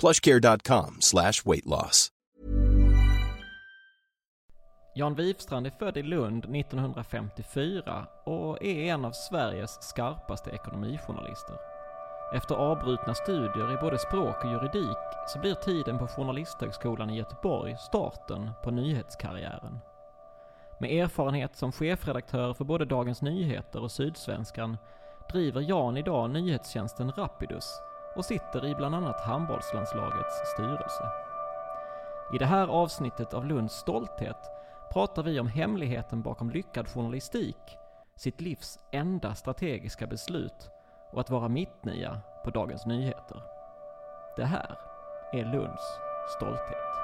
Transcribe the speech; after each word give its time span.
plushcare.com 0.00 0.96
slash 1.00 1.44
weight 1.44 1.66
loss. 1.66 2.10
Jan 4.96 5.14
Wifstrand 5.14 5.66
är 5.66 5.70
född 5.70 5.96
i 5.96 6.02
Lund 6.02 6.44
1954 6.56 8.06
och 8.24 8.62
är 8.62 8.92
en 8.92 9.04
av 9.04 9.12
Sveriges 9.12 9.82
skarpaste 9.82 10.50
ekonomijournalister. 10.50 11.56
Efter 12.34 12.54
avbrutna 12.54 13.14
studier 13.14 13.74
i 13.74 13.76
både 13.76 13.98
språk 13.98 14.44
och 14.44 14.50
juridik 14.50 14.96
så 15.28 15.38
blir 15.38 15.54
tiden 15.54 15.98
på 15.98 16.06
Journalisthögskolan 16.06 17.10
i 17.10 17.16
Göteborg 17.16 17.76
starten 17.78 18.50
på 18.64 18.70
nyhetskarriären. 18.70 19.78
Med 20.80 20.90
erfarenhet 20.90 21.56
som 21.56 21.72
chefredaktör 21.72 22.54
för 22.54 22.64
både 22.64 22.84
Dagens 22.84 23.22
Nyheter 23.22 23.82
och 23.82 23.92
Sydsvenskan 23.92 24.76
driver 25.32 25.60
Jan 25.60 25.96
idag 25.96 26.30
nyhetstjänsten 26.30 27.12
Rapidus 27.12 27.80
och 28.16 28.24
sitter 28.24 28.66
i 28.66 28.74
bland 28.74 28.94
annat 28.94 29.20
handbollslandslagets 29.20 30.52
styrelse. 30.52 31.04
I 32.32 32.38
det 32.38 32.46
här 32.46 32.68
avsnittet 32.68 33.34
av 33.34 33.46
Lunds 33.46 33.74
stolthet 33.74 34.50
pratar 34.92 35.22
vi 35.22 35.40
om 35.40 35.46
hemligheten 35.46 36.22
bakom 36.22 36.50
lyckad 36.50 36.88
journalistik, 36.88 37.78
sitt 38.16 38.40
livs 38.40 38.78
enda 38.92 39.34
strategiska 39.34 40.06
beslut 40.06 40.70
och 41.12 41.20
att 41.20 41.30
vara 41.30 41.48
mittnia 41.48 42.20
på 42.44 42.50
Dagens 42.50 42.86
Nyheter. 42.86 43.42
Det 44.36 44.44
här 44.44 44.78
är 45.32 45.44
Lunds 45.44 45.82
stolthet. 46.36 47.03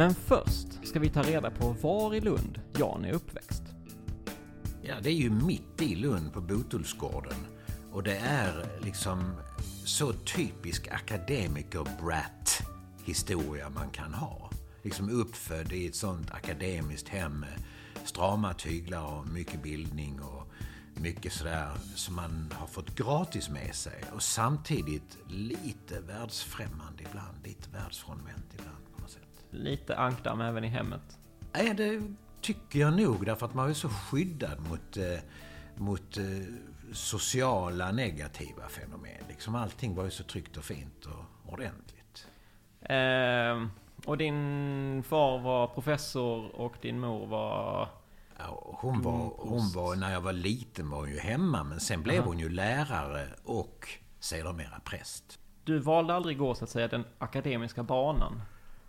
Men 0.00 0.14
först 0.14 0.86
ska 0.86 1.00
vi 1.00 1.10
ta 1.10 1.22
reda 1.22 1.50
på 1.50 1.68
var 1.82 2.14
i 2.14 2.20
Lund 2.20 2.60
Jan 2.78 3.04
är 3.04 3.12
uppväxt. 3.12 3.62
Ja, 4.82 4.94
det 5.02 5.10
är 5.10 5.14
ju 5.14 5.30
mitt 5.30 5.82
i 5.82 5.94
Lund 5.94 6.32
på 6.32 6.40
Botulsgården. 6.40 7.46
Och 7.92 8.02
det 8.02 8.16
är 8.16 8.66
liksom 8.82 9.32
så 9.84 10.12
typisk 10.12 10.88
akademiker-brat 10.88 12.62
historia 13.04 13.70
man 13.70 13.90
kan 13.90 14.14
ha. 14.14 14.50
Liksom 14.82 15.10
uppfödd 15.10 15.72
i 15.72 15.86
ett 15.86 15.94
sånt 15.94 16.30
akademiskt 16.30 17.08
hem 17.08 17.40
med 17.40 17.62
strama 18.04 18.54
tyglar 18.54 19.04
och 19.04 19.26
mycket 19.26 19.62
bildning 19.62 20.20
och 20.20 20.52
mycket 20.94 21.32
sådär 21.32 21.70
som 21.94 22.16
man 22.16 22.52
har 22.52 22.66
fått 22.66 22.94
gratis 22.94 23.48
med 23.48 23.74
sig. 23.74 24.04
Och 24.12 24.22
samtidigt 24.22 25.18
lite 25.28 26.00
världsfrämmande 26.00 27.02
ibland, 27.10 27.36
lite 27.44 27.70
världsfrånvänt 27.70 28.54
ibland. 28.54 28.89
Lite 29.50 29.96
ankdamm 29.96 30.40
även 30.40 30.64
i 30.64 30.68
hemmet. 30.68 31.18
Nej, 31.52 31.74
det 31.74 32.02
tycker 32.40 32.78
jag 32.78 32.92
nog. 32.96 33.26
Därför 33.26 33.46
att 33.46 33.54
man 33.54 33.70
är 33.70 33.74
så 33.74 33.88
skyddad 33.88 34.60
mot, 34.68 34.96
eh, 34.96 35.20
mot 35.76 36.16
eh, 36.16 36.24
sociala 36.92 37.92
negativa 37.92 38.68
fenomen. 38.68 39.22
Liksom 39.28 39.54
allting 39.54 39.94
var 39.94 40.04
ju 40.04 40.10
så 40.10 40.24
tryggt 40.24 40.56
och 40.56 40.64
fint 40.64 41.06
och 41.06 41.52
ordentligt. 41.52 42.26
Eh, 42.80 43.66
och 44.06 44.18
din 44.18 45.02
far 45.02 45.38
var 45.38 45.66
professor 45.66 46.54
och 46.60 46.74
din 46.82 47.00
mor 47.00 47.26
var... 47.26 47.88
Ja, 48.38 48.76
hon, 48.80 49.02
var, 49.02 49.32
hon 49.36 49.72
var, 49.74 49.96
när 49.96 50.12
jag 50.12 50.20
var 50.20 50.32
liten 50.32 50.90
var 50.90 50.98
hon 50.98 51.10
ju 51.10 51.18
hemma, 51.18 51.64
men 51.64 51.80
sen 51.80 52.02
blev 52.02 52.20
Aha. 52.20 52.28
hon 52.28 52.38
ju 52.38 52.48
lärare 52.48 53.28
och 53.44 53.88
sedermera 54.20 54.80
präst. 54.84 55.38
Du 55.64 55.78
valde 55.78 56.14
aldrig 56.14 56.38
gå 56.38 56.54
så 56.54 56.64
att 56.64 56.70
säga 56.70 56.88
den 56.88 57.04
akademiska 57.18 57.82
banan. 57.82 58.42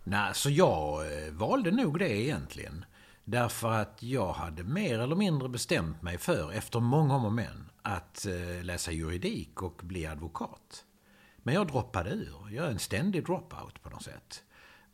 Nej, 0.04 0.34
så 0.34 0.50
jag 0.50 1.06
eh, 1.06 1.32
valde 1.32 1.70
nog 1.70 1.98
det 1.98 2.22
egentligen. 2.22 2.84
Därför 3.24 3.72
att 3.72 4.02
jag 4.02 4.32
hade 4.32 4.64
mer 4.64 4.98
eller 4.98 5.16
mindre 5.16 5.48
bestämt 5.48 6.02
mig 6.02 6.18
för, 6.18 6.52
efter 6.52 6.80
många 6.80 7.14
om 7.14 7.24
och 7.24 7.32
men, 7.32 7.70
att 7.82 8.26
eh, 8.26 8.64
läsa 8.64 8.92
juridik 8.92 9.62
och 9.62 9.80
bli 9.82 10.06
advokat. 10.06 10.84
Men 11.36 11.54
jag 11.54 11.66
droppade 11.66 12.10
ur. 12.10 12.48
Jag 12.50 12.66
är 12.66 12.70
en 12.70 12.78
ständig 12.78 13.24
dropout 13.24 13.82
på 13.82 13.90
något 13.90 14.02
sätt. 14.02 14.42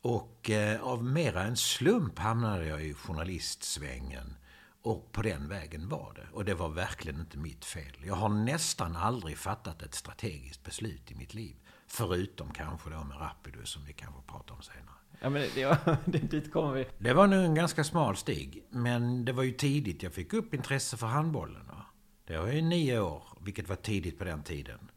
Och 0.03 0.51
eh, 0.51 0.83
av 0.83 1.05
mera 1.05 1.43
en 1.43 1.57
slump 1.57 2.19
hamnade 2.19 2.67
jag 2.67 2.85
i 2.85 2.95
journalistsvängen. 2.95 4.37
Och 4.83 5.13
på 5.13 5.23
den 5.23 5.49
vägen 5.49 5.89
var 5.89 6.13
det. 6.15 6.27
Och 6.33 6.45
det 6.45 6.55
var 6.55 6.69
verkligen 6.69 7.21
inte 7.21 7.39
mitt 7.39 7.65
fel. 7.65 7.97
Jag 8.05 8.15
har 8.15 8.29
nästan 8.29 8.97
aldrig 8.97 9.39
fattat 9.39 9.83
ett 9.83 9.95
strategiskt 9.95 10.65
beslut 10.65 11.11
i 11.11 11.15
mitt 11.15 11.35
liv. 11.35 11.57
Förutom 11.87 12.51
kanske 12.51 12.91
då 12.91 13.05
med 13.05 13.21
Rapidus 13.21 13.69
som 13.69 13.85
vi 13.85 13.93
kanske 13.93 14.23
pratar 14.23 14.55
om 14.55 14.63
senare. 14.63 14.98
Ja 15.21 15.31
men 15.31 15.43
det, 15.55 15.79
det, 16.05 16.19
dit 16.19 16.53
kommer 16.53 16.73
vi. 16.73 16.87
Det 16.99 17.13
var 17.13 17.27
nu 17.27 17.45
en 17.45 17.55
ganska 17.55 17.85
smal 17.85 18.17
stig. 18.17 18.65
Men 18.71 19.25
det 19.25 19.33
var 19.33 19.43
ju 19.43 19.53
tidigt 19.53 20.03
jag 20.03 20.13
fick 20.13 20.33
upp 20.33 20.55
intresse 20.55 20.97
för 20.97 21.07
handbollen. 21.07 21.67
Va? 21.67 21.87
Det 22.25 22.39
var 22.39 22.47
ju 22.47 22.63
nio 22.63 23.01
år, 23.01 23.23
vilket 23.41 23.69
var 23.69 23.77
tidigt 23.77 24.19
på 24.19 24.25
den 24.25 24.43
tiden. 24.43 24.91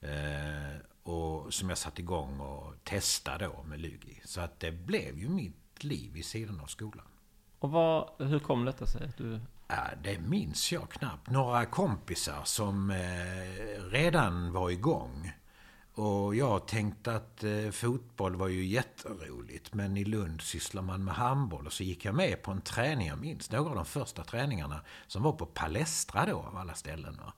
Eh, 0.00 0.80
och 1.02 1.54
som 1.54 1.68
jag 1.68 1.78
satte 1.78 2.02
igång 2.02 2.40
och 2.40 2.84
testade 2.84 3.44
då 3.44 3.62
med 3.62 3.80
Lugi. 3.80 4.20
Så 4.24 4.40
att 4.40 4.60
det 4.60 4.72
blev 4.72 5.18
ju 5.18 5.28
mitt 5.28 5.84
liv 5.84 6.16
i 6.16 6.22
sidan 6.22 6.60
av 6.60 6.66
skolan. 6.66 7.06
Och 7.58 7.70
vad, 7.70 8.10
hur 8.18 8.38
kom 8.38 8.64
detta 8.64 8.86
sig? 8.86 9.04
att 9.04 9.16
Du, 9.16 9.40
Ja, 9.68 9.84
det 10.02 10.18
minns 10.18 10.72
jag 10.72 10.90
knappt. 10.90 11.30
Några 11.30 11.66
kompisar 11.66 12.40
som 12.44 12.90
eh, 12.90 13.82
redan 13.90 14.52
var 14.52 14.70
igång. 14.70 15.32
Och 15.98 16.34
jag 16.34 16.66
tänkte 16.66 17.14
att 17.14 17.44
eh, 17.44 17.70
fotboll 17.70 18.36
var 18.36 18.48
ju 18.48 18.64
jätteroligt. 18.64 19.74
Men 19.74 19.96
i 19.96 20.04
Lund 20.04 20.40
sysslar 20.40 20.82
man 20.82 21.04
med 21.04 21.14
handboll. 21.14 21.66
Och 21.66 21.72
så 21.72 21.82
gick 21.82 22.04
jag 22.04 22.14
med 22.14 22.42
på 22.42 22.50
en 22.50 22.60
träning, 22.60 23.08
jag 23.08 23.18
minns 23.18 23.50
några 23.50 23.70
av 23.70 23.76
de 23.76 23.84
första 23.84 24.24
träningarna. 24.24 24.80
Som 25.06 25.22
var 25.22 25.32
på 25.32 25.46
Palestra 25.46 26.26
då, 26.26 26.38
av 26.38 26.56
alla 26.56 26.74
ställen. 26.74 27.16
Va? 27.16 27.32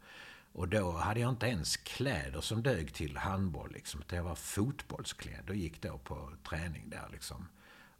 Och 0.53 0.69
då 0.69 0.91
hade 0.91 1.21
jag 1.21 1.31
inte 1.31 1.47
ens 1.47 1.77
kläder 1.77 2.41
som 2.41 2.63
dög 2.63 2.95
till 2.95 3.17
handboll. 3.17 3.73
Liksom. 3.73 4.01
utan 4.01 4.17
Jag 4.17 4.25
var 4.25 4.35
fotbollsklädd 4.35 5.51
och 5.51 5.57
gick 5.57 5.83
då 5.83 5.99
på 5.99 6.33
träning 6.49 6.91
där 6.91 7.09
liksom. 7.13 7.49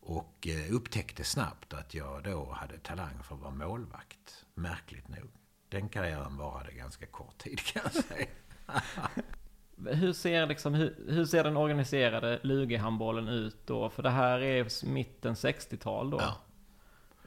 Och 0.01 0.49
eh, 0.49 0.75
upptäckte 0.75 1.25
snabbt 1.25 1.75
att 1.75 1.95
jag 1.95 2.23
då 2.25 2.53
hade 2.53 2.79
talang 2.79 3.23
för 3.23 3.35
att 3.35 3.41
vara 3.41 3.55
målvakt. 3.55 4.45
Märkligt 4.55 5.09
nog. 5.09 5.31
Den 5.69 5.89
karriären 5.89 6.37
varade 6.37 6.73
ganska 6.73 7.07
kort 7.07 7.39
tid 7.39 7.61
kan 7.61 7.83
jag 7.85 8.05
säga. 8.05 8.27
hur 9.87 10.13
ser, 10.13 10.47
liksom, 10.47 10.75
hur, 10.75 10.95
hur 11.09 11.25
ser 11.25 11.45
den 11.45 11.57
organiserade 11.57 12.41
Lugi-handbollen 12.43 13.29
ut 13.29 13.67
då? 13.67 13.91
För 13.91 14.03
det 14.03 14.11
här 14.11 14.41
är 14.41 14.87
mitten 14.87 15.35
60-tal 15.35 16.11
då. 16.11 16.21
Ja. 16.21 16.37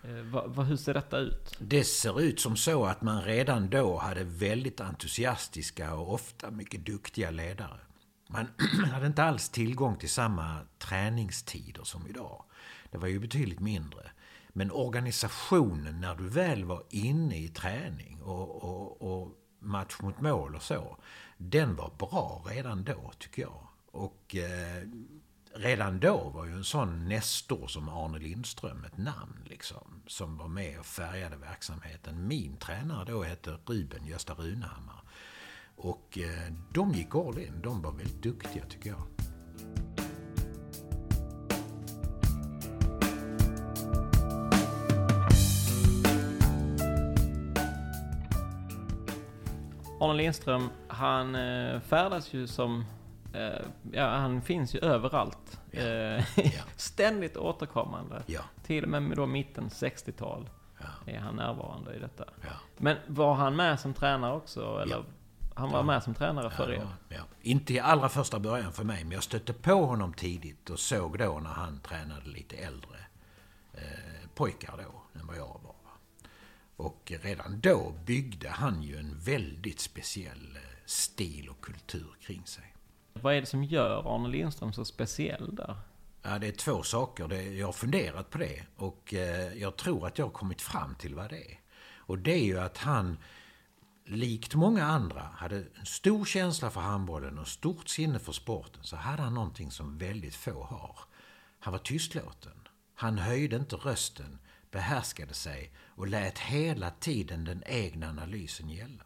Eh, 0.03 0.23
va, 0.23 0.47
va, 0.47 0.63
hur 0.63 0.77
ser 0.77 0.93
detta 0.93 1.17
ut? 1.17 1.55
Det 1.59 1.83
ser 1.83 2.21
ut 2.21 2.39
som 2.39 2.55
så 2.55 2.85
att 2.85 3.01
man 3.01 3.21
redan 3.21 3.69
då 3.69 3.97
hade 3.97 4.23
väldigt 4.23 4.81
entusiastiska 4.81 5.93
och 5.93 6.13
ofta 6.13 6.51
mycket 6.51 6.85
duktiga 6.85 7.31
ledare. 7.31 7.79
Man 8.27 8.47
hade 8.91 9.07
inte 9.07 9.23
alls 9.23 9.49
tillgång 9.49 9.95
till 9.95 10.09
samma 10.09 10.59
träningstider 10.77 11.83
som 11.83 12.07
idag. 12.07 12.43
Det 12.91 12.97
var 12.97 13.07
ju 13.07 13.19
betydligt 13.19 13.59
mindre. 13.59 14.11
Men 14.49 14.71
organisationen 14.71 16.01
när 16.01 16.15
du 16.15 16.29
väl 16.29 16.65
var 16.65 16.83
inne 16.89 17.37
i 17.37 17.47
träning 17.47 18.21
och, 18.21 18.63
och, 18.63 19.01
och 19.01 19.31
match 19.63 19.95
mot 20.01 20.21
mål 20.21 20.55
och 20.55 20.61
så. 20.61 20.97
Den 21.37 21.75
var 21.75 21.91
bra 21.97 22.45
redan 22.49 22.83
då 22.83 23.11
tycker 23.19 23.41
jag. 23.41 23.67
Och 23.91 24.35
eh, 24.35 24.83
redan 25.53 25.99
då 25.99 26.29
var 26.29 26.45
ju 26.45 26.51
en 26.51 26.63
sån 26.63 27.07
nestor 27.09 27.67
som 27.67 27.89
Arne 27.89 28.19
Lindström 28.19 28.83
ett 28.83 28.97
namn 28.97 29.39
liksom. 29.45 30.01
Som 30.07 30.37
var 30.37 30.47
med 30.47 30.79
och 30.79 30.85
färgade 30.85 31.35
verksamheten. 31.35 32.27
Min 32.27 32.57
tränare 32.57 33.05
då 33.05 33.23
hette 33.23 33.57
Ruben 33.65 34.05
Gösta 34.05 34.33
Runehammar. 34.33 35.03
Och 35.75 36.17
eh, 36.17 36.53
de 36.73 36.91
gick 36.91 37.15
all 37.15 37.39
in. 37.39 37.61
De 37.63 37.81
var 37.81 37.91
väldigt 37.91 38.23
duktiga 38.23 38.65
tycker 38.65 38.89
jag. 38.89 39.32
Arne 50.03 50.13
Lindström, 50.13 50.69
han 50.87 51.35
eh, 51.35 51.79
färdas 51.81 52.33
ju 52.33 52.47
som... 52.47 52.85
Eh, 53.33 53.65
ja, 53.91 54.09
han 54.09 54.41
finns 54.41 54.75
ju 54.75 54.79
överallt. 54.79 55.59
Ja. 55.71 55.81
Eh, 55.81 56.23
Ja. 56.35 56.63
Ständigt 56.75 57.37
återkommande. 57.37 58.23
Ja. 58.25 58.41
Till 58.63 58.83
och 58.83 58.89
med 59.01 59.17
då 59.17 59.25
mitten 59.25 59.69
60-tal 59.69 60.49
Ja. 60.79 61.11
är 61.13 61.19
han 61.19 61.35
närvarande 61.35 61.95
i 61.95 61.99
detta. 61.99 62.23
Men 62.77 62.97
var 63.07 63.33
han 63.33 63.55
med 63.55 63.79
som 63.79 63.93
tränare 63.93 64.33
också? 64.35 64.79
Eller? 64.81 65.03
Han 65.55 65.69
var 65.71 65.83
med 65.83 66.03
som 66.03 66.13
tränare 66.13 66.49
för 66.49 66.71
er? 66.71 66.87
Inte 67.41 67.73
i 67.73 67.79
allra 67.79 68.09
första 68.09 68.39
början 68.39 68.73
för 68.73 68.83
mig, 68.83 69.03
men 69.03 69.11
jag 69.11 69.23
stötte 69.23 69.53
på 69.53 69.85
honom 69.85 70.13
tidigt 70.13 70.69
och 70.69 70.79
såg 70.79 71.17
då 71.19 71.39
när 71.43 71.49
han 71.49 71.79
tränade 71.79 72.29
lite 72.29 72.55
äldre 72.55 72.97
eh, 73.73 73.81
pojkar 74.35 74.73
då, 74.77 75.19
än 75.19 75.27
vad 75.27 75.37
jag 75.37 75.59
var. 75.63 75.72
Och 76.75 77.11
redan 77.21 77.59
då 77.59 77.95
byggde 78.05 78.49
han 78.49 78.83
ju 78.83 78.97
en 78.97 79.19
väldigt 79.19 79.79
speciell 79.79 80.55
eh, 80.55 80.61
stil 80.85 81.49
och 81.49 81.61
kultur 81.61 82.15
kring 82.21 82.45
sig. 82.45 82.75
Vad 83.13 83.35
är 83.35 83.41
det 83.41 83.47
som 83.47 83.63
gör 83.63 84.15
Arne 84.15 84.29
Lindström 84.29 84.73
så 84.73 84.85
speciell 84.85 85.55
där? 85.55 85.75
Ja, 86.21 86.39
det 86.39 86.47
är 86.47 86.51
två 86.51 86.83
saker. 86.83 87.27
Det, 87.27 87.43
jag 87.43 87.65
har 87.65 87.73
funderat 87.73 88.29
på 88.29 88.37
det 88.37 88.63
och 88.75 89.13
eh, 89.13 89.53
jag 89.53 89.75
tror 89.75 90.07
att 90.07 90.17
jag 90.17 90.25
har 90.25 90.31
kommit 90.31 90.61
fram 90.61 90.95
till 90.95 91.15
vad 91.15 91.29
det 91.29 91.51
är. 91.51 91.59
Och 92.05 92.17
det 92.17 92.33
är 92.33 92.45
ju 92.45 92.59
att 92.59 92.77
han, 92.77 93.17
likt 94.05 94.55
många 94.55 94.83
andra, 94.83 95.21
hade 95.21 95.57
en 95.79 95.85
stor 95.85 96.25
känsla 96.25 96.69
för 96.69 96.81
handbollen 96.81 97.39
och 97.39 97.47
stort 97.47 97.89
sinne 97.89 98.19
för 98.19 98.31
sporten. 98.31 98.83
Så 98.83 98.95
hade 98.95 99.21
han 99.21 99.33
någonting 99.33 99.71
som 99.71 99.97
väldigt 99.97 100.35
få 100.35 100.63
har. 100.63 100.99
Han 101.59 101.71
var 101.71 101.79
tystlåten. 101.79 102.67
Han 102.95 103.17
höjde 103.17 103.55
inte 103.55 103.75
rösten, 103.75 104.39
behärskade 104.73 105.33
sig 105.33 105.71
och 105.77 106.07
lät 106.07 106.39
hela 106.39 106.91
tiden 106.91 107.45
den 107.45 107.63
egna 107.65 108.09
analysen 108.09 108.69
gälla. 108.69 109.05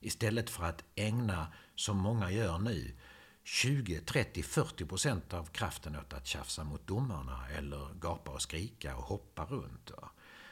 Istället 0.00 0.50
för 0.50 0.64
att 0.64 0.84
ägna, 0.94 1.52
som 1.74 1.96
många 1.96 2.30
gör 2.30 2.58
nu, 2.58 2.96
20, 3.44 4.00
30, 4.00 4.42
40 4.42 4.84
procent 4.84 5.32
av 5.32 5.44
kraften 5.44 5.96
åt 5.96 6.12
att 6.12 6.26
tjafsa 6.26 6.64
mot 6.64 6.86
domarna 6.86 7.48
eller 7.48 7.94
gapa 8.00 8.30
och 8.30 8.42
skrika 8.42 8.96
och 8.96 9.02
hoppa 9.02 9.44
runt. 9.44 9.90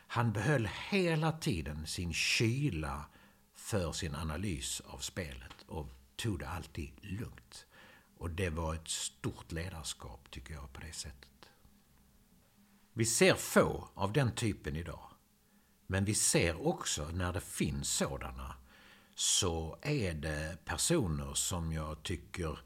Han 0.07 0.33
behöll 0.33 0.69
hela 0.91 1.33
tiden 1.33 1.87
sin 1.87 2.13
kyla 2.13 3.05
för 3.55 3.93
sin 3.93 4.15
analys 4.15 4.81
av 4.81 4.99
spelet 4.99 5.63
och 5.67 5.87
tog 6.17 6.39
det 6.39 6.49
alltid 6.49 6.91
lugnt. 7.01 7.67
Och 8.19 8.31
det 8.31 8.51
var 8.51 8.75
ett 8.75 8.89
stort 8.89 9.53
ledarskap, 9.53 10.31
tycker 10.31 10.55
jag, 10.55 10.73
på 10.73 10.81
det 10.81 10.93
sättet. 10.93 11.36
Vi 12.99 13.05
ser 13.05 13.35
få 13.35 13.89
av 13.95 14.13
den 14.13 14.33
typen 14.33 14.77
idag. 14.77 15.11
Men 15.87 16.05
vi 16.05 16.15
ser 16.15 16.67
också 16.67 17.09
när 17.13 17.33
det 17.33 17.41
finns 17.41 17.91
sådana 17.91 18.55
så 19.15 19.79
är 19.83 20.15
det 20.15 20.59
personer 20.65 21.35
som 21.35 21.73
jag 21.73 22.03
tycker 22.03 22.59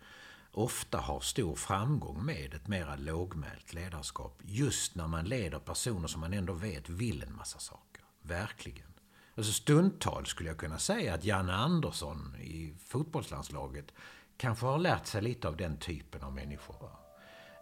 ofta 0.52 0.98
har 0.98 1.20
stor 1.20 1.54
framgång 1.54 2.24
med 2.24 2.54
ett 2.54 2.68
mera 2.68 2.96
lågmält 2.96 3.74
ledarskap. 3.74 4.42
Just 4.44 4.94
när 4.94 5.06
man 5.06 5.24
leder 5.24 5.58
personer 5.58 6.08
som 6.08 6.20
man 6.20 6.32
ändå 6.32 6.52
vet 6.52 6.88
vill 6.88 7.22
en 7.22 7.36
massa 7.36 7.58
saker. 7.58 8.04
Verkligen. 8.22 8.94
Alltså 9.36 9.52
stundtals 9.52 10.28
skulle 10.28 10.48
jag 10.48 10.58
kunna 10.58 10.78
säga 10.78 11.14
att 11.14 11.24
Janne 11.24 11.54
Andersson 11.54 12.36
i 12.36 12.74
fotbollslandslaget 12.86 13.92
kanske 14.36 14.66
har 14.66 14.78
lärt 14.78 15.06
sig 15.06 15.22
lite 15.22 15.48
av 15.48 15.56
den 15.56 15.76
typen 15.78 16.22
av 16.22 16.32
människor. 16.32 16.90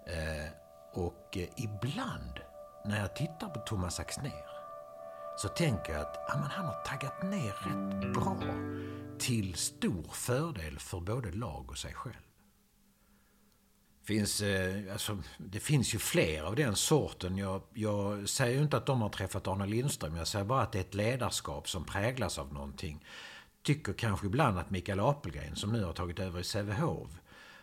Eh, 0.06 0.52
och 0.92 1.36
eh, 1.36 1.48
ibland 1.56 2.47
när 2.88 3.00
jag 3.00 3.16
tittar 3.16 3.48
på 3.48 3.60
Thomas 3.60 4.00
Axner 4.00 4.44
så 5.36 5.48
tänker 5.48 5.92
jag 5.92 6.02
att 6.02 6.16
ja, 6.28 6.34
han 6.50 6.66
har 6.66 6.82
taggat 6.84 7.22
ner 7.22 7.52
rätt 7.52 8.14
bra 8.14 8.38
till 9.18 9.54
stor 9.54 10.04
fördel 10.12 10.78
för 10.78 11.00
både 11.00 11.32
lag 11.32 11.70
och 11.70 11.78
sig 11.78 11.94
själv. 11.94 12.14
Finns, 14.04 14.40
eh, 14.40 14.92
alltså, 14.92 15.18
det 15.38 15.60
finns 15.60 15.94
ju 15.94 15.98
fler 15.98 16.42
av 16.42 16.56
den 16.56 16.76
sorten. 16.76 17.38
Jag, 17.38 17.62
jag 17.74 18.28
säger 18.28 18.56
ju 18.56 18.62
inte 18.62 18.76
att 18.76 18.86
de 18.86 19.02
har 19.02 19.08
träffat 19.08 19.48
Arne 19.48 19.66
Lindström. 19.66 20.16
Jag 20.16 20.26
säger 20.26 20.44
bara 20.44 20.62
att 20.62 20.72
det 20.72 20.78
är 20.78 20.84
ett 20.84 20.94
ledarskap 20.94 21.68
som 21.68 21.84
präglas 21.84 22.38
av 22.38 22.52
någonting. 22.52 23.04
Tycker 23.62 23.92
kanske 23.92 24.26
ibland 24.26 24.58
att 24.58 24.70
Mikael 24.70 25.00
Apelgren, 25.00 25.56
som 25.56 25.72
nu 25.72 25.84
har 25.84 25.92
tagit 25.92 26.18
över 26.18 26.40
i 26.40 26.44
Sävehof, 26.44 27.10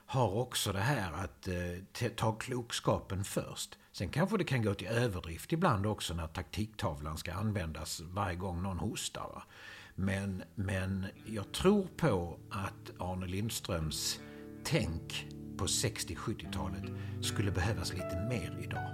har 0.06 0.31
också 0.31 0.74
det 0.74 0.80
här 0.80 1.12
att 1.13 1.48
eh, 1.48 2.10
ta 2.10 2.31
klokskapen 2.31 3.24
först. 3.24 3.78
Sen 3.97 4.09
kanske 4.09 4.38
det 4.38 4.44
kan 4.44 4.63
gå 4.63 4.74
till 4.74 4.88
överdrift 4.88 5.53
ibland 5.53 5.86
också 5.86 6.13
när 6.13 6.27
taktiktavlan 6.27 7.18
ska 7.18 7.33
användas 7.33 8.01
varje 8.01 8.36
gång 8.36 8.63
någon 8.63 8.80
hostar. 8.80 9.21
Va? 9.21 9.44
Men, 9.95 10.44
men 10.56 11.06
jag 11.25 11.51
tror 11.51 11.88
på 11.97 12.38
att 12.50 13.01
Arne 13.01 13.25
Lindströms 13.25 14.19
tänk 14.63 15.27
på 15.57 15.65
60-70-talet 15.65 16.83
skulle 17.21 17.51
behövas 17.51 17.94
lite 17.94 18.27
mer 18.30 18.57
idag. 18.63 18.89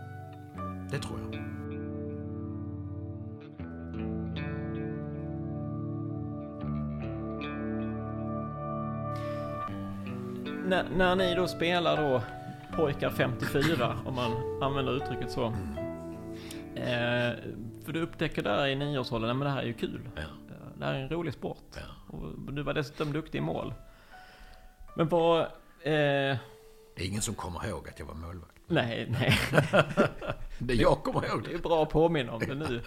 Det 0.92 1.00
tror 1.00 1.19
jag. 1.19 1.42
När, 10.67 10.89
när 10.89 11.15
ni 11.15 11.36
då 11.36 11.48
spelar 11.48 11.98
då 11.98 12.22
pojkar 12.75 13.10
54, 13.10 13.98
om 14.06 14.16
man 14.16 14.63
använder 14.63 14.94
uttrycket 14.94 15.32
så. 15.32 15.46
Eh, 16.75 17.34
för 17.86 17.92
du 17.94 18.01
upptäcker 18.01 18.44
där 18.44 18.68
i 18.68 18.75
nioårsåldern, 18.75 19.28
nej 19.28 19.36
men 19.38 19.46
det 19.48 19.54
här 19.54 19.62
är 19.62 19.66
ju 19.68 19.74
kul. 19.74 20.10
Ja. 20.16 20.22
Eh, 20.22 20.28
Det 20.80 20.86
här 20.86 20.94
är 20.94 21.00
en 21.00 21.10
rolig 21.10 21.34
sport. 21.34 21.63
Ja. 21.75 21.82
Och 22.18 22.54
du 22.54 22.63
var 22.63 22.74
dessutom 22.74 23.13
duktig 23.13 23.38
i 23.38 23.42
mål. 23.42 23.74
Men 24.96 25.08
vad... 25.10 25.40
Eh, 25.42 25.48
Det 25.84 26.38
är 26.96 27.06
ingen 27.08 27.22
som 27.22 27.36
kommer 27.36 27.68
ihåg 27.68 27.88
att 27.90 28.00
jag 28.00 28.06
var 28.06 28.13
målvakt. 28.16 28.56
nej, 28.68 29.08
nej. 29.10 29.40
Det 30.60 30.74
jag 30.74 31.04
kommer 31.04 31.25
ihåg 31.25 31.44
Det 31.44 31.54
är 31.54 31.58
bra 31.60 31.84
att 31.84 31.90
påminna 31.90 32.32
om 32.34 32.40
det 32.40 32.56
nu. 32.56 32.82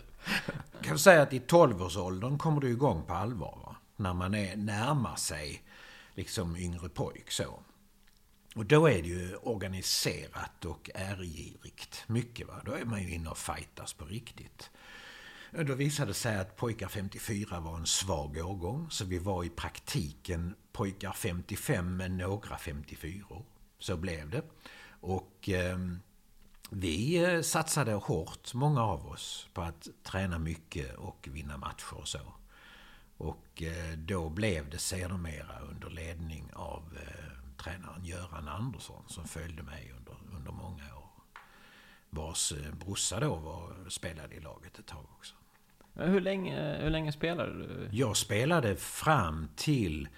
Jag 0.73 0.85
kan 0.89 0.99
säga 0.99 1.23
att 1.23 1.33
i 1.33 1.39
12-årsåldern 1.39 2.39
kommer 2.39 2.61
du 2.61 2.71
igång 2.71 3.03
på 3.07 3.15
allvar. 3.15 3.59
Va? 3.67 3.77
När 3.97 4.13
man 4.15 4.35
är, 4.35 4.57
närmar 4.57 5.17
sig 5.17 5.63
liksom 6.15 6.57
yngre 6.57 6.89
pojk 6.89 7.31
så. 7.31 7.45
Och 8.55 8.67
då 8.67 8.87
är 8.87 9.03
det 9.03 9.09
ju 9.09 9.37
organiserat 9.37 10.65
och 10.65 10.91
ärgirigt 10.95 12.05
mycket. 12.07 12.47
Va? 12.47 12.63
Då 12.65 12.73
är 12.73 12.85
man 12.85 13.03
ju 13.03 13.15
inne 13.15 13.31
och 13.31 13.39
fightas 13.39 13.93
på 13.93 14.05
riktigt. 14.05 14.71
Och 15.53 15.65
Då 15.65 15.75
visade 15.75 16.11
det 16.11 16.15
sig 16.15 16.37
att 16.37 16.57
pojkar 16.57 16.89
54 16.89 17.61
var 17.61 17.77
en 17.77 17.87
svag 17.87 18.37
årgång. 18.37 18.91
Så 18.91 19.05
vi 19.05 19.19
var 19.19 19.45
i 19.45 19.49
praktiken 19.49 20.55
pojkar 20.73 21.13
55 21.13 21.97
med 21.97 22.11
några 22.11 22.59
54 22.59 23.25
Så 23.79 23.97
blev 23.97 24.31
det. 24.31 24.43
Och 25.01 25.49
ehm, 25.49 25.91
eh, 25.93 25.99
vi 26.71 27.43
satsade 27.43 27.93
hårt, 27.93 28.55
många 28.55 28.83
av 28.83 29.07
oss, 29.07 29.49
på 29.53 29.63
att 29.63 29.89
träna 30.03 30.39
mycket 30.39 30.95
och 30.95 31.29
vinna 31.33 31.57
matcher 31.57 31.95
och 31.95 32.09
så. 32.09 32.35
Och 33.17 33.63
eh, 33.63 33.99
då 33.99 34.31
blev 34.31 34.71
det 34.71 34.79
sedermera 34.79 35.59
under 35.71 35.91
ledning 35.91 36.51
av 36.53 36.99
eh, 37.03 37.34
tränaren 37.65 38.05
Göran 38.05 38.49
Andersson 38.49 39.05
som 39.07 39.25
följde 39.25 39.63
mig 39.63 39.93
under, 39.97 40.37
under 40.37 40.53
många 40.53 40.97
år. 40.97 41.23
Vars 42.11 42.53
eh, 42.53 42.75
brorsa 42.75 43.21
då 43.21 43.35
var, 43.35 43.89
spelade 43.89 44.35
i 44.35 44.41
laget 44.41 44.79
ett 44.79 44.87
tag 44.87 45.07
också. 45.19 45.35
Men 45.93 46.11
hur 46.11 46.21
länge, 46.21 46.83
hur 46.83 46.91
länge 46.91 47.13
spelade 47.13 47.53
du? 47.53 47.89
Jag 47.93 48.17
spelade 48.17 48.77
fram 48.77 49.49
till 49.57 50.09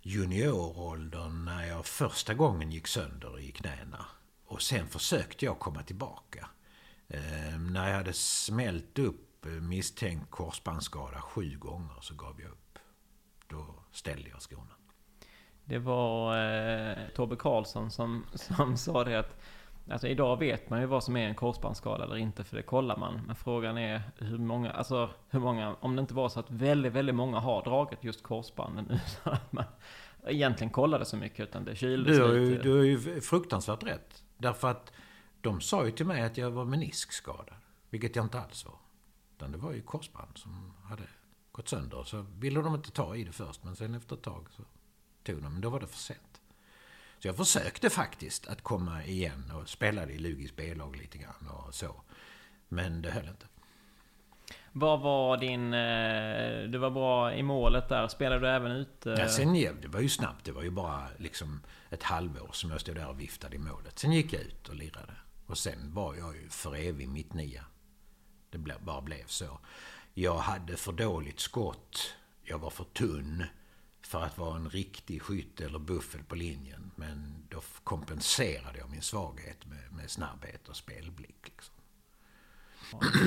junioråldern 0.00 1.44
när 1.44 1.66
jag 1.66 1.86
första 1.86 2.34
gången 2.34 2.72
gick 2.72 2.86
sönder 2.86 3.38
i 3.38 3.52
knäna. 3.52 4.06
Och 4.44 4.62
sen 4.62 4.88
försökte 4.88 5.44
jag 5.44 5.58
komma 5.58 5.82
tillbaka. 5.82 6.48
Eh, 7.08 7.58
när 7.58 7.88
jag 7.88 7.96
hade 7.96 8.12
smält 8.12 8.98
upp 8.98 9.44
misstänkt 9.60 10.30
korsbandsskada 10.30 11.20
sju 11.20 11.58
gånger 11.58 12.00
så 12.00 12.14
gav 12.14 12.40
jag 12.40 12.50
upp. 12.50 12.78
Då 13.48 13.74
ställde 13.92 14.28
jag 14.28 14.42
skorna. 14.42 14.77
Det 15.68 15.78
var 15.78 16.38
eh, 16.38 16.96
Tobbe 17.14 17.36
Karlsson 17.36 17.90
som, 17.90 18.24
som 18.34 18.76
sa 18.76 19.04
det 19.04 19.18
att 19.18 19.40
Alltså 19.90 20.08
idag 20.08 20.38
vet 20.38 20.70
man 20.70 20.80
ju 20.80 20.86
vad 20.86 21.04
som 21.04 21.16
är 21.16 21.28
en 21.28 21.34
korsbandsskada 21.34 22.04
eller 22.04 22.16
inte, 22.16 22.44
för 22.44 22.56
det 22.56 22.62
kollar 22.62 22.96
man. 22.96 23.20
Men 23.26 23.36
frågan 23.36 23.78
är 23.78 24.02
hur 24.16 24.38
många, 24.38 24.70
alltså 24.70 25.10
hur 25.28 25.40
många, 25.40 25.76
om 25.80 25.96
det 25.96 26.00
inte 26.00 26.14
var 26.14 26.28
så 26.28 26.40
att 26.40 26.50
väldigt, 26.50 26.92
väldigt 26.92 27.14
många 27.14 27.38
har 27.38 27.64
dragit 27.64 28.04
just 28.04 28.22
korsbanden 28.22 28.84
utan 28.84 29.32
att 29.32 29.52
man 29.52 29.64
egentligen 30.26 30.72
kollade 30.72 31.04
så 31.04 31.16
mycket, 31.16 31.48
utan 31.48 31.64
det 31.64 31.76
kyldes 31.76 32.16
du 32.16 32.22
har 32.22 32.32
ju, 32.32 32.50
lite. 32.50 32.62
Du 32.62 32.76
har 32.76 32.84
ju 32.84 33.20
fruktansvärt 33.20 33.82
rätt. 33.82 34.24
Därför 34.36 34.70
att 34.70 34.92
de 35.40 35.60
sa 35.60 35.84
ju 35.84 35.90
till 35.90 36.06
mig 36.06 36.22
att 36.22 36.36
jag 36.36 36.50
var 36.50 36.64
meniskskadad, 36.64 37.56
vilket 37.90 38.16
jag 38.16 38.24
inte 38.24 38.40
alls 38.40 38.66
var. 38.66 38.78
Utan 39.36 39.52
det 39.52 39.58
var 39.58 39.72
ju 39.72 39.82
korsband 39.82 40.38
som 40.38 40.72
hade 40.84 41.02
gått 41.52 41.68
sönder. 41.68 42.02
Så 42.04 42.24
ville 42.38 42.60
de 42.60 42.74
inte 42.74 42.90
ta 42.90 43.16
i 43.16 43.24
det 43.24 43.32
först, 43.32 43.64
men 43.64 43.76
sen 43.76 43.94
efter 43.94 44.16
ett 44.16 44.22
tag 44.22 44.46
så 44.50 44.62
tog. 45.32 45.42
Men 45.42 45.60
då 45.60 45.70
var 45.70 45.80
det 45.80 45.86
för 45.86 45.98
sent. 45.98 46.40
Så 47.18 47.28
jag 47.28 47.36
försökte 47.36 47.90
faktiskt 47.90 48.46
att 48.48 48.62
komma 48.62 49.04
igen 49.04 49.52
och 49.54 49.68
spelade 49.68 50.12
i 50.12 50.18
Lugis 50.18 50.56
B-lag 50.56 50.96
lite 50.96 51.18
grann 51.18 51.48
och 51.48 51.74
så. 51.74 52.00
Men 52.68 53.02
det 53.02 53.10
höll 53.10 53.28
inte. 53.28 53.46
Vad 54.72 55.00
var 55.00 55.36
din... 55.36 55.74
eh, 55.74 56.70
Du 56.70 56.78
var 56.78 56.90
bra 56.90 57.34
i 57.34 57.42
målet 57.42 57.88
där. 57.88 58.08
Spelade 58.08 58.40
du 58.40 58.48
även 58.48 58.72
ut? 58.72 59.06
eh, 59.06 59.12
Ja, 59.12 59.28
sen, 59.28 59.52
det 59.52 59.88
var 59.88 60.00
ju 60.00 60.08
snabbt. 60.08 60.44
Det 60.44 60.52
var 60.52 60.62
ju 60.62 60.70
bara 60.70 61.08
liksom 61.18 61.60
ett 61.90 62.02
halvår 62.02 62.50
som 62.52 62.70
jag 62.70 62.80
stod 62.80 62.94
där 62.96 63.08
och 63.08 63.20
viftade 63.20 63.56
i 63.56 63.58
målet. 63.58 63.98
Sen 63.98 64.12
gick 64.12 64.32
jag 64.32 64.42
ut 64.42 64.68
och 64.68 64.74
lirade. 64.74 65.12
Och 65.46 65.58
sen 65.58 65.94
var 65.94 66.14
jag 66.14 66.36
ju 66.36 66.48
för 66.48 66.76
evig 66.76 67.08
mitt 67.08 67.34
nia. 67.34 67.64
Det 68.50 68.58
bara 68.80 69.00
blev 69.00 69.26
så. 69.26 69.58
Jag 70.14 70.38
hade 70.38 70.76
för 70.76 70.92
dåligt 70.92 71.40
skott. 71.40 72.14
Jag 72.44 72.58
var 72.58 72.70
för 72.70 72.84
tunn 72.84 73.44
för 74.08 74.22
att 74.22 74.38
vara 74.38 74.56
en 74.56 74.70
riktig 74.70 75.22
skytt 75.22 75.60
eller 75.60 75.78
buffel 75.78 76.22
på 76.22 76.34
linjen. 76.34 76.90
Men 76.96 77.46
då 77.48 77.62
kompenserade 77.84 78.78
jag 78.78 78.90
min 78.90 79.02
svaghet 79.02 79.66
med, 79.66 79.92
med 79.92 80.10
snabbhet 80.10 80.68
och 80.68 80.76
spelblick. 80.76 81.36
Liksom. 81.44 81.74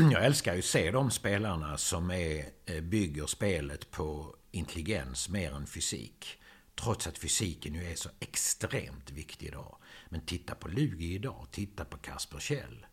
Jag 0.12 0.26
älskar 0.26 0.54
ju 0.54 0.60
att 0.60 0.66
se 0.66 0.92
de 0.92 1.12
spelarna 1.12 1.78
som 1.78 2.12
är, 2.12 2.46
eh, 2.66 2.82
bygger 2.82 3.26
spelet 3.26 3.92
på 3.92 4.36
intelligens 4.52 5.30
mer 5.30 5.52
än 5.52 5.68
fysik. 5.68 6.42
Trots 6.76 7.08
att 7.08 7.18
fysiken 7.18 7.74
ju 7.74 7.92
är 7.92 7.96
så 7.96 8.10
extremt 8.20 9.12
viktig 9.12 9.48
idag. 9.48 9.78
Men 10.10 10.22
titta 10.22 10.56
på 10.56 10.68
Lugi 10.68 11.14
idag, 11.14 11.48
titta 11.52 11.86
på 11.86 11.98
Kasper 11.98 12.40
Kjell. 12.40 12.86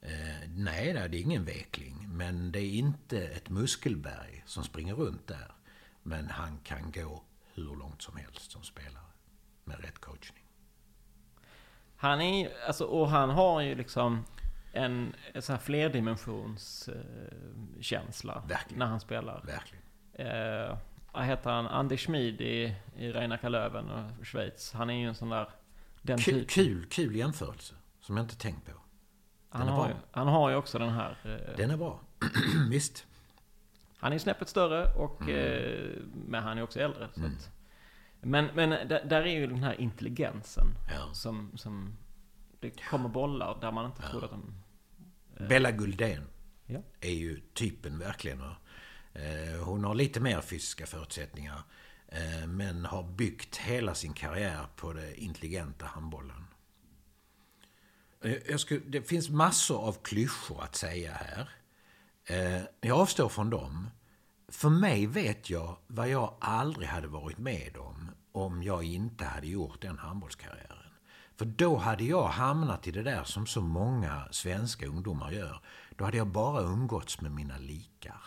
Eh, 0.00 0.48
nej, 0.48 0.92
det 0.92 1.00
är 1.00 1.14
ingen 1.14 1.44
vekling. 1.44 2.08
Men 2.08 2.52
det 2.52 2.60
är 2.60 2.70
inte 2.70 3.28
ett 3.28 3.48
muskelberg 3.48 4.42
som 4.46 4.64
springer 4.64 4.94
runt 4.94 5.26
där. 5.26 5.54
Men 6.02 6.30
han 6.30 6.58
kan 6.58 6.92
gå 6.92 7.24
hur 7.54 7.76
långt 7.76 8.02
som 8.02 8.16
helst 8.16 8.50
som 8.50 8.62
spelare. 8.62 9.02
Med 9.64 9.80
rätt 9.80 9.98
coachning. 9.98 10.44
Han 11.96 12.20
är 12.20 12.50
alltså, 12.66 12.84
och 12.84 13.08
han 13.08 13.30
har 13.30 13.60
ju 13.60 13.74
liksom 13.74 14.24
en, 14.72 15.14
en 15.32 15.42
sån 15.42 15.54
här 15.56 15.62
flerdimensionskänsla 15.62 17.02
känsla 17.80 18.42
Verkligen. 18.48 18.78
när 18.78 18.86
han 18.86 19.00
spelar. 19.00 19.42
Verkligen. 19.46 19.84
Eh, 20.12 20.78
vad 21.12 21.24
heter 21.24 21.50
han? 21.50 21.66
Anders 21.66 22.06
Schmid 22.06 22.40
i, 22.40 22.74
i 22.96 23.12
Reinaka 23.12 23.48
Löven 23.48 23.90
och 23.90 24.26
Schweiz. 24.26 24.72
Han 24.72 24.90
är 24.90 24.94
ju 24.94 25.08
en 25.08 25.14
sån 25.14 25.28
där... 25.28 25.48
Den 26.02 26.18
Kul, 26.18 26.34
typen. 26.34 26.48
kul, 26.48 26.86
kul 26.90 27.16
jämförelse. 27.16 27.74
Som 28.00 28.16
jag 28.16 28.24
inte 28.24 28.36
tänkt 28.36 28.66
på. 28.66 28.72
Han 29.48 29.68
är 29.68 29.72
har, 29.72 29.78
bra. 29.84 29.88
ju, 29.88 29.94
han 30.10 30.28
har 30.28 30.50
ju 30.50 30.56
också 30.56 30.78
den 30.78 30.90
här... 30.92 31.16
Eh, 31.24 31.56
Den 31.56 31.70
är 31.70 31.76
bra. 31.76 32.00
Visst. 32.70 33.06
Han 34.02 34.12
är 34.12 34.18
snäppet 34.18 34.48
större, 34.48 34.92
och, 34.94 35.20
Mm. 35.22 35.34
eh, 35.36 36.02
men 36.26 36.42
han 36.42 36.58
är 36.58 36.62
också 36.62 36.80
äldre. 36.80 37.08
Så 37.14 37.24
att, 37.26 37.50
men 38.20 38.46
men 38.54 38.70
där, 38.88 39.12
är 39.22 39.26
ju 39.26 39.46
den 39.46 39.62
här 39.62 39.80
intelligensen. 39.80 40.66
Ja. 40.90 41.14
Som, 41.14 41.50
som... 41.58 41.96
Det 42.60 42.70
kommer 42.90 43.08
bollar 43.08 43.58
där 43.60 43.72
man 43.72 43.86
inte 43.86 44.02
trodde 44.02 44.26
att 44.26 44.32
de... 44.32 44.54
Bella 45.48 45.70
Guldén 45.70 46.24
Ja. 46.66 46.80
är 47.00 47.10
ju 47.12 47.40
typen 47.54 47.98
verkligen. 47.98 48.38
va. 48.38 48.56
Eh, 49.14 49.64
Hon 49.64 49.84
har 49.84 49.94
lite 49.94 50.20
mer 50.20 50.40
fysiska 50.40 50.86
förutsättningar. 50.86 51.62
eh, 52.08 52.46
Men 52.46 52.84
har 52.84 53.02
byggt 53.02 53.56
hela 53.56 53.94
sin 53.94 54.12
karriär 54.12 54.66
på 54.76 54.92
det 54.92 55.14
intelligenta 55.20 55.86
handbollen. 55.86 56.44
Eh, 58.24 58.56
skulle, 58.56 58.80
det 58.86 59.02
finns 59.02 59.30
massor 59.30 59.80
av 59.88 59.92
klyschor 60.02 60.62
att 60.62 60.74
säga 60.76 61.12
här. 61.12 61.48
Eh, 62.24 62.62
Jag 62.80 63.00
avstår 63.00 63.28
från 63.28 63.50
dem. 63.50 63.90
För 64.48 64.68
mig 64.68 65.06
vet 65.06 65.50
jag 65.50 65.76
vad 65.86 66.08
jag 66.08 66.34
aldrig 66.40 66.88
hade 66.88 67.08
varit 67.08 67.38
med 67.38 67.76
om 67.76 68.10
om 68.32 68.62
jag 68.62 68.84
inte 68.84 69.24
hade 69.24 69.46
gjort 69.46 69.82
den 69.82 69.98
handbollskarriären. 69.98 70.76
För 71.36 71.44
då 71.44 71.76
hade 71.76 72.04
jag 72.04 72.28
hamnat 72.28 72.86
i 72.86 72.90
det 72.90 73.02
där 73.02 73.24
som 73.24 73.46
så 73.46 73.60
många 73.60 74.28
svenska 74.30 74.86
ungdomar 74.86 75.30
gör. 75.30 75.60
Då 75.96 76.04
hade 76.04 76.16
jag 76.16 76.26
bara 76.26 76.62
umgåtts 76.62 77.20
med 77.20 77.32
mina 77.32 77.58
likar. 77.58 78.22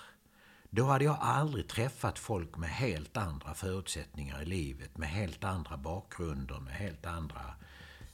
Då 0.70 0.86
hade 0.86 1.06
jag 1.06 1.18
aldrig 1.22 1.68
träffat 1.68 2.20
folk 2.20 2.58
med 2.58 2.70
helt 2.70 3.18
andra 3.18 3.54
förutsättningar 3.54 4.42
i 4.42 4.46
livet, 4.46 4.98
med 4.98 5.10
helt 5.10 5.44
andra 5.44 5.78
bakgrunder, 5.78 6.60
med 6.60 6.74
helt 6.74 7.06
andra 7.06 7.56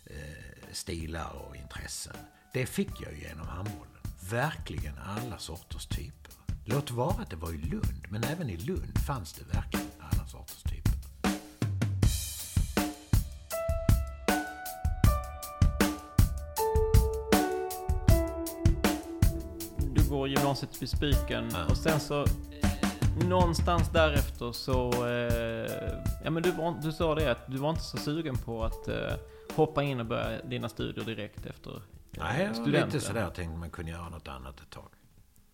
eh, 0.06 0.72
stilar 0.72 1.32
och 1.32 1.56
intressen. 1.56 2.16
Det 2.54 2.66
fick 2.66 3.02
jag 3.02 3.14
ju 3.14 3.20
genom 3.22 3.48
handbollen. 3.48 4.01
Verkligen 4.32 4.94
alla 4.98 5.38
sorters 5.38 5.86
typer. 5.86 6.34
Låt 6.66 6.92
vara 6.92 7.22
att 7.22 7.30
det 7.30 7.36
var 7.36 7.54
i 7.54 7.58
Lund, 7.58 8.06
men 8.10 8.24
även 8.24 8.50
i 8.50 8.58
Lund 8.58 8.98
fanns 9.08 9.34
det 9.34 9.44
verkligen 9.56 9.88
alla 10.00 10.28
sorters 10.28 10.64
typer. 10.64 10.92
Du 19.96 20.10
går 20.10 20.28
gymnasiet 20.28 20.82
vid 20.82 20.90
Spiken 20.90 21.50
Ja. 21.54 21.66
och 21.70 21.78
sen 21.78 22.00
så... 22.00 22.22
eh, 22.22 23.28
Någonstans 23.28 23.90
därefter 23.94 24.52
så... 24.52 25.08
Eh, 25.08 25.92
ja 26.24 26.30
men 26.32 26.44
du, 26.44 26.52
var, 26.52 26.76
du 26.84 26.92
sa 26.92 27.16
det 27.16 27.32
att 27.32 27.48
du 27.52 27.58
var 27.58 27.70
inte 27.70 27.82
så 27.84 27.98
sugen 27.98 28.38
på 28.38 28.64
att 28.64 28.88
eh, 28.88 29.14
hoppa 29.56 29.84
in 29.84 30.00
och 30.00 30.06
börja 30.06 30.42
dina 30.46 30.70
studier 30.70 31.06
direkt 31.06 31.46
efter 31.46 31.82
Nej, 32.12 32.44
jag 32.44 32.56
studenten. 32.56 32.86
lite 32.90 33.00
sådär 33.00 33.30
tänkte 33.30 33.58
man 33.58 33.70
kunde 33.70 33.92
göra 33.92 34.10
något 34.10 34.28
annat 34.28 34.60
ett 34.60 34.70
tag. 34.70 34.90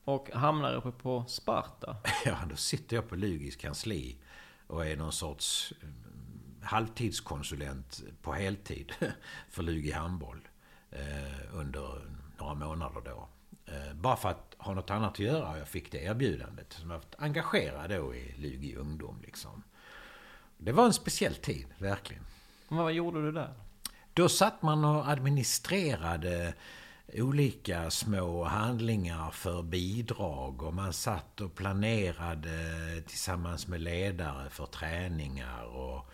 Och 0.03 0.29
hamnar 0.33 0.73
uppe 0.73 0.91
på 0.91 1.25
Sparta. 1.27 1.95
Ja, 2.25 2.37
då 2.49 2.55
sitter 2.55 2.95
jag 2.95 3.09
på 3.09 3.15
Lugis 3.15 3.55
kansli 3.55 4.17
och 4.67 4.85
är 4.85 4.95
någon 4.95 5.11
sorts 5.11 5.73
eh, 5.81 5.89
halvtidskonsulent 6.65 8.03
på 8.21 8.33
heltid 8.33 8.93
för 9.49 9.63
Lugi 9.63 9.91
handboll 9.91 10.47
eh, 10.91 11.55
under 11.55 12.01
några 12.37 12.53
månader 12.53 13.01
då. 13.05 13.29
Eh, 13.65 13.93
bara 13.93 14.15
för 14.15 14.29
att 14.29 14.55
ha 14.57 14.73
något 14.73 14.89
annat 14.89 15.11
att 15.11 15.19
göra 15.19 15.51
och 15.51 15.57
jag 15.57 15.67
fick 15.67 15.91
det 15.91 15.97
erbjudandet. 16.03 16.73
Som 16.73 16.89
jag 16.89 16.97
varit 16.97 17.15
engagerad 17.17 17.89
då 17.89 18.15
i 18.15 18.33
Lugi 18.37 18.75
ungdom 18.75 19.21
liksom. 19.21 19.63
Det 20.57 20.71
var 20.71 20.85
en 20.85 20.93
speciell 20.93 21.35
tid, 21.35 21.67
verkligen. 21.77 22.23
Men 22.69 22.77
vad 22.77 22.93
gjorde 22.93 23.21
du 23.21 23.31
där? 23.31 23.53
Då 24.17 24.29
satt 24.29 24.61
man 24.61 24.85
och 24.85 25.09
administrerade 25.09 26.53
olika 27.13 27.91
små 27.91 28.43
handlingar 28.43 29.31
för 29.31 29.63
bidrag 29.63 30.63
och 30.63 30.73
man 30.73 30.93
satt 30.93 31.41
och 31.41 31.55
planerade 31.55 32.51
tillsammans 33.07 33.67
med 33.67 33.81
ledare 33.81 34.49
för 34.49 34.65
träningar 34.65 35.63
och 35.63 36.11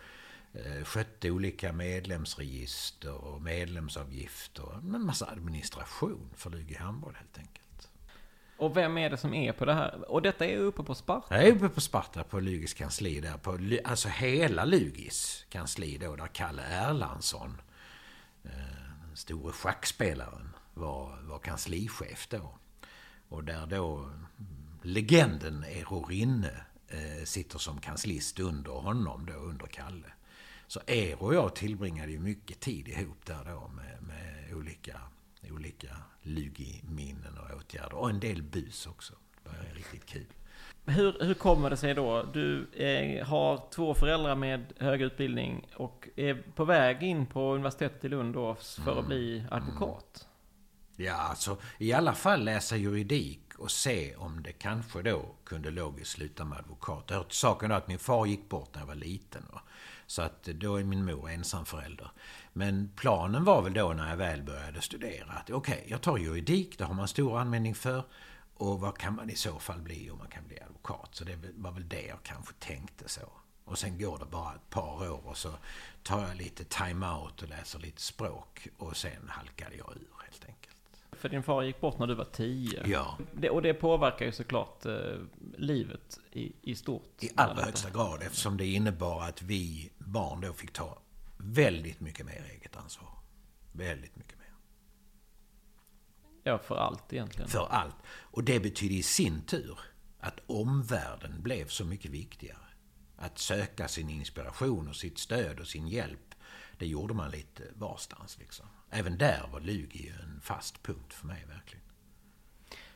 eh, 0.52 0.84
skötte 0.84 1.30
olika 1.30 1.72
medlemsregister 1.72 3.24
och 3.24 3.42
medlemsavgifter. 3.42 4.72
En 4.78 5.06
massa 5.06 5.26
administration 5.26 6.30
för 6.36 6.50
Lugi 6.50 6.74
handboll 6.74 7.14
helt 7.14 7.38
enkelt. 7.38 7.88
Och 8.56 8.76
vem 8.76 8.98
är 8.98 9.10
det 9.10 9.16
som 9.16 9.34
är 9.34 9.52
på 9.52 9.64
det 9.64 9.74
här? 9.74 10.10
Och 10.10 10.22
detta 10.22 10.46
är 10.46 10.56
uppe 10.56 10.82
på 10.82 10.94
Sparta? 10.94 11.34
Jag 11.34 11.48
är 11.48 11.52
uppe 11.52 11.68
på 11.68 11.80
Sparta 11.80 12.24
på 12.24 12.40
Lugis 12.40 12.74
kansli 12.74 13.20
där. 13.20 13.38
På, 13.38 13.58
alltså 13.84 14.08
hela 14.08 14.64
Lugis 14.64 15.46
kansli 15.48 15.98
då, 15.98 16.16
där 16.16 16.26
Kalle 16.26 16.62
Erlandsson, 16.62 17.60
den 18.44 19.16
store 19.16 19.52
schackspelaren, 19.52 20.48
var, 20.74 21.22
var 21.22 21.38
kanslichef 21.38 22.28
då. 22.28 22.58
Och 23.28 23.44
där 23.44 23.66
då 23.66 23.96
mm, 23.98 24.26
legenden 24.82 25.64
Eero 25.64 26.04
Rinne 26.04 26.64
eh, 26.88 27.24
sitter 27.24 27.58
som 27.58 27.80
kanslist 27.80 28.40
under 28.40 28.72
honom 28.72 29.26
då, 29.26 29.32
under 29.32 29.66
Kalle. 29.66 30.12
Så 30.66 30.80
Eero 30.86 31.26
och 31.26 31.34
jag 31.34 31.54
tillbringade 31.54 32.12
ju 32.12 32.18
mycket 32.18 32.60
tid 32.60 32.88
ihop 32.88 33.26
där 33.26 33.44
då 33.44 33.68
med, 33.68 34.02
med 34.02 34.54
olika, 34.54 35.00
olika 35.50 35.96
Lugi-minnen 36.22 37.38
och 37.38 37.56
åtgärder. 37.56 37.94
Och 37.94 38.10
en 38.10 38.20
del 38.20 38.42
bus 38.42 38.86
också. 38.86 39.14
Det 39.42 39.50
var 39.50 39.74
riktigt 39.74 40.06
kul. 40.06 40.26
Hur, 40.86 41.16
hur 41.24 41.34
kommer 41.34 41.70
det 41.70 41.76
sig 41.76 41.94
då? 41.94 42.22
Du 42.22 42.66
eh, 42.72 43.26
har 43.26 43.70
två 43.70 43.94
föräldrar 43.94 44.34
med 44.34 44.72
hög 44.78 45.02
utbildning 45.02 45.66
och 45.76 46.08
är 46.16 46.42
på 46.54 46.64
väg 46.64 47.02
in 47.02 47.26
på 47.26 47.54
universitetet 47.54 48.04
i 48.04 48.08
Lund 48.08 48.34
då 48.34 48.54
för 48.54 48.90
att 48.92 48.96
Mm. 48.98 49.06
bli 49.08 49.44
advokat. 49.50 50.28
Ja, 50.96 51.14
alltså 51.14 51.56
i 51.78 51.92
alla 51.92 52.12
fall 52.12 52.44
läsa 52.44 52.76
juridik 52.76 53.40
och 53.58 53.70
se 53.70 54.16
om 54.16 54.42
det 54.42 54.52
kanske 54.52 55.02
då 55.02 55.22
kunde 55.44 55.70
logiskt 55.70 56.10
sluta 56.10 56.44
med 56.44 56.58
advokat. 56.58 57.06
Det 57.08 57.14
hör 57.14 57.22
till 57.24 57.36
saken 57.36 57.70
då 57.70 57.76
att 57.76 57.88
min 57.88 57.98
far 57.98 58.26
gick 58.26 58.48
bort 58.48 58.70
när 58.74 58.80
jag 58.80 58.86
var 58.86 58.94
liten. 58.94 59.42
Va? 59.52 59.60
Så 60.06 60.22
att 60.22 60.42
då 60.44 60.76
är 60.76 60.84
min 60.84 61.04
mor 61.04 61.30
ensamförälder. 61.30 62.10
Men 62.52 62.90
planen 62.96 63.44
var 63.44 63.62
väl 63.62 63.72
då 63.72 63.92
när 63.92 64.10
jag 64.10 64.16
väl 64.16 64.42
började 64.42 64.80
studera 64.80 65.32
att 65.32 65.50
okej, 65.50 65.86
jag 65.88 66.00
tar 66.02 66.18
juridik, 66.18 66.78
det 66.78 66.84
har 66.84 66.94
man 66.94 67.08
stor 67.08 67.38
användning 67.38 67.74
för. 67.74 68.02
Och 68.56 68.80
vad 68.80 68.98
kan 68.98 69.14
man 69.14 69.30
i 69.30 69.36
så 69.36 69.58
fall 69.58 69.80
bli 69.80 70.10
om 70.10 70.18
man 70.18 70.28
kan 70.28 70.46
bli 70.48 70.56
advokat? 70.60 70.73
Så 71.14 71.24
det 71.24 71.38
var 71.54 71.72
väl 71.72 71.88
det 71.88 72.02
jag 72.02 72.22
kanske 72.22 72.54
tänkte 72.58 73.08
så. 73.08 73.32
Och 73.64 73.78
sen 73.78 73.98
går 73.98 74.18
det 74.18 74.24
bara 74.24 74.54
ett 74.54 74.70
par 74.70 75.10
år 75.10 75.26
och 75.26 75.36
så 75.36 75.52
tar 76.02 76.28
jag 76.28 76.36
lite 76.36 76.64
time-out 76.64 77.42
och 77.42 77.48
läser 77.48 77.78
lite 77.78 78.02
språk. 78.02 78.68
Och 78.76 78.96
sen 78.96 79.28
halkade 79.28 79.76
jag 79.76 79.90
ur 79.90 80.22
helt 80.22 80.44
enkelt. 80.44 80.76
För 81.12 81.28
din 81.28 81.42
far 81.42 81.62
gick 81.62 81.80
bort 81.80 81.98
när 81.98 82.06
du 82.06 82.14
var 82.14 82.24
tio. 82.24 82.86
Ja. 82.86 83.18
Det, 83.32 83.50
och 83.50 83.62
det 83.62 83.74
påverkar 83.74 84.26
ju 84.26 84.32
såklart 84.32 84.86
eh, 84.86 84.94
livet 85.56 86.20
i, 86.32 86.52
i 86.62 86.74
stort. 86.74 87.22
I 87.22 87.30
allra 87.34 87.64
högsta 87.64 87.90
grad 87.90 88.22
eftersom 88.22 88.56
det 88.56 88.66
innebar 88.66 89.22
att 89.22 89.42
vi 89.42 89.92
barn 89.98 90.40
då 90.40 90.52
fick 90.52 90.72
ta 90.72 90.98
väldigt 91.36 92.00
mycket 92.00 92.26
mer 92.26 92.50
eget 92.50 92.76
ansvar. 92.76 93.10
Väldigt 93.72 94.16
mycket 94.16 94.38
mer. 94.38 94.54
Ja, 96.42 96.58
för 96.58 96.76
allt 96.76 97.12
egentligen. 97.12 97.48
För 97.48 97.66
allt. 97.70 97.96
Och 98.06 98.44
det 98.44 98.60
betyder 98.60 98.94
i 98.94 99.02
sin 99.02 99.42
tur 99.42 99.78
att 100.24 100.40
omvärlden 100.46 101.42
blev 101.42 101.66
så 101.66 101.84
mycket 101.84 102.10
viktigare. 102.10 102.58
Att 103.16 103.38
söka 103.38 103.88
sin 103.88 104.10
inspiration 104.10 104.88
och 104.88 104.96
sitt 104.96 105.18
stöd 105.18 105.60
och 105.60 105.66
sin 105.66 105.88
hjälp, 105.88 106.34
det 106.78 106.86
gjorde 106.86 107.14
man 107.14 107.30
lite 107.30 107.62
varstans 107.74 108.38
liksom. 108.38 108.66
Även 108.90 109.18
där 109.18 109.48
var 109.52 109.60
Lugi 109.60 110.12
en 110.22 110.40
fast 110.40 110.82
punkt 110.82 111.14
för 111.14 111.26
mig 111.26 111.44
verkligen. 111.48 111.84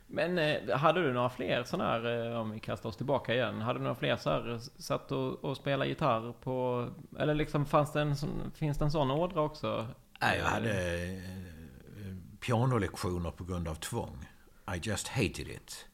Men 0.07 0.39
eh, 0.39 0.77
hade 0.77 1.03
du 1.03 1.13
några 1.13 1.31
fler 1.31 1.65
sådana 1.65 1.91
här, 1.91 2.31
eh, 2.31 2.41
om 2.41 2.51
vi 2.51 2.61
kastar 2.61 2.89
oss 2.89 2.97
tillbaka 2.97 3.35
igen, 3.35 3.61
hade 3.61 3.79
du 3.79 3.83
några 3.83 3.95
fler 3.95 4.17
så 4.17 4.31
här, 4.31 4.59
satt 4.79 5.13
och, 5.13 5.45
och 5.45 5.57
spelade 5.57 5.91
gitarr 5.91 6.33
på, 6.33 6.89
eller 7.19 7.35
liksom 7.35 7.67
fanns 7.67 7.93
det 7.93 8.01
en, 8.01 8.17
finns 8.55 8.79
det 8.79 8.85
en 8.85 8.91
sån 8.91 9.11
ådra 9.11 9.41
också? 9.41 9.87
Nej, 10.21 10.39
jag 10.39 10.47
hade 10.47 11.03
eh, 11.03 12.17
pianolektioner 12.41 13.31
på 13.31 13.45
grund 13.45 13.69
av 13.69 13.75
tvång. 13.75 14.29
I 14.75 14.79
just 14.83 15.09
hated 15.09 15.49
it. 15.49 15.88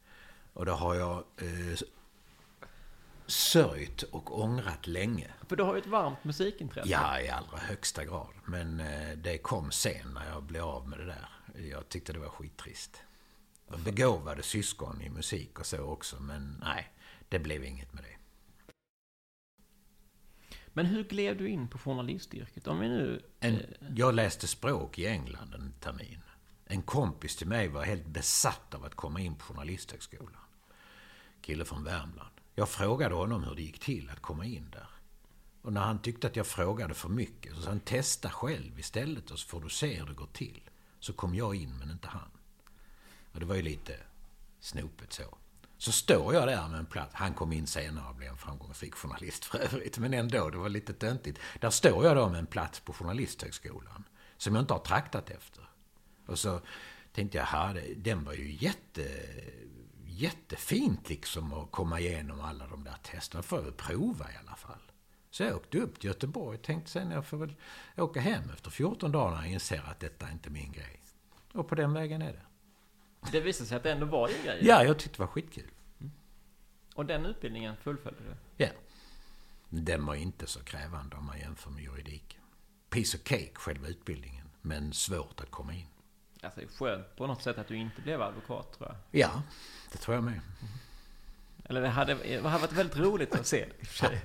Och 0.54 0.64
det 0.64 0.72
har 0.72 0.94
jag 0.94 1.16
eh, 1.16 1.78
sörjt 3.26 4.02
och 4.02 4.40
ångrat 4.40 4.86
länge. 4.86 5.30
För 5.48 5.56
du 5.56 5.62
har 5.62 5.74
ju 5.74 5.80
ett 5.80 5.86
varmt 5.86 6.24
musikintresse. 6.24 6.88
Ja, 6.88 7.20
i 7.20 7.28
allra 7.28 7.58
högsta 7.58 8.04
grad. 8.04 8.34
Men 8.44 8.80
eh, 8.80 9.16
det 9.16 9.38
kom 9.38 9.70
sen 9.70 10.14
när 10.14 10.28
jag 10.28 10.42
blev 10.42 10.64
av 10.64 10.88
med 10.88 10.98
det 10.98 11.04
där. 11.04 11.28
Jag 11.70 11.88
tyckte 11.88 12.12
det 12.12 12.18
var 12.18 12.28
skittrist. 12.28 13.02
De 13.68 13.82
begåvade 13.82 14.42
syskon 14.42 15.02
i 15.02 15.10
musik 15.10 15.58
och 15.58 15.66
så 15.66 15.80
också, 15.80 16.20
men 16.20 16.60
nej, 16.60 16.92
det 17.28 17.38
blev 17.38 17.64
inget 17.64 17.92
med 17.92 18.04
det. 18.04 18.16
Men 20.66 20.86
hur 20.86 21.04
gled 21.04 21.36
du 21.36 21.48
in 21.48 21.68
på 21.68 21.78
journalistyrket? 21.78 22.66
Om 22.66 22.80
vi 22.80 22.88
nu... 22.88 23.22
En, 23.40 23.60
jag 23.96 24.14
läste 24.14 24.46
språk 24.46 24.98
i 24.98 25.06
England 25.06 25.54
en 25.54 25.72
termin. 25.80 26.20
En 26.66 26.82
kompis 26.82 27.36
till 27.36 27.46
mig 27.46 27.68
var 27.68 27.82
helt 27.82 28.06
besatt 28.06 28.74
av 28.74 28.84
att 28.84 28.94
komma 28.94 29.20
in 29.20 29.34
på 29.34 29.44
Journalisthögskolan. 29.44 30.43
Kille 31.44 31.64
från 31.64 31.84
Värmland. 31.84 32.40
Jag 32.54 32.68
frågade 32.68 33.14
honom 33.14 33.44
hur 33.44 33.54
det 33.54 33.62
gick 33.62 33.78
till 33.78 34.10
att 34.10 34.20
komma 34.20 34.44
in 34.44 34.70
där. 34.72 34.88
Och 35.62 35.72
när 35.72 35.80
han 35.80 35.98
tyckte 35.98 36.26
att 36.26 36.36
jag 36.36 36.46
frågade 36.46 36.94
för 36.94 37.08
mycket 37.08 37.54
så 37.54 37.60
sa 37.60 37.68
han 37.68 37.80
testa 37.80 38.30
själv 38.30 38.78
istället 38.78 39.30
och 39.30 39.38
så 39.38 39.48
får 39.48 39.60
du 39.60 39.68
se 39.68 39.98
hur 39.98 40.06
det 40.06 40.14
går 40.14 40.28
till. 40.32 40.70
Så 41.00 41.12
kom 41.12 41.34
jag 41.34 41.54
in 41.54 41.78
men 41.78 41.90
inte 41.90 42.08
han. 42.08 42.30
Och 43.32 43.40
det 43.40 43.46
var 43.46 43.54
ju 43.54 43.62
lite 43.62 43.96
snopet 44.60 45.12
så. 45.12 45.38
Så 45.78 45.92
står 45.92 46.34
jag 46.34 46.48
där 46.48 46.68
med 46.68 46.78
en 46.78 46.86
plats. 46.86 47.14
Han 47.14 47.34
kom 47.34 47.52
in 47.52 47.66
senare 47.66 48.08
och 48.08 48.14
blev 48.14 48.30
en 48.30 48.36
framgångsrik 48.36 48.94
journalist 48.94 49.44
för 49.44 49.58
övrigt. 49.58 49.98
Men 49.98 50.14
ändå, 50.14 50.50
det 50.50 50.58
var 50.58 50.68
lite 50.68 50.92
töntigt. 50.92 51.38
Där 51.60 51.70
står 51.70 52.04
jag 52.04 52.16
då 52.16 52.28
med 52.28 52.38
en 52.38 52.46
plats 52.46 52.80
på 52.80 52.92
Journalisthögskolan. 52.92 54.04
Som 54.36 54.54
jag 54.54 54.62
inte 54.62 54.74
har 54.74 54.80
traktat 54.80 55.30
efter. 55.30 55.64
Och 56.26 56.38
så 56.38 56.60
tänkte 57.12 57.38
jag, 57.38 57.78
den 57.96 58.24
var 58.24 58.32
ju 58.32 58.52
jätte, 58.52 59.02
jättefint 60.14 61.08
liksom 61.08 61.52
att 61.52 61.70
komma 61.70 62.00
igenom 62.00 62.40
alla 62.40 62.66
de 62.66 62.84
där 62.84 62.96
testerna. 63.02 63.42
får 63.42 63.58
jag 63.58 63.64
väl 63.64 63.72
prova 63.72 64.32
i 64.32 64.36
alla 64.36 64.56
fall. 64.56 64.78
Så 65.30 65.42
jag 65.42 65.56
åkte 65.56 65.78
upp 65.78 66.00
till 66.00 66.08
Göteborg 66.08 66.58
och 66.58 66.62
tänkte 66.64 66.90
sen 66.90 67.10
jag 67.10 67.26
får 67.26 67.36
väl 67.36 67.54
åka 67.96 68.20
hem 68.20 68.50
efter 68.50 68.70
14 68.70 69.12
dagar 69.12 69.34
när 69.36 69.42
jag 69.42 69.52
inser 69.52 69.82
att 69.90 70.00
detta 70.00 70.26
är 70.26 70.32
inte 70.32 70.50
min 70.50 70.72
grej. 70.72 71.00
Och 71.52 71.68
på 71.68 71.74
den 71.74 71.92
vägen 71.92 72.22
är 72.22 72.32
det. 72.32 72.42
Det 73.32 73.40
visade 73.40 73.68
sig 73.68 73.76
att 73.76 73.82
det 73.82 73.92
ändå 73.92 74.06
var 74.06 74.28
din 74.28 74.44
grej. 74.44 74.58
Ja, 74.62 74.84
jag 74.84 74.98
tyckte 74.98 75.16
det 75.16 75.22
var 75.22 75.26
skitkul. 75.26 75.70
Och 76.94 77.06
den 77.06 77.26
utbildningen 77.26 77.76
fullföljde 77.76 78.22
du? 78.24 78.64
Ja. 78.64 78.70
Den 79.68 80.06
var 80.06 80.14
inte 80.14 80.46
så 80.46 80.60
krävande 80.64 81.16
om 81.16 81.26
man 81.26 81.38
jämför 81.38 81.70
med 81.70 81.82
juridiken. 81.82 82.40
Piece 82.90 83.16
of 83.16 83.24
cake, 83.24 83.54
själva 83.54 83.88
utbildningen. 83.88 84.50
Men 84.62 84.92
svårt 84.92 85.40
att 85.40 85.50
komma 85.50 85.74
in. 85.74 85.86
Alltså 86.44 86.60
det 86.60 86.66
skönt 86.66 87.16
på 87.16 87.26
något 87.26 87.42
sätt 87.42 87.58
att 87.58 87.68
du 87.68 87.76
inte 87.76 88.00
blev 88.02 88.22
advokat 88.22 88.72
tror 88.78 88.88
jag. 88.88 89.20
Ja, 89.20 89.42
det 89.92 89.98
tror 89.98 90.14
jag 90.14 90.24
med. 90.24 90.40
Eller 91.64 91.80
det 91.80 91.88
hade, 91.88 92.14
det 92.14 92.48
hade 92.48 92.58
varit 92.62 92.72
väldigt 92.72 92.96
roligt 92.96 93.34
att 93.34 93.46
se 93.46 93.66
i 93.80 93.82
och 93.82 93.86
för 93.86 93.94
sig. 93.94 94.20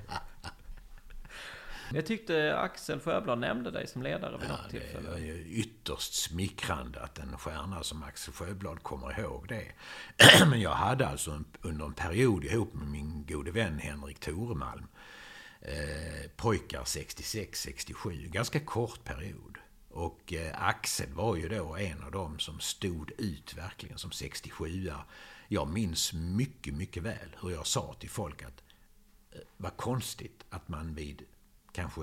Jag 1.93 2.05
tyckte 2.05 2.57
Axel 2.57 2.99
Sjöblad 2.99 3.39
nämnde 3.39 3.71
dig 3.71 3.87
som 3.87 4.03
ledare 4.03 4.37
vid 4.37 4.49
Ja, 4.49 4.51
något 4.51 4.71
det 4.71 4.79
tillfälle. 4.79 5.13
är 5.13 5.17
ju 5.17 5.45
ytterst 5.49 6.13
smickrande 6.13 7.01
att 7.01 7.19
en 7.19 7.37
stjärna 7.37 7.83
som 7.83 8.03
Axel 8.03 8.33
Sjöblad 8.33 8.83
kommer 8.83 9.19
ihåg 9.19 9.47
det. 9.47 9.71
Men 10.49 10.61
jag 10.61 10.71
hade 10.73 11.07
alltså 11.07 11.31
en, 11.31 11.45
under 11.61 11.85
en 11.85 11.93
period 11.93 12.43
ihop 12.43 12.73
med 12.73 12.87
min 12.87 13.25
gode 13.25 13.51
vän 13.51 13.79
Henrik 13.79 14.19
Toremalm 14.19 14.87
eh, 15.61 16.29
pojkar 16.35 16.83
66-67. 16.83 18.27
Ganska 18.29 18.59
kort 18.59 19.03
period. 19.03 19.57
Och 19.89 20.33
eh, 20.33 20.63
Axel 20.67 21.13
var 21.13 21.35
ju 21.35 21.49
då 21.49 21.75
en 21.75 22.03
av 22.03 22.11
dem 22.11 22.39
som 22.39 22.59
stod 22.59 23.11
ut 23.17 23.53
verkligen 23.57 23.97
som 23.97 24.11
67 24.11 24.91
Jag 25.47 25.67
minns 25.67 26.13
mycket, 26.13 26.73
mycket 26.73 27.03
väl 27.03 27.35
hur 27.41 27.49
jag 27.51 27.67
sa 27.67 27.95
till 27.99 28.09
folk 28.09 28.43
att 28.43 28.63
eh, 29.31 29.39
vad 29.57 29.77
konstigt 29.77 30.45
att 30.49 30.67
man 30.67 30.95
vid 30.95 31.23
kanske 31.71 32.01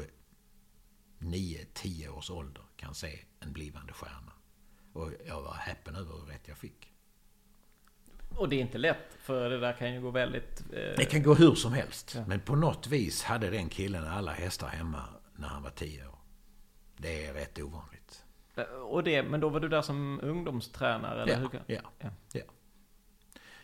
9-10 1.19 2.09
års 2.09 2.31
ålder 2.31 2.63
kan 2.77 2.95
se 2.95 3.19
en 3.41 3.53
blivande 3.53 3.93
stjärna. 3.93 4.33
Och 4.93 5.11
jag 5.27 5.43
var 5.43 5.55
häpen 5.55 5.97
över 5.97 6.13
hur 6.15 6.27
rätt 6.27 6.49
jag 6.49 6.59
fick. 6.59 6.93
Och 8.31 8.49
det 8.49 8.57
är 8.57 8.61
inte 8.61 8.79
lätt, 8.79 9.17
för 9.21 9.51
det 9.51 9.59
där 9.61 9.73
kan 9.73 9.95
ju 9.95 10.01
gå 10.01 10.11
väldigt... 10.11 10.61
Eh, 10.73 10.95
Det 10.97 11.11
kan 11.11 11.23
gå 11.23 11.35
hur 11.35 11.55
som 11.55 11.73
helst. 11.73 12.17
Men 12.27 12.41
på 12.41 12.57
något 12.57 12.87
vis 12.87 13.23
hade 13.23 13.51
den 13.51 13.69
killen 13.69 14.05
alla 14.07 14.33
hästar 14.33 14.69
hemma 14.69 15.05
när 15.37 15.49
han 15.49 15.63
var 15.63 15.71
10 15.71 16.07
år. 16.07 16.16
Det 16.97 17.27
är 17.27 17.33
rätt 17.35 17.59
ovanligt. 17.59 18.25
och 18.91 19.05
det, 19.05 19.23
men 19.23 19.41
då 19.41 19.49
var 19.49 19.61
du 19.61 19.69
där 19.69 19.83
som 19.83 20.21
ungdomstränare? 20.23 21.23
Eller 21.23 21.33
Ja, 21.33 21.39
hur? 21.39 21.61
ja, 21.67 21.81
Ja. 21.99 22.11
ja. 22.33 22.43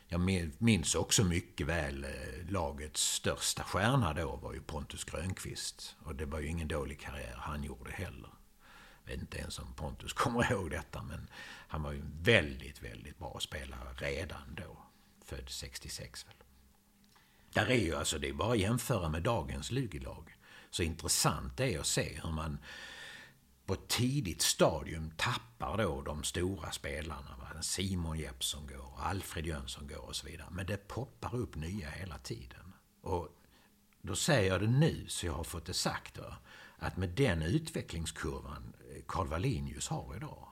Jag 0.07 0.21
min- 0.21 0.53
minns 0.59 0.95
också 0.95 1.25
mycket 1.25 1.67
väl 1.67 2.05
eh, 2.05 2.11
lagets 2.51 3.01
största 3.15 3.63
stjärna 3.63 4.13
då 4.15 4.37
var 4.37 4.53
ju 4.53 4.61
Pontus 4.61 5.05
Grönqvist. 5.05 5.97
Och 6.05 6.15
det 6.15 6.25
var 6.27 6.39
ju 6.41 6.47
ingen 6.49 6.69
dålig 6.69 7.01
karriär 7.01 7.35
han 7.37 7.65
gjorde 7.65 7.91
heller. 7.91 8.31
Jag 9.05 9.13
vet 9.13 9.21
inte 9.21 9.39
ens 9.39 9.59
om 9.59 9.73
Pontus 9.75 10.13
kommer 10.23 10.53
ihåg 10.53 10.71
detta, 10.71 11.03
men 11.03 11.29
han 11.69 11.83
var 11.83 11.93
ju 11.93 11.99
en 12.01 12.13
väldigt, 12.23 12.83
väldigt 12.83 13.19
bra 13.19 13.37
spelare 13.41 13.93
redan 13.97 14.55
då. 14.57 14.79
Född 15.25 15.49
66 15.49 16.27
väl. 16.27 16.35
Där 17.53 17.67
är 17.71 17.81
ju 17.81 17.95
alltså, 17.95 18.19
det 18.19 18.29
är 18.29 18.33
bara 18.33 18.53
att 18.53 18.59
jämföra 18.59 19.09
med 19.09 19.23
dagens 19.23 19.71
Lugi-lag. 19.71 20.37
Så 20.71 20.83
intressant 20.83 21.57
det 21.57 21.75
är 21.75 21.81
att 21.81 21.87
se 21.87 22.21
hur 22.25 22.31
man 22.31 22.59
på 23.67 23.75
ett 23.75 23.89
tidigt 23.89 24.43
stadium 24.43 25.11
tappar 25.17 25.77
då 25.79 26.03
de 26.03 26.25
stora 26.25 26.71
spelarna. 26.71 27.37
Va? 27.39 27.63
Simon 27.63 28.19
Jeppsson 28.19 28.67
går, 28.67 28.99
Alfred 28.99 29.47
Jönsson 29.47 29.87
går 29.87 30.09
och 30.09 30.17
så 30.17 30.27
vidare. 30.27 30.49
Men 30.51 30.67
det 30.67 30.89
poppar 30.89 31.35
upp 31.35 31.57
nya 31.57 31.91
hela 31.91 32.19
tiden. 32.19 32.73
Och 33.01 33.29
då 34.03 34.17
säger 34.17 34.53
jag 34.53 34.61
det 34.61 34.71
nu, 34.71 35.05
så 35.09 35.27
jag 35.27 35.33
har 35.33 35.45
fått 35.45 35.67
det 35.67 35.75
sagt, 35.75 36.15
då, 36.15 36.35
att 36.79 36.97
med 36.97 37.09
den 37.09 37.43
utvecklingskurvan 37.43 38.73
Karl 39.07 39.27
Wallinius 39.27 39.89
har 39.89 40.17
idag, 40.17 40.49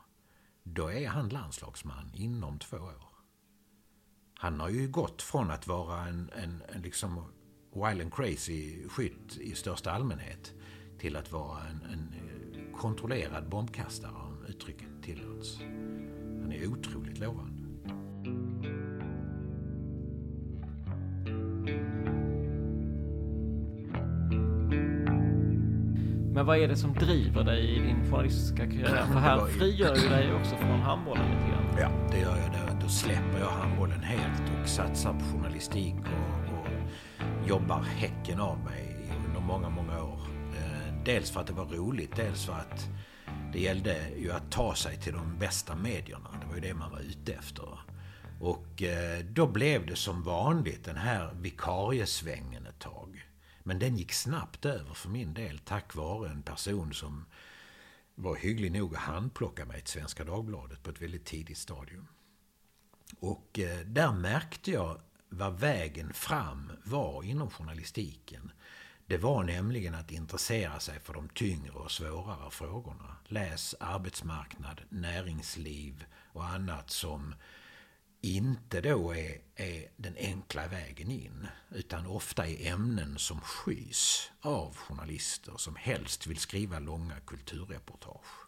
då 0.62 0.92
är 0.92 1.08
han 1.08 1.28
landslagsman 1.28 2.10
inom 2.14 2.58
två 2.58 2.76
år. 2.76 3.10
Han 4.34 4.60
har 4.60 4.68
ju 4.68 4.88
gått 4.88 5.22
från 5.22 5.50
att 5.50 5.66
vara 5.66 6.06
en, 6.06 6.30
en, 6.36 6.62
en 6.68 6.82
liksom 6.82 7.32
wild 7.72 8.00
and 8.02 8.14
crazy 8.14 8.88
skytt 8.88 9.36
i 9.36 9.54
största 9.54 9.90
allmänhet 9.90 10.52
till 10.98 11.16
att 11.16 11.32
vara 11.32 11.66
en, 11.66 11.82
en 11.82 12.14
kontrollerad 12.80 13.48
bombkastare 13.48 14.12
om 14.12 14.46
uttrycket 14.48 14.88
tillåts. 15.02 15.60
Han 16.42 16.52
är 16.52 16.66
otroligt 16.66 17.18
lovande. 17.18 17.62
Men 26.34 26.46
vad 26.46 26.58
är 26.58 26.68
det 26.68 26.76
som 26.76 26.92
driver 26.92 27.44
dig 27.44 27.76
i 27.76 27.78
din 27.78 28.10
journalistiska 28.10 28.66
karriär? 28.66 29.04
För 29.12 29.20
här 29.20 29.46
frigör 29.46 29.94
du 29.94 30.08
dig 30.08 30.34
också 30.34 30.56
från 30.56 30.80
handbollen 30.80 31.24
lite 31.24 31.50
grann. 31.50 31.64
Ja, 31.78 32.08
det 32.10 32.20
gör 32.20 32.36
jag. 32.36 32.52
Då, 32.52 32.82
då 32.82 32.88
släpper 32.88 33.38
jag 33.40 33.50
handbollen 33.50 34.00
helt 34.00 34.62
och 34.62 34.68
satsar 34.68 35.12
på 35.12 35.36
journalistik 35.36 35.94
och, 35.94 36.54
och 36.54 37.48
jobbar 37.48 37.82
häcken 37.82 38.40
av 38.40 38.58
mig 38.58 38.96
under 39.26 39.40
många, 39.40 39.68
många 39.68 39.89
dels 41.04 41.30
för 41.30 41.40
att 41.40 41.46
det 41.46 41.52
var 41.52 41.66
roligt, 41.66 42.16
dels 42.16 42.46
för 42.46 42.52
att 42.52 42.88
det 43.52 43.60
gällde 43.60 44.08
ju 44.18 44.32
att 44.32 44.50
ta 44.50 44.74
sig 44.74 44.96
till 44.96 45.12
de 45.12 45.38
bästa 45.38 45.76
medierna. 45.76 46.30
Det 46.40 46.46
var 46.46 46.54
ju 46.54 46.60
det 46.60 46.74
man 46.74 46.90
var 46.90 47.00
ute 47.00 47.32
efter. 47.32 47.78
Och 48.40 48.82
eh, 48.82 49.24
då 49.24 49.46
blev 49.46 49.86
det 49.86 49.96
som 49.96 50.22
vanligt 50.22 50.84
den 50.84 50.96
här 50.96 51.34
vikariesvängen 51.34 52.66
ett 52.66 52.78
tag. 52.78 53.26
Men 53.62 53.78
den 53.78 53.96
gick 53.96 54.12
snabbt 54.12 54.64
över 54.64 54.94
för 54.94 55.08
min 55.08 55.34
del 55.34 55.58
tack 55.58 55.94
vare 55.94 56.30
en 56.30 56.42
person 56.42 56.92
som 56.92 57.26
var 58.14 58.36
hygglig 58.36 58.72
nog 58.72 58.94
att 58.94 59.00
handplocka 59.00 59.64
mig 59.64 59.80
till 59.80 59.92
Svenska 59.92 60.24
Dagbladet 60.24 60.82
på 60.82 60.90
ett 60.90 61.02
väldigt 61.02 61.24
tidigt 61.24 61.58
stadium. 61.58 62.06
Och 63.20 63.58
eh, 63.58 63.78
där 63.78 64.12
märkte 64.12 64.70
jag 64.70 65.00
vad 65.28 65.60
vägen 65.60 66.12
fram 66.12 66.72
var 66.84 67.22
inom 67.22 67.50
journalistiken. 67.50 68.52
Det 69.10 69.18
var 69.18 69.44
nämligen 69.44 69.94
att 69.94 70.10
intressera 70.10 70.80
sig 70.80 71.00
för 71.00 71.14
de 71.14 71.28
tyngre 71.28 71.72
och 71.72 71.90
svårare 71.90 72.50
frågorna. 72.50 73.16
Läs 73.26 73.74
arbetsmarknad, 73.80 74.80
näringsliv 74.88 76.04
och 76.32 76.44
annat 76.44 76.90
som 76.90 77.34
inte 78.20 78.80
då 78.80 79.14
är, 79.14 79.38
är 79.56 79.88
den 79.96 80.16
enkla 80.16 80.66
vägen 80.66 81.10
in, 81.10 81.46
utan 81.70 82.06
ofta 82.06 82.46
är 82.46 82.72
ämnen 82.72 83.18
som 83.18 83.40
skys 83.40 84.30
av 84.40 84.76
journalister 84.76 85.54
som 85.56 85.76
helst 85.76 86.26
vill 86.26 86.38
skriva 86.38 86.78
långa 86.78 87.20
kulturreportage. 87.20 88.39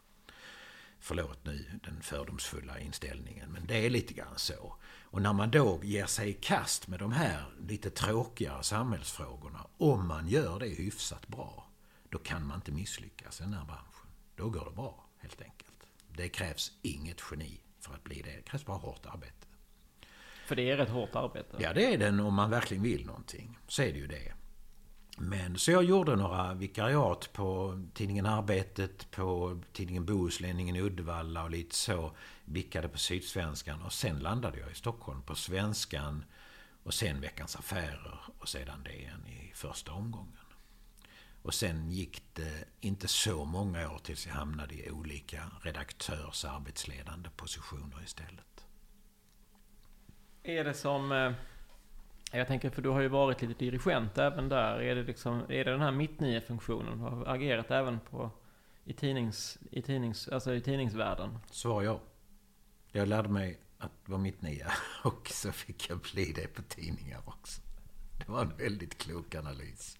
Förlåt 1.05 1.45
nu 1.45 1.79
den 1.83 2.01
fördomsfulla 2.01 2.79
inställningen, 2.79 3.51
men 3.51 3.65
det 3.65 3.85
är 3.85 3.89
lite 3.89 4.13
grann 4.13 4.37
så. 4.37 4.75
Och 5.03 5.21
när 5.21 5.33
man 5.33 5.51
då 5.51 5.79
ger 5.83 6.05
sig 6.05 6.29
i 6.29 6.33
kast 6.33 6.87
med 6.87 6.99
de 6.99 7.11
här 7.11 7.45
lite 7.67 7.89
tråkigare 7.89 8.63
samhällsfrågorna, 8.63 9.67
om 9.77 10.07
man 10.07 10.27
gör 10.27 10.59
det 10.59 10.67
hyfsat 10.67 11.27
bra, 11.27 11.67
då 12.09 12.17
kan 12.17 12.47
man 12.47 12.55
inte 12.55 12.71
misslyckas 12.71 13.39
i 13.39 13.43
den 13.43 13.53
här 13.53 13.65
branschen. 13.65 14.07
Då 14.35 14.49
går 14.49 14.65
det 14.65 14.75
bra, 14.75 15.05
helt 15.17 15.41
enkelt. 15.41 15.87
Det 16.07 16.29
krävs 16.29 16.71
inget 16.81 17.21
geni 17.31 17.61
för 17.79 17.93
att 17.93 18.03
bli 18.03 18.21
det. 18.21 18.35
Det 18.35 18.41
krävs 18.41 18.65
bara 18.65 18.77
hårt 18.77 19.05
arbete. 19.05 19.47
För 20.47 20.55
det 20.55 20.71
är 20.71 20.77
rätt 20.77 20.89
hårt 20.89 21.15
arbete. 21.15 21.57
Ja, 21.59 21.73
det 21.73 21.93
är 21.93 21.97
den 21.97 22.19
om 22.19 22.33
man 22.33 22.49
verkligen 22.49 22.83
vill 22.83 23.05
någonting. 23.05 23.57
Så 23.67 23.81
är 23.81 23.93
det 23.93 23.99
ju 23.99 24.07
det. 24.07 24.33
Men 25.17 25.57
så 25.57 25.71
jag 25.71 25.83
gjorde 25.83 26.15
några 26.15 26.53
vikariat 26.53 27.29
på 27.33 27.79
tidningen 27.93 28.25
Arbetet, 28.25 29.11
på 29.11 29.59
tidningen 29.73 30.05
Bohuslänningen 30.05 30.75
i 30.75 30.81
Uddevalla 30.81 31.43
och 31.43 31.51
lite 31.51 31.75
så. 31.75 32.11
Vickade 32.45 32.89
på 32.89 32.97
Sydsvenskan 32.97 33.81
och 33.81 33.93
sen 33.93 34.19
landade 34.19 34.59
jag 34.59 34.71
i 34.71 34.75
Stockholm 34.75 35.21
på 35.21 35.35
Svenskan 35.35 36.23
och 36.83 36.93
sen 36.93 37.21
Veckans 37.21 37.55
Affärer 37.55 38.19
och 38.39 38.49
sedan 38.49 38.83
DN 38.83 39.27
i 39.27 39.51
första 39.55 39.91
omgången. 39.91 40.37
Och 41.41 41.53
sen 41.53 41.89
gick 41.89 42.23
det 42.33 42.65
inte 42.81 43.07
så 43.07 43.45
många 43.45 43.91
år 43.91 43.97
tills 43.97 44.27
jag 44.27 44.33
hamnade 44.33 44.75
i 44.75 44.91
olika 44.91 45.51
redaktörs 45.61 46.45
arbetsledande 46.45 47.29
positioner 47.29 48.03
istället. 48.03 48.65
Är 50.43 50.63
det 50.63 50.73
som... 50.73 51.11
Eh, 51.11 51.33
jag 52.35 52.47
tänker, 52.47 52.69
för 52.69 52.81
du 52.81 52.89
har 52.89 53.01
ju 53.01 53.07
varit 53.07 53.41
lite 53.41 53.53
dirigent 53.53 54.17
även 54.17 54.49
där. 54.49 54.81
Är 54.81 54.95
det, 54.95 55.03
liksom, 55.03 55.39
är 55.39 55.65
det 55.65 55.71
den 55.71 55.81
här 55.81 55.91
mittnio-funktionen? 55.91 56.97
Du 56.97 57.03
har 57.03 57.25
agerat 57.35 57.71
även 57.71 57.99
på, 57.99 58.31
i, 58.85 58.93
tidnings, 58.93 59.57
i, 59.71 59.81
tidnings, 59.81 60.27
alltså 60.27 60.53
i 60.53 60.61
tidningsvärlden? 60.61 61.37
Svar 61.51 61.81
ja. 61.81 61.99
Jag 62.91 63.07
lärde 63.07 63.29
mig 63.29 63.59
att 63.77 63.91
vara 64.05 64.21
mittnia 64.21 64.71
och 65.03 65.27
så 65.31 65.51
fick 65.51 65.89
jag 65.89 65.99
bli 66.13 66.33
det 66.35 66.47
på 66.47 66.61
tidningar 66.61 67.19
också. 67.25 67.61
Det 68.17 68.31
var 68.31 68.41
en 68.41 68.57
väldigt 68.57 68.97
klok 68.97 69.35
analys. 69.35 69.97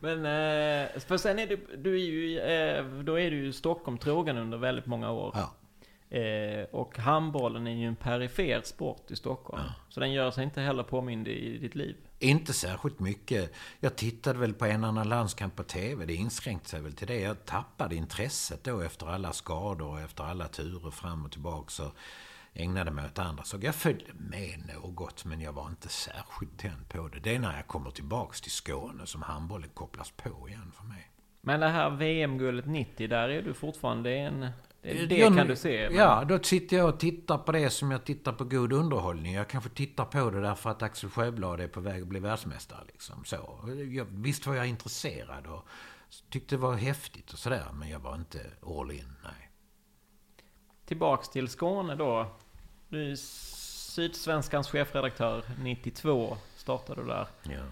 Men, 0.00 0.18
eh, 0.18 1.00
för 1.00 1.16
sen 1.16 1.38
är 1.38 1.46
du, 1.46 1.76
du 1.76 1.94
är 1.94 2.04
ju, 2.04 2.40
eh, 2.40 2.84
då 2.84 3.20
är 3.20 3.30
du 3.30 3.36
ju 3.36 3.52
Stockholm 3.52 3.98
trogen 3.98 4.38
under 4.38 4.58
väldigt 4.58 4.86
många 4.86 5.10
år. 5.10 5.32
Ja. 5.34 5.54
Eh, 6.14 6.64
och 6.70 6.98
handbollen 6.98 7.66
är 7.66 7.74
ju 7.74 7.86
en 7.86 7.96
perifer 7.96 8.62
sport 8.64 9.10
i 9.10 9.16
Stockholm. 9.16 9.62
Ja. 9.66 9.74
Så 9.88 10.00
den 10.00 10.12
gör 10.12 10.30
sig 10.30 10.44
inte 10.44 10.60
heller 10.60 10.82
påmind 10.82 11.28
i 11.28 11.58
ditt 11.58 11.74
liv. 11.74 11.96
Inte 12.18 12.52
särskilt 12.52 13.00
mycket. 13.00 13.52
Jag 13.80 13.96
tittade 13.96 14.38
väl 14.38 14.54
på 14.54 14.64
en 14.64 14.84
annan 14.84 15.08
landskamp 15.08 15.56
på 15.56 15.62
TV. 15.62 16.06
Det 16.06 16.14
inskränkte 16.14 16.68
sig 16.68 16.80
väl 16.80 16.92
till 16.92 17.06
det. 17.06 17.20
Jag 17.20 17.44
tappade 17.44 17.96
intresset 17.96 18.64
då 18.64 18.80
efter 18.80 19.06
alla 19.06 19.32
skador 19.32 19.88
och 19.88 20.00
efter 20.00 20.24
alla 20.24 20.48
turer 20.48 20.90
fram 20.90 21.24
och 21.24 21.32
tillbaka. 21.32 21.70
Så 21.70 21.92
ägnade 22.52 22.90
mig 22.90 23.04
åt 23.06 23.18
andra 23.18 23.44
saker. 23.44 23.66
Jag 23.66 23.74
följde 23.74 24.12
med 24.14 24.70
något, 24.74 25.24
men 25.24 25.40
jag 25.40 25.52
var 25.52 25.66
inte 25.66 25.88
särskilt 25.88 26.58
tänd 26.58 26.88
på 26.88 27.08
det. 27.08 27.20
Det 27.20 27.34
är 27.34 27.38
när 27.38 27.56
jag 27.56 27.66
kommer 27.66 27.90
tillbaks 27.90 28.40
till 28.40 28.52
Skåne 28.52 29.06
som 29.06 29.22
handbollen 29.22 29.70
kopplas 29.74 30.10
på 30.10 30.48
igen 30.48 30.72
för 30.74 30.84
mig. 30.84 31.10
Men 31.40 31.60
det 31.60 31.68
här 31.68 31.90
VM-guldet 31.90 32.66
90, 32.66 33.08
där 33.08 33.28
är 33.28 33.42
du 33.42 33.54
fortfarande 33.54 34.16
en 34.16 34.48
det, 34.92 35.06
det 35.06 35.16
jag, 35.16 35.36
kan 35.36 35.46
du 35.46 35.56
se? 35.56 35.88
Men... 35.88 35.98
Ja, 35.98 36.24
då 36.28 36.38
sitter 36.38 36.76
jag 36.76 36.88
och 36.88 37.00
tittar 37.00 37.38
på 37.38 37.52
det 37.52 37.70
som 37.70 37.90
jag 37.90 38.04
tittar 38.04 38.32
på 38.32 38.44
god 38.44 38.72
underhållning. 38.72 39.34
Jag 39.34 39.48
kanske 39.48 39.70
tittar 39.70 40.04
på 40.04 40.30
det 40.30 40.40
därför 40.40 40.70
att 40.70 40.82
Axel 40.82 41.10
Sjöblad 41.10 41.60
är 41.60 41.68
på 41.68 41.80
väg 41.80 42.02
att 42.02 42.08
bli 42.08 42.20
världsmästare. 42.20 42.80
Liksom. 42.86 43.24
Så. 43.24 43.58
Jag, 43.90 44.06
visst 44.10 44.46
var 44.46 44.54
jag 44.54 44.66
intresserad 44.66 45.46
och 45.46 45.68
tyckte 46.30 46.54
det 46.54 46.60
var 46.60 46.74
häftigt 46.74 47.32
och 47.32 47.38
sådär. 47.38 47.66
Men 47.74 47.88
jag 47.88 47.98
var 47.98 48.14
inte 48.14 48.40
all 48.66 48.90
in, 48.90 49.12
nej. 49.22 49.50
Tillbaks 50.86 51.28
till 51.28 51.48
Skåne 51.48 51.94
då. 51.94 52.36
Du 52.88 53.10
är 53.10 53.16
Sydsvenskans 53.16 54.68
chefredaktör 54.68 55.44
92 55.62 56.36
startade 56.56 57.02
du 57.02 57.08
där. 57.08 57.26
Ja. 57.42 57.64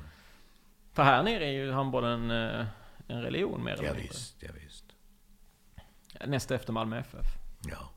För 0.92 1.03
här 1.03 1.22
nere 1.22 1.44
är 1.44 1.53
ju 1.53 1.72
handbollen 1.72 2.31
eh, 2.31 2.66
en 3.07 3.22
religion 3.22 3.64
mer 3.64 3.72
eller 3.72 3.83
mindre. 3.83 4.03
Ja, 4.03 4.09
visst, 4.11 4.42
ja, 4.42 4.51
visst. 4.64 4.82
Näst 6.27 6.51
efter 6.51 6.73
Malmö 6.73 6.99
FF. 6.99 7.27
Ja, 7.71 7.91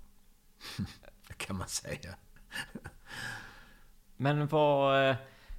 det 1.28 1.34
kan 1.34 1.58
man 1.58 1.68
säga. 1.68 2.16
Men 4.18 4.48
vad... 4.48 5.10
Eh, 5.10 5.16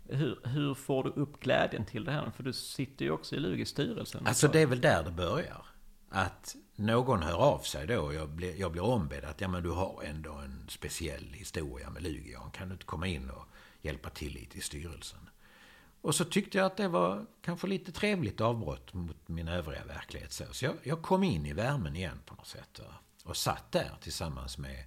hur, 0.08 0.40
hur, 0.44 0.74
får 0.74 1.04
du 1.04 1.10
upp 1.10 1.40
glädjen 1.40 1.84
till 1.84 2.04
det 2.04 2.12
här? 2.12 2.30
För 2.30 2.42
du 2.42 2.52
sitter 2.52 3.04
ju 3.04 3.10
också 3.10 3.36
i 3.36 3.38
Lugis 3.38 3.68
styrelsen. 3.68 4.26
Alltså 4.26 4.48
det 4.48 4.60
är 4.60 4.66
väl 4.66 4.80
där 4.80 5.02
det 5.04 5.10
börjar. 5.10 5.66
Att 6.10 6.56
någon 6.76 7.22
hör 7.22 7.36
av 7.36 7.58
sig 7.58 7.86
då. 7.86 8.12
Jag 8.12 8.28
blir, 8.28 8.60
jag 8.60 8.72
blir 8.72 8.84
ombedd 8.84 9.24
att 9.24 9.40
ja, 9.40 9.48
men 9.48 9.62
du 9.62 9.70
har 9.70 10.02
ändå 10.02 10.32
en 10.32 10.64
speciell 10.68 11.32
historia 11.32 11.90
med 11.90 12.02
Lugion. 12.02 12.50
Kan 12.50 12.68
du 12.68 12.72
inte 12.72 12.84
komma 12.84 13.06
in 13.06 13.30
och 13.30 13.46
hjälpa 13.80 14.10
till 14.10 14.32
lite 14.32 14.58
i 14.58 14.60
styrelsen? 14.60 15.28
Och 16.06 16.14
så 16.14 16.24
tyckte 16.24 16.58
jag 16.58 16.66
att 16.66 16.76
det 16.76 16.88
var 16.88 17.26
kanske 17.42 17.66
lite 17.66 17.92
trevligt 17.92 18.40
avbrott 18.40 18.94
mot 18.94 19.28
min 19.28 19.48
övriga 19.48 19.84
verklighet. 19.84 20.32
Så 20.32 20.64
jag, 20.64 20.74
jag 20.82 21.02
kom 21.02 21.22
in 21.24 21.46
i 21.46 21.52
värmen 21.52 21.96
igen 21.96 22.20
på 22.26 22.34
något 22.34 22.46
sätt. 22.46 22.80
Och 23.24 23.36
satt 23.36 23.72
där 23.72 23.96
tillsammans 24.00 24.58
med, 24.58 24.84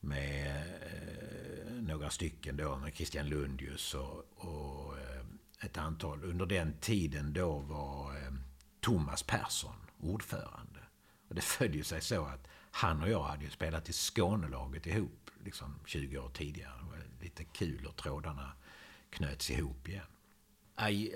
med 0.00 0.56
eh, 0.56 1.72
några 1.72 2.10
stycken 2.10 2.56
då, 2.56 2.76
med 2.76 2.94
Christian 2.94 3.28
Lundius 3.28 3.94
och, 3.94 4.24
och 4.36 4.98
eh, 4.98 5.24
ett 5.60 5.78
antal. 5.78 6.24
Under 6.24 6.46
den 6.46 6.72
tiden 6.80 7.32
då 7.32 7.58
var 7.58 8.16
eh, 8.16 8.32
Thomas 8.80 9.22
Persson 9.22 9.76
ordförande. 10.00 10.80
Och 11.28 11.34
det 11.34 11.40
följde 11.44 11.84
sig 11.84 12.00
så 12.00 12.24
att 12.24 12.48
han 12.70 13.02
och 13.02 13.10
jag 13.10 13.22
hade 13.22 13.44
ju 13.44 13.50
spelat 13.50 13.88
i 13.88 13.92
Skånelaget 13.92 14.86
ihop 14.86 15.30
liksom 15.44 15.78
20 15.86 16.18
år 16.18 16.30
tidigare. 16.30 16.72
Det 16.78 16.90
var 16.90 17.04
lite 17.20 17.44
kul 17.44 17.86
och 17.86 17.96
trådarna 17.96 18.52
knöts 19.10 19.50
ihop 19.50 19.88
igen. 19.88 20.06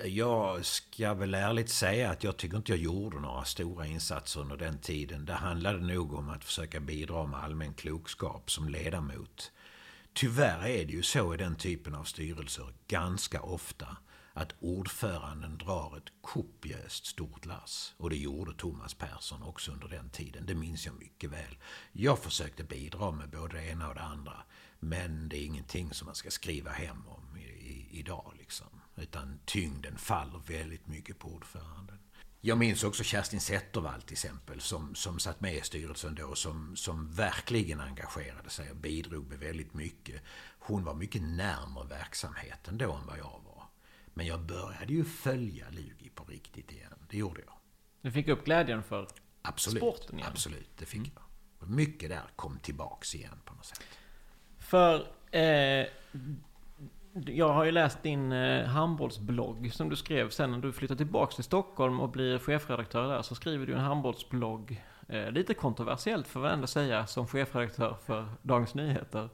Jag 0.05 0.64
ska 0.64 1.14
väl 1.14 1.35
ärligt 1.35 1.68
säga 1.68 2.11
att 2.11 2.25
jag 2.25 2.37
tycker 2.37 2.57
inte 2.57 2.72
jag 2.72 2.79
gjorde 2.79 3.20
några 3.20 3.44
stora 3.44 3.87
insatser 3.87 4.40
under 4.40 4.57
den 4.57 4.79
tiden. 4.79 5.25
Det 5.25 5.33
handlade 5.33 5.79
nog 5.79 6.12
om 6.12 6.29
att 6.29 6.44
försöka 6.44 6.81
bidra 6.81 7.27
med 7.27 7.44
allmän 7.44 7.75
klokskap 7.75 8.51
som 8.51 8.68
ledamot. 8.68 9.53
Tyvärr 10.12 10.66
är 10.66 10.85
det 10.85 10.92
ju 10.92 11.03
så 11.03 11.35
i 11.35 11.37
den 11.37 11.57
typen 11.57 11.94
av 11.94 12.05
styrelser 12.05 12.66
ganska 12.88 13.42
ofta 13.42 13.96
att 14.33 14.55
ordföranden 14.61 15.59
drar 15.59 15.96
ett 15.96 16.12
kopiöst 16.20 17.07
stort 17.07 17.46
lass. 17.46 17.94
Och 17.96 18.11
det 18.11 18.16
gjorde 18.16 18.55
Thomas 18.55 18.94
Persson 18.94 19.42
också 19.42 19.72
under 19.72 19.88
den 19.88 20.11
tiden. 20.11 20.46
Det 20.46 20.55
minns 20.55 20.87
jag 20.87 20.94
mycket 20.98 21.31
väl. 21.31 21.57
Jag 21.92 22.18
försökte 22.18 22.64
bidra 22.64 23.11
med 23.11 23.31
både 23.31 23.57
det 23.57 23.66
ena 23.66 23.88
och 23.88 23.94
det 23.94 24.01
andra. 24.01 24.42
Men 24.81 25.29
det 25.29 25.37
är 25.37 25.46
ingenting 25.46 25.94
som 25.94 26.07
man 26.07 26.14
ska 26.14 26.31
skriva 26.31 26.70
hem 26.70 27.07
om 27.07 27.37
i, 27.37 27.42
i, 27.42 27.88
idag 27.90 28.33
liksom. 28.38 28.82
Utan 28.96 29.38
tyngden 29.44 29.98
faller 29.98 30.40
väldigt 30.46 30.87
mycket 30.87 31.18
på 31.18 31.28
ordföranden. 31.28 31.98
Jag 32.40 32.59
minns 32.59 32.85
också 32.85 33.05
Kerstin 33.05 33.40
Zettervall 33.40 34.02
till 34.02 34.12
exempel, 34.12 34.61
som, 34.61 34.94
som 34.94 35.18
satt 35.18 35.40
med 35.40 35.55
i 35.55 35.61
styrelsen 35.61 36.14
då, 36.14 36.35
som, 36.35 36.76
som 36.76 37.12
verkligen 37.12 37.81
engagerade 37.81 38.50
sig 38.50 38.70
och 38.70 38.76
bidrog 38.76 39.28
med 39.28 39.38
väldigt 39.38 39.74
mycket. 39.74 40.22
Hon 40.59 40.85
var 40.85 40.94
mycket 40.94 41.22
närmare 41.22 41.87
verksamheten 41.87 42.78
då 42.78 42.92
än 42.92 43.07
vad 43.07 43.18
jag 43.18 43.40
var. 43.44 43.64
Men 44.14 44.26
jag 44.26 44.40
började 44.40 44.92
ju 44.92 45.05
följa 45.05 45.70
Lugi 45.70 46.11
på 46.14 46.24
riktigt 46.24 46.72
igen. 46.72 46.92
Det 47.11 47.16
gjorde 47.16 47.40
jag. 47.46 47.55
Du 48.00 48.11
fick 48.11 48.28
upp 48.28 48.44
glädjen 48.44 48.83
för 48.83 49.09
absolut, 49.42 49.83
sporten 49.83 50.18
igen? 50.18 50.31
Absolut, 50.31 50.70
det 50.76 50.87
fick 50.87 50.98
mm. 50.98 51.11
jag. 51.14 51.68
Mycket 51.68 52.09
där 52.09 52.24
kom 52.37 52.59
tillbaks 52.59 53.14
igen 53.14 53.40
på 53.44 53.55
något 53.55 53.66
sätt. 53.66 53.83
För 54.59 55.00
eh, 55.37 55.87
jag 57.14 57.48
har 57.48 57.64
ju 57.64 57.70
läst 57.70 58.03
din 58.03 58.33
eh, 58.33 58.66
handbollsblogg 58.66 59.75
som 59.75 59.88
du 59.88 59.96
skrev 59.96 60.31
sen 60.31 60.51
när 60.51 60.59
du 60.59 60.72
flyttade 60.72 60.98
tillbaka 60.98 61.35
till 61.35 61.44
Stockholm 61.44 62.01
och 62.01 62.09
blir 62.09 62.38
chefredaktör 62.38 63.09
där. 63.09 63.22
Så 63.22 63.35
skriver 63.35 63.66
du 63.66 63.75
en 63.75 63.81
handbollsblogg. 63.81 64.85
Eh, 65.09 65.31
lite 65.31 65.55
kontroversiellt 65.55 66.27
får 66.27 66.44
jag 66.44 66.53
ändå 66.53 66.66
säga 66.66 67.07
som 67.07 67.27
chefredaktör 67.27 67.96
för 68.07 68.29
Dagens 68.42 68.75
Nyheter. 68.75 69.29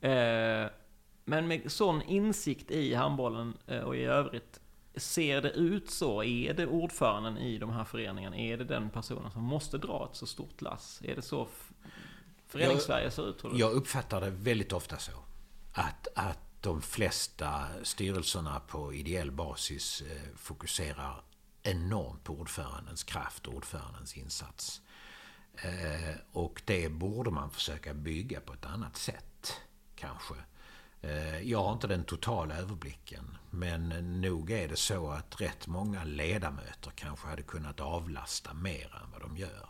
Eh, 0.00 0.70
men 1.24 1.48
med 1.48 1.72
sån 1.72 2.02
insikt 2.02 2.70
i 2.70 2.94
handbollen 2.94 3.56
och 3.84 3.96
i 3.96 4.04
övrigt. 4.04 4.60
Ser 4.94 5.42
det 5.42 5.50
ut 5.50 5.90
så? 5.90 6.22
Är 6.22 6.54
det 6.54 6.66
ordföranden 6.66 7.38
i 7.38 7.58
de 7.58 7.70
här 7.70 7.84
föreningarna? 7.84 8.36
Är 8.36 8.56
det 8.56 8.64
den 8.64 8.90
personen 8.90 9.30
som 9.30 9.42
måste 9.42 9.78
dra 9.78 10.08
ett 10.10 10.16
så 10.16 10.26
stort 10.26 10.60
lass? 10.60 11.02
Är 11.04 11.16
det 11.16 11.22
så 11.22 11.48
förenings-Sverige 12.48 13.10
ser 13.10 13.30
ut? 13.30 13.38
Tror 13.38 13.50
du? 13.50 13.58
Jag 13.58 13.72
uppfattar 13.72 14.20
det 14.20 14.30
väldigt 14.30 14.72
ofta 14.72 14.96
så. 14.96 15.12
Att, 15.72 16.08
att 16.14 16.49
de 16.60 16.82
flesta 16.82 17.66
styrelserna 17.82 18.60
på 18.60 18.94
ideell 18.94 19.30
basis 19.30 20.02
eh, 20.02 20.36
fokuserar 20.36 21.22
enormt 21.62 22.24
på 22.24 22.32
ordförandens 22.32 23.04
kraft 23.04 23.46
och 23.46 23.54
ordförandens 23.54 24.16
insats. 24.16 24.82
Eh, 25.54 26.14
och 26.32 26.62
det 26.64 26.88
borde 26.88 27.30
man 27.30 27.50
försöka 27.50 27.94
bygga 27.94 28.40
på 28.40 28.52
ett 28.52 28.66
annat 28.66 28.96
sätt, 28.96 29.60
kanske. 29.94 30.34
Eh, 31.02 31.40
jag 31.40 31.64
har 31.64 31.72
inte 31.72 31.86
den 31.86 32.04
totala 32.04 32.56
överblicken, 32.56 33.38
men 33.50 33.88
nog 34.20 34.50
är 34.50 34.68
det 34.68 34.76
så 34.76 35.10
att 35.10 35.40
rätt 35.40 35.66
många 35.66 36.04
ledamöter 36.04 36.90
kanske 36.94 37.28
hade 37.28 37.42
kunnat 37.42 37.80
avlasta 37.80 38.54
mer 38.54 39.00
än 39.02 39.10
vad 39.12 39.20
de 39.20 39.36
gör. 39.36 39.68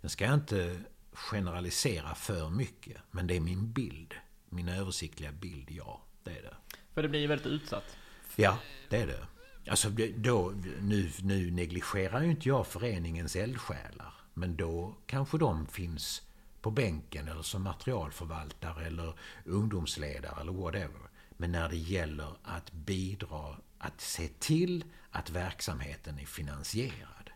Jag 0.00 0.10
ska 0.10 0.34
inte 0.34 0.80
generalisera 1.12 2.14
för 2.14 2.50
mycket, 2.50 2.96
men 3.10 3.26
det 3.26 3.36
är 3.36 3.40
min 3.40 3.72
bild. 3.72 4.14
Min 4.48 4.68
översiktliga 4.68 5.32
bild, 5.32 5.70
ja. 5.70 6.02
Det 6.24 6.30
är 6.30 6.42
det. 6.42 6.54
För 6.94 7.02
det 7.02 7.08
blir 7.08 7.20
ju 7.20 7.26
väldigt 7.26 7.46
utsatt. 7.46 7.96
Ja, 8.36 8.58
det 8.88 8.96
är 8.96 9.06
det. 9.06 9.26
Alltså 9.70 9.90
då, 10.16 10.52
nu, 10.80 11.10
nu 11.22 11.50
negligerar 11.50 12.22
ju 12.22 12.30
inte 12.30 12.48
jag 12.48 12.66
föreningens 12.66 13.36
eldsjälar. 13.36 14.14
Men 14.34 14.56
då 14.56 14.94
kanske 15.06 15.38
de 15.38 15.66
finns 15.66 16.22
på 16.60 16.70
bänken 16.70 17.28
eller 17.28 17.42
som 17.42 17.62
materialförvaltare 17.62 18.86
eller 18.86 19.14
ungdomsledare 19.44 20.40
eller 20.40 20.52
whatever. 20.52 21.00
Men 21.36 21.52
när 21.52 21.68
det 21.68 21.76
gäller 21.76 22.36
att 22.42 22.72
bidra, 22.72 23.56
att 23.78 24.00
se 24.00 24.28
till 24.28 24.84
att 25.10 25.30
verksamheten 25.30 26.18
är 26.18 26.26
finansierad. 26.26 27.30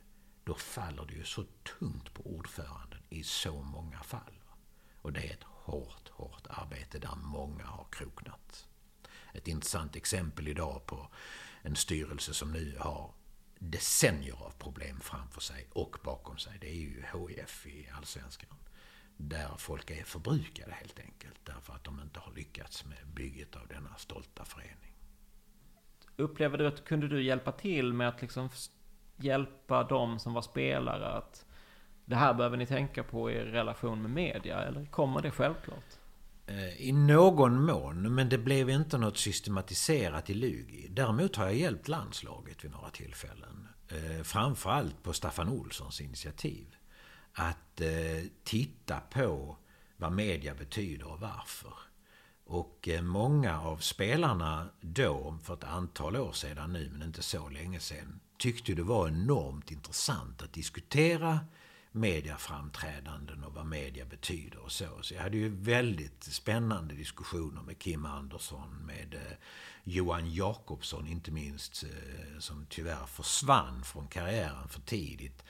Då 0.44 0.54
faller 0.54 1.04
det 1.06 1.14
ju 1.14 1.24
så 1.24 1.44
tungt 1.78 2.14
på 2.14 2.22
ordföranden 2.22 3.00
i 3.08 3.22
så 3.22 3.62
många 3.62 4.02
fall. 4.02 4.42
Och 5.02 5.12
det 5.12 5.20
är 5.20 5.32
ett 5.32 5.44
hårt, 5.44 6.08
hårt 6.08 6.46
arbete 6.48 6.98
där 6.98 7.16
många 7.16 7.64
har 7.64 7.86
kroknat 7.90 8.68
ett 9.32 9.48
intressant 9.48 9.96
exempel 9.96 10.48
idag 10.48 10.86
på 10.86 11.08
en 11.62 11.76
styrelse 11.76 12.34
som 12.34 12.52
nu 12.52 12.76
har 12.78 13.10
decennier 13.58 14.42
av 14.42 14.50
problem 14.58 15.00
framför 15.00 15.40
sig 15.40 15.66
och 15.72 15.96
bakom 16.04 16.38
sig. 16.38 16.52
Det 16.60 16.68
är 16.68 16.74
ju 16.74 17.04
HIF 17.12 17.66
i 17.66 17.88
Allsvenskan. 17.96 18.56
Där 19.16 19.50
folk 19.58 19.90
är 19.90 20.04
förbrukade 20.04 20.72
helt 20.72 21.00
enkelt. 21.00 21.40
Därför 21.44 21.72
att 21.72 21.84
de 21.84 22.00
inte 22.00 22.20
har 22.20 22.32
lyckats 22.32 22.84
med 22.84 23.06
bygget 23.14 23.56
av 23.56 23.68
denna 23.68 23.94
stolta 23.96 24.44
förening. 24.44 24.92
Upplever 26.16 26.58
du 26.58 26.66
att 26.66 26.84
kunde 26.84 27.08
du 27.08 27.22
hjälpa 27.22 27.52
till 27.52 27.92
med 27.92 28.08
att 28.08 28.22
liksom 28.22 28.48
hjälpa 29.16 29.84
dem 29.84 30.18
som 30.18 30.34
var 30.34 30.42
spelare 30.42 31.08
att 31.08 31.46
det 32.04 32.16
här 32.16 32.34
behöver 32.34 32.56
ni 32.56 32.66
tänka 32.66 33.02
på 33.02 33.30
i 33.30 33.44
relation 33.44 34.02
med 34.02 34.10
media? 34.10 34.60
Eller 34.60 34.86
kommer 34.86 35.22
det 35.22 35.30
självklart? 35.30 35.98
Eh, 36.48 36.88
I 36.88 36.92
någon 36.92 37.64
mån, 37.64 38.14
men 38.14 38.28
det 38.28 38.38
blev 38.38 38.70
inte 38.70 38.98
något 38.98 39.18
systematiserat 39.18 40.30
i 40.30 40.34
Lugi. 40.34 40.88
Däremot 40.90 41.36
har 41.36 41.44
jag 41.44 41.54
hjälpt 41.54 41.88
landslaget 41.88 42.64
vid 42.64 42.70
några 42.70 42.90
tillfällen. 42.90 43.68
Eh, 43.88 44.22
framförallt 44.22 45.02
på 45.02 45.12
Staffan 45.12 45.48
Olssons 45.48 46.00
initiativ. 46.00 46.76
Att 47.32 47.80
eh, 47.80 47.88
titta 48.44 49.00
på 49.00 49.56
vad 49.96 50.12
media 50.12 50.54
betyder 50.54 51.08
och 51.08 51.20
varför. 51.20 51.72
Och 52.44 52.88
många 53.02 53.60
av 53.60 53.76
spelarna 53.76 54.68
då, 54.80 55.38
för 55.42 55.54
ett 55.54 55.64
antal 55.64 56.16
år 56.16 56.32
sedan 56.32 56.72
nu, 56.72 56.88
men 56.92 57.02
inte 57.02 57.22
så 57.22 57.48
länge 57.48 57.80
sedan, 57.80 58.20
tyckte 58.38 58.74
det 58.74 58.82
var 58.82 59.08
enormt 59.08 59.70
intressant 59.70 60.42
att 60.42 60.52
diskutera 60.52 61.40
mediaframträdanden 61.92 63.44
och 63.44 63.54
vad 63.54 63.66
media 63.66 64.04
betyder 64.04 64.58
och 64.58 64.72
så. 64.72 64.88
Så 65.00 65.14
jag 65.14 65.22
hade 65.22 65.36
ju 65.36 65.48
väldigt 65.48 66.24
spännande 66.24 66.94
diskussioner 66.94 67.62
med 67.62 67.78
Kim 67.78 68.06
Andersson, 68.06 68.86
med 68.86 69.14
eh, 69.14 69.36
Johan 69.84 70.34
Jakobsson 70.34 71.06
inte 71.06 71.30
minst, 71.30 71.82
eh, 71.82 72.38
som 72.38 72.66
tyvärr 72.68 73.06
försvann 73.06 73.84
från 73.84 74.08
karriären 74.08 74.68
för 74.68 74.80
tidigt. 74.80 75.44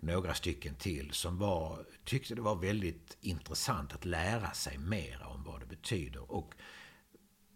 Några 0.00 0.34
stycken 0.34 0.74
till 0.74 1.12
som 1.12 1.38
var, 1.38 1.84
tyckte 2.04 2.34
det 2.34 2.40
var 2.40 2.56
väldigt 2.56 3.16
intressant 3.20 3.92
att 3.92 4.04
lära 4.04 4.52
sig 4.52 4.78
mer 4.78 5.26
om 5.26 5.44
vad 5.44 5.60
det 5.60 5.66
betyder. 5.66 6.32
Och 6.32 6.54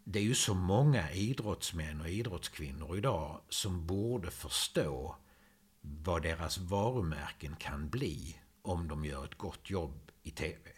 det 0.04 0.18
är 0.18 0.22
ju 0.22 0.34
så 0.34 0.54
många 0.54 1.12
idrottsmän 1.12 2.00
och 2.00 2.08
idrottskvinnor 2.08 2.96
idag 2.96 3.40
som 3.48 3.86
borde 3.86 4.30
förstå 4.30 5.16
vad 5.82 6.22
deras 6.22 6.58
varumärken 6.58 7.56
kan 7.56 7.88
bli 7.88 8.36
om 8.62 8.88
de 8.88 9.04
gör 9.04 9.24
ett 9.24 9.38
gott 9.38 9.70
jobb 9.70 10.12
i 10.22 10.30
TV. 10.30 10.70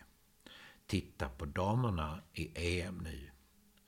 Titta 0.86 1.28
på 1.28 1.44
damerna 1.44 2.22
i 2.32 2.80
EM 2.80 2.98
nu. 2.98 3.30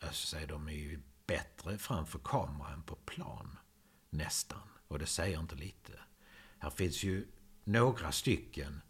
Alltså, 0.00 0.36
de 0.48 0.68
är 0.68 0.72
ju 0.72 1.02
bättre 1.26 1.78
framför 1.78 2.18
kameran 2.18 2.72
än 2.72 2.82
på 2.82 2.94
plan. 2.94 3.58
Nästan. 4.10 4.68
Och 4.88 4.98
det 4.98 5.06
säger 5.06 5.40
inte 5.40 5.54
lite. 5.54 5.92
Här 6.58 6.70
finns 6.70 7.02
ju 7.02 7.26
några 7.64 8.12
stycken 8.12 8.80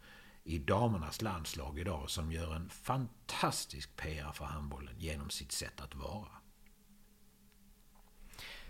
i 0.43 0.59
damernas 0.59 1.21
landslag 1.21 1.79
idag 1.79 2.09
som 2.09 2.31
gör 2.31 2.55
en 2.55 2.69
fantastisk 2.69 3.95
PR 3.95 4.31
för 4.31 4.45
handbollen 4.45 4.95
genom 4.97 5.29
sitt 5.29 5.51
sätt 5.51 5.81
att 5.81 5.95
vara. 5.95 6.31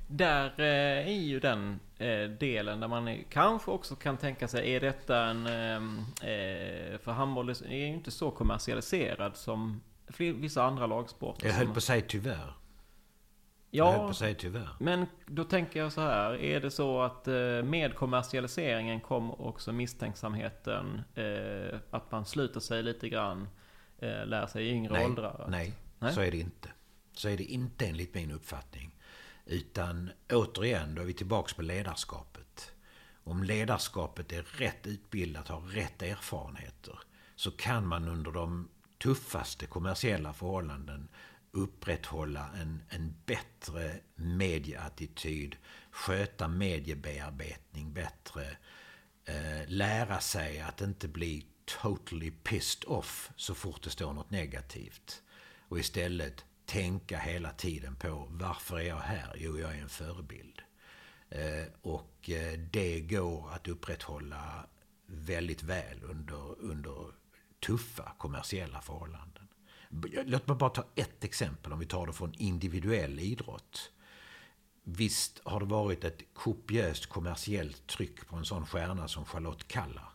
Där 0.07 0.45
eh, 0.59 1.07
är 1.07 1.21
ju 1.21 1.39
den 1.39 1.79
eh, 1.97 2.29
delen 2.29 2.79
där 2.79 2.87
man 2.87 3.23
kanske 3.29 3.71
också 3.71 3.95
kan 3.95 4.17
tänka 4.17 4.47
sig, 4.47 4.73
är 4.75 4.79
detta 4.79 5.23
en... 5.23 5.45
Eh, 5.45 6.97
för 6.99 7.11
handboll 7.11 7.49
är 7.49 7.75
ju 7.75 7.85
inte 7.85 8.11
så 8.11 8.31
kommersialiserad 8.31 9.37
som 9.37 9.81
vissa 10.17 10.63
andra 10.63 10.87
lagsporter. 10.87 11.47
Jag 11.47 11.53
höll 11.53 11.67
på 11.67 11.77
att 11.77 11.83
säga 11.83 12.05
tyvärr. 12.07 12.53
Ja, 13.69 13.85
jag 13.85 13.99
höll 13.99 14.07
på 14.07 14.13
säga 14.13 14.35
tyvärr. 14.39 14.69
men 14.79 15.05
då 15.25 15.43
tänker 15.43 15.79
jag 15.79 15.93
så 15.93 16.01
här. 16.01 16.35
Är 16.35 16.59
det 16.59 16.71
så 16.71 17.01
att 17.01 17.25
med 17.63 17.95
kommersialiseringen 17.95 18.99
kom 18.99 19.31
också 19.31 19.71
misstänksamheten 19.71 21.01
att 21.89 22.11
man 22.11 22.25
sluter 22.25 22.59
sig 22.59 22.83
lite 22.83 23.09
grann, 23.09 23.47
lär 23.99 24.47
sig 24.47 24.67
i 24.67 24.69
yngre 24.69 24.93
nej, 24.93 25.05
åldrar? 25.05 25.45
Nej, 25.49 25.73
nej, 25.99 26.13
så 26.13 26.21
är 26.21 26.31
det 26.31 26.37
inte. 26.37 26.69
Så 27.13 27.29
är 27.29 27.37
det 27.37 27.43
inte 27.43 27.85
enligt 27.85 28.15
min 28.15 28.31
uppfattning. 28.31 28.96
Utan 29.49 30.09
återigen, 30.29 30.95
då 30.95 31.01
är 31.01 31.05
vi 31.05 31.13
tillbaks 31.13 31.53
på 31.53 31.61
ledarskapet. 31.61 32.71
Om 33.23 33.43
ledarskapet 33.43 34.31
är 34.31 34.41
rätt 34.41 34.87
utbildat, 34.87 35.47
har 35.47 35.61
rätt 35.61 36.01
erfarenheter, 36.01 36.99
så 37.35 37.51
kan 37.51 37.87
man 37.87 38.07
under 38.07 38.31
de 38.31 38.69
tuffaste 38.97 39.65
kommersiella 39.65 40.33
förhållanden 40.33 41.07
upprätthålla 41.51 42.49
en, 42.61 42.83
en 42.89 43.15
bättre 43.25 43.99
medieattityd, 44.15 45.55
sköta 45.91 46.47
mediebearbetning 46.47 47.93
bättre, 47.93 48.57
eh, 49.25 49.67
lära 49.67 50.19
sig 50.19 50.61
att 50.61 50.81
inte 50.81 51.07
bli 51.07 51.45
totally 51.81 52.31
pissed 52.31 52.83
off 52.87 53.31
så 53.35 53.55
fort 53.55 53.83
det 53.83 53.89
står 53.89 54.13
något 54.13 54.31
negativt. 54.31 55.21
Och 55.69 55.79
istället 55.79 56.45
tänka 56.67 57.17
hela 57.17 57.51
tiden 57.51 57.95
på 57.95 58.27
varför 58.29 58.79
är 58.79 58.87
jag 58.87 58.97
här? 58.97 59.35
Jo, 59.35 59.59
jag 59.59 59.75
är 59.75 59.81
en 59.81 59.89
förebild. 59.89 60.61
Eh, 61.29 61.65
och 61.81 62.29
eh, 62.29 62.59
det 62.59 62.99
går 62.99 63.49
att 63.53 63.67
upprätthålla 63.67 64.65
väldigt 65.05 65.63
väl 65.63 66.03
under, 66.03 66.59
under 66.59 67.11
tuffa 67.65 68.11
kommersiella 68.17 68.81
förhållanden. 68.81 69.47
Låt 70.25 70.47
mig 70.47 70.57
bara 70.57 70.69
ta 70.69 70.85
ett 70.95 71.23
exempel 71.23 71.73
om 71.73 71.79
vi 71.79 71.85
tar 71.85 72.07
det 72.07 72.13
från 72.13 72.33
individuell 72.33 73.19
idrott. 73.19 73.91
Visst 74.83 75.41
har 75.43 75.59
det 75.59 75.65
varit 75.65 76.03
ett 76.03 76.33
kopiöst 76.33 77.05
kommersiellt 77.05 77.87
tryck 77.87 78.27
på 78.27 78.35
en 78.35 78.45
sån 78.45 78.65
stjärna 78.65 79.07
som 79.07 79.25
Charlotte 79.25 79.67
Kalla. 79.67 80.11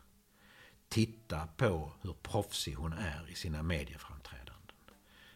Titta 0.89 1.47
på 1.57 1.93
hur 2.03 2.13
proffsig 2.13 2.75
hon 2.75 2.93
är 2.93 3.31
i 3.31 3.35
sina 3.35 3.63
medieframträdanden. 3.63 4.22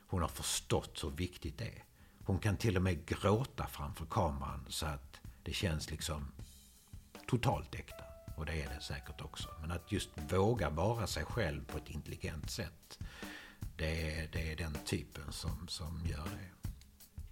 Hon 0.06 0.22
har 0.22 0.28
förstått 0.28 1.04
hur 1.04 1.10
viktigt 1.10 1.58
det 1.58 1.64
är. 1.64 1.84
Hon 2.24 2.38
kan 2.38 2.56
till 2.56 2.76
och 2.76 2.82
med 2.82 3.06
gråta 3.06 3.66
framför 3.66 4.06
kameran 4.06 4.64
så 4.68 4.86
att 4.86 5.20
det 5.42 5.52
känns 5.52 5.90
liksom 5.90 6.32
totalt 7.26 7.74
äkta. 7.74 8.04
Och 8.36 8.46
det 8.46 8.62
är 8.62 8.68
det 8.74 8.80
säkert 8.80 9.20
också. 9.20 9.48
Men 9.60 9.70
att 9.70 9.92
just 9.92 10.10
våga 10.32 10.70
vara 10.70 11.06
sig 11.06 11.24
själv 11.24 11.64
på 11.64 11.78
ett 11.78 11.90
intelligent 11.90 12.50
sätt. 12.50 12.98
Det 13.76 14.10
är, 14.10 14.28
det 14.32 14.52
är 14.52 14.56
den 14.56 14.74
typen 14.84 15.32
som, 15.32 15.68
som 15.68 16.06
gör 16.06 16.24
det. 16.24 16.56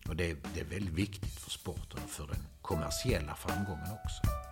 Och 0.08 0.16
det 0.16 0.30
är, 0.30 0.36
det 0.54 0.60
är 0.60 0.64
väldigt 0.64 0.94
viktigt 0.94 1.40
för 1.40 1.50
sporten 1.50 2.00
och 2.04 2.10
för 2.10 2.26
den 2.26 2.46
kommersiella 2.62 3.34
framgången 3.34 3.92
också. 4.04 4.43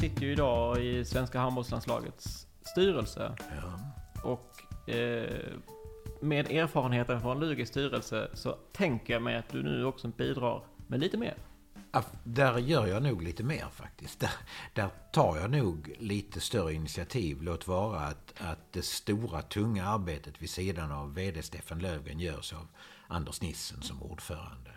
Sitter 0.00 0.22
ju 0.22 0.32
idag 0.32 0.84
i 0.84 1.04
svenska 1.04 1.38
handbollslandslagets 1.38 2.46
styrelse. 2.62 3.32
Ja. 3.38 3.80
Och 4.22 4.90
eh, 4.94 5.54
med 6.20 6.50
erfarenheten 6.50 7.20
från 7.20 7.40
Lugis 7.40 7.68
styrelse 7.68 8.30
så 8.34 8.52
tänker 8.72 9.12
jag 9.12 9.22
mig 9.22 9.36
att 9.36 9.48
du 9.48 9.62
nu 9.62 9.84
också 9.84 10.08
bidrar 10.08 10.62
med 10.86 11.00
lite 11.00 11.16
mer. 11.16 11.34
Ja, 11.92 12.04
Där 12.24 12.58
gör 12.58 12.86
jag 12.86 13.02
nog 13.02 13.22
lite 13.22 13.42
mer 13.42 13.66
faktiskt. 13.72 14.20
Där, 14.20 14.30
där 14.74 14.88
tar 15.12 15.36
jag 15.36 15.50
nog 15.50 15.94
lite 15.98 16.40
större 16.40 16.74
initiativ. 16.74 17.42
Låt 17.42 17.68
vara 17.68 18.00
att, 18.00 18.34
att 18.38 18.72
det 18.72 18.84
stora 18.84 19.42
tunga 19.42 19.86
arbetet 19.86 20.42
vid 20.42 20.50
sidan 20.50 20.92
av 20.92 21.14
VD 21.14 21.42
Stefan 21.42 21.78
Löfgren 21.78 22.20
görs 22.20 22.52
av 22.52 22.66
Anders 23.06 23.40
Nissen 23.40 23.82
som 23.82 24.02
ordförande. 24.02 24.70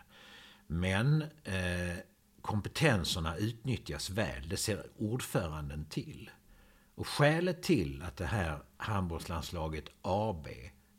Men 0.68 1.22
eh, 1.44 1.98
kompetenserna 2.44 3.38
utnyttjas 3.38 4.10
väl. 4.10 4.50
Det 4.50 4.58
ser 4.58 4.88
ordföranden 4.98 5.86
till. 5.86 6.32
Och 6.96 7.08
skälet 7.08 7.64
till 7.64 8.04
att 8.04 8.18
det 8.18 8.26
här 8.26 8.60
handbollslandslaget 8.78 9.90
AB 10.02 10.48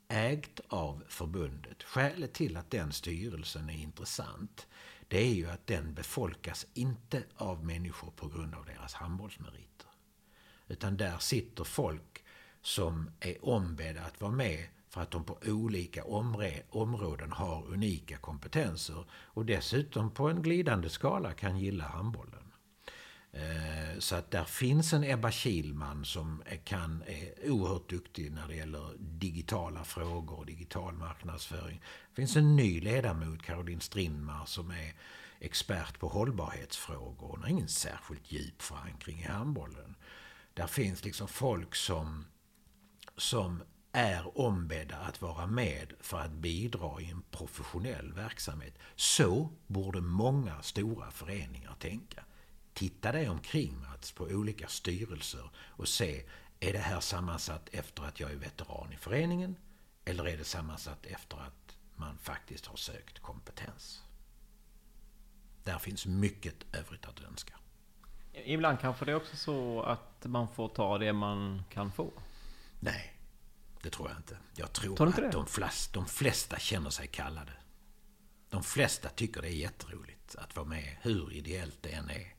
ägt 0.09 0.61
av 0.69 1.05
förbundet, 1.09 1.83
skälet 1.83 2.35
till 2.35 2.57
att 2.57 2.71
den 2.71 2.93
styrelsen 2.93 3.71
är 3.71 3.77
intressant, 3.83 4.67
det 5.09 5.19
är 5.19 5.35
ju 5.35 5.51
att 5.51 5.67
den 5.67 5.95
befolkas 5.95 6.67
inte 6.75 7.23
av 7.37 7.65
människor 7.65 8.11
på 8.11 8.29
grund 8.29 8.55
av 8.55 8.67
deras 8.67 8.95
handbollsmeriter. 8.95 9.89
Utan 10.69 10.97
där 10.97 11.19
sitter 11.19 11.65
folk 11.65 12.25
som 12.63 13.11
är 13.21 13.45
ombedda 13.45 14.03
att 14.03 14.21
vara 14.21 14.33
med 14.33 14.67
för 14.95 15.01
att 15.01 15.11
de 15.11 15.25
på 15.25 15.39
olika 15.47 16.05
områden 16.71 17.33
har 17.33 17.67
unika 17.67 18.17
kompetenser 18.17 19.05
och 19.13 19.47
dessutom 19.47 20.11
på 20.11 20.29
en 20.29 20.43
glidande 20.43 20.89
skala 20.89 21.33
kan 21.33 21.59
gilla 21.59 21.85
handbollen. 21.85 22.53
Eh, 23.33 23.99
så 23.99 24.17
att 24.17 24.31
där 24.31 24.45
finns 24.45 24.93
en 24.93 25.05
Ebba 25.05 25.31
Kilman 25.31 26.05
som 26.05 26.43
är, 26.47 26.57
kan, 26.57 27.03
är 27.07 27.51
oerhört 27.51 27.91
duktig 27.91 28.33
när 28.33 28.49
det 28.49 28.57
gäller 28.57 28.95
digitala 28.99 29.85
frågor 29.85 30.39
och 30.39 30.47
digital 30.47 30.95
marknadsföring. 30.95 31.83
Det 32.11 32.15
finns 32.15 32.37
en 32.37 32.57
ny 32.57 32.81
ledamot, 32.81 33.43
Caroline 33.43 33.81
Strindmar, 33.81 34.45
som 34.47 34.71
är 34.71 34.95
expert 35.41 35.99
på 35.99 36.09
hållbarhetsfrågor. 36.09 37.29
Hon 37.29 37.43
har 37.43 37.49
ingen 37.49 37.69
särskilt 37.69 38.33
djup 38.33 38.63
förankring 38.63 39.19
i 39.19 39.27
handbollen. 39.27 39.95
Där 40.55 40.67
finns 40.67 41.05
liksom 41.05 41.29
folk 41.29 41.75
som, 41.75 42.25
som 43.17 43.63
är 43.95 44.39
ombedda 44.39 44.97
att 44.97 45.23
vara 45.23 45.47
med 45.47 45.93
för 46.01 46.21
att 46.21 46.31
bidra 46.31 47.01
i 47.01 47.11
en 47.11 47.23
professionell 47.31 48.13
verksamhet. 48.13 48.79
Så 48.97 49.51
borde 49.67 50.01
många 50.01 50.63
stora 50.63 51.11
föreningar 51.11 51.75
tänka. 51.79 52.25
Titta 52.73 53.13
dig 53.13 53.29
omkring 53.29 53.81
Mats 53.81 54.13
på 54.13 54.25
olika 54.25 54.69
styrelser 54.69 55.51
och 55.57 55.89
se, 55.89 56.25
är 56.61 56.73
det 56.73 56.79
här 56.79 57.01
sammansatt 57.01 57.69
efter 57.73 58.03
att 58.03 58.21
jag 58.21 58.31
är 58.31 58.37
veteran 58.37 58.93
i 58.93 58.97
föreningen? 58.97 59.57
Eller 60.05 60.29
är 60.29 60.37
det 60.37 60.45
sammansatt 60.45 61.07
efter 61.07 61.37
att 61.37 61.77
man 61.97 62.19
faktiskt 62.19 62.67
har 62.67 62.77
sökt 62.77 63.19
kompetens? 63.19 64.03
Där 65.65 65.79
finns 65.79 66.07
mycket 66.07 66.55
övrigt 66.73 67.07
att 67.07 67.21
önska. 67.21 67.55
Ibland 68.33 68.81
kanske 68.81 69.05
det 69.05 69.13
är 69.13 69.17
också 69.17 69.37
så 69.37 69.83
att 69.83 70.25
man 70.25 70.49
får 70.49 70.69
ta 70.69 70.99
det 70.99 71.13
man 71.13 71.63
kan 71.71 71.93
få. 71.93 72.11
Nej, 72.81 73.13
det 73.85 73.90
tror 73.90 74.09
jag 74.09 74.18
inte. 74.18 74.37
Jag 74.57 74.73
tror 74.73 74.97
Tror 74.97 75.25
att 75.25 75.33
de 75.33 75.47
flesta, 75.47 76.01
de 76.01 76.07
flesta 76.07 76.59
känner 76.59 76.90
sig 76.90 77.07
kallade. 77.07 77.53
De 78.49 78.62
flesta 78.62 79.09
tycker 79.09 79.42
det 79.42 79.49
är 79.49 79.57
jätteroligt 79.57 80.37
att 80.37 80.57
vara 80.57 80.66
med, 80.66 80.97
hur 81.03 81.33
ideellt 81.33 81.79
det 81.83 81.92
än 81.92 82.11
är. 82.11 82.35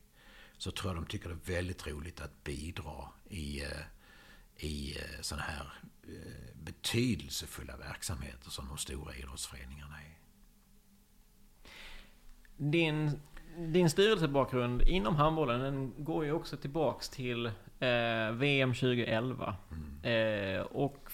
Så 0.58 0.70
tror 0.70 0.92
jag 0.92 1.02
de 1.02 1.06
tycker 1.06 1.28
det 1.28 1.34
är 1.34 1.54
väldigt 1.56 1.86
roligt 1.86 2.20
att 2.20 2.44
bidra 2.44 3.08
i, 3.28 3.62
eh, 3.62 4.66
i 4.66 4.96
sådana 5.20 5.42
här 5.42 5.72
eh, 6.02 6.54
betydelsefulla 6.54 7.76
verksamheter 7.76 8.50
som 8.50 8.68
de 8.68 8.78
stora 8.78 9.14
idrottsföreningarna 9.14 9.96
är. 9.96 10.18
Din, 12.56 13.20
din 13.56 13.90
styrelsebakgrund 13.90 14.82
inom 14.82 15.16
handbollen 15.16 15.60
den 15.60 16.04
går 16.04 16.24
ju 16.24 16.32
också 16.32 16.56
tillbaks 16.56 17.08
till 17.08 17.46
eh, 17.46 18.32
VM 18.32 18.74
2011. 18.74 19.56
Eh, 20.02 20.60
och 20.60 21.05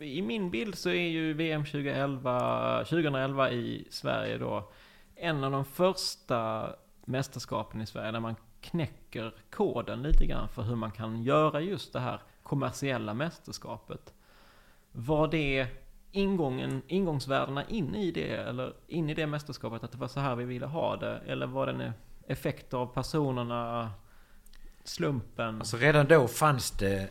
i 0.00 0.22
min 0.22 0.50
bild 0.50 0.78
så 0.78 0.88
är 0.88 1.08
ju 1.08 1.32
VM 1.32 1.64
2011, 1.64 2.84
2011 2.84 3.50
i 3.50 3.86
Sverige 3.90 4.38
då 4.38 4.70
en 5.16 5.44
av 5.44 5.52
de 5.52 5.64
första 5.64 6.70
mästerskapen 7.04 7.80
i 7.80 7.86
Sverige 7.86 8.10
där 8.12 8.20
man 8.20 8.36
knäcker 8.60 9.34
koden 9.50 10.02
lite 10.02 10.26
grann 10.26 10.48
för 10.48 10.62
hur 10.62 10.76
man 10.76 10.90
kan 10.90 11.22
göra 11.22 11.60
just 11.60 11.92
det 11.92 12.00
här 12.00 12.20
kommersiella 12.42 13.14
mästerskapet. 13.14 14.14
Var 14.92 15.28
det 15.28 15.66
ingången, 16.12 16.82
ingångsvärdena 16.86 17.64
in 17.64 17.94
i 17.94 18.10
det, 18.10 18.36
eller 18.36 18.72
in 18.86 19.10
i 19.10 19.14
det 19.14 19.26
mästerskapet, 19.26 19.84
att 19.84 19.92
det 19.92 19.98
var 19.98 20.08
så 20.08 20.20
här 20.20 20.36
vi 20.36 20.44
ville 20.44 20.66
ha 20.66 20.96
det? 20.96 21.20
Eller 21.26 21.46
var 21.46 21.66
det 21.66 21.72
en 21.72 21.92
effekt 22.26 22.74
av 22.74 22.86
personerna, 22.86 23.90
slumpen? 24.84 25.58
Alltså 25.58 25.76
redan 25.76 26.06
då 26.06 26.28
fanns 26.28 26.70
det, 26.70 27.10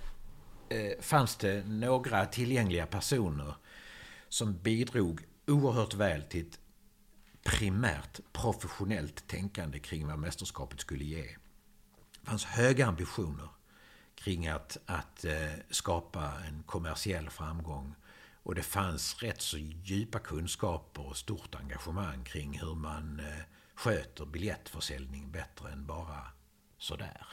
Eh, 0.70 1.02
fanns 1.02 1.36
det 1.36 1.64
några 1.68 2.26
tillgängliga 2.26 2.86
personer 2.86 3.56
som 4.28 4.58
bidrog 4.58 5.22
oerhört 5.48 5.94
väl 5.94 6.24
till 6.24 6.48
ett 6.48 6.60
primärt 7.44 8.20
professionellt 8.34 9.28
tänkande 9.28 9.80
kring 9.80 10.08
vad 10.08 10.20
mästerskapet 10.20 10.80
skulle 10.80 11.04
ge. 11.04 11.24
Det 12.22 12.30
fanns 12.30 12.46
höga 12.46 12.88
ambitioner 12.88 13.50
kring 14.16 14.48
att, 14.48 14.78
att 14.86 15.26
eh, 15.26 15.54
skapa 15.70 16.34
en 16.48 16.64
kommersiell 16.64 17.30
framgång. 17.30 17.96
Och 18.44 18.56
det 18.56 18.64
fanns 18.64 19.24
rätt 19.24 19.42
så 19.42 19.58
djupa 19.58 20.20
kunskaper 20.20 21.08
och 21.08 21.18
stort 21.18 21.56
engagemang 21.56 22.24
kring 22.24 22.60
hur 22.60 22.76
man 22.76 23.20
eh, 23.20 23.44
sköter 23.76 24.26
biljettförsäljning 24.26 25.32
bättre 25.32 25.72
än 25.72 25.86
bara 25.86 26.28
sådär. 26.78 27.28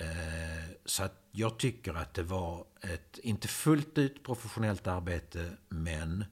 Eh, 0.00 0.70
så 0.84 1.02
att 1.04 1.14
jag 1.30 1.58
tycker 1.58 1.94
att 1.94 2.14
det 2.14 2.22
var 2.22 2.66
ett, 2.80 3.18
inte 3.18 3.48
fullt 3.48 3.98
ut 3.98 4.24
professionellt 4.24 4.86
arbete, 4.86 5.56
men 5.68 6.24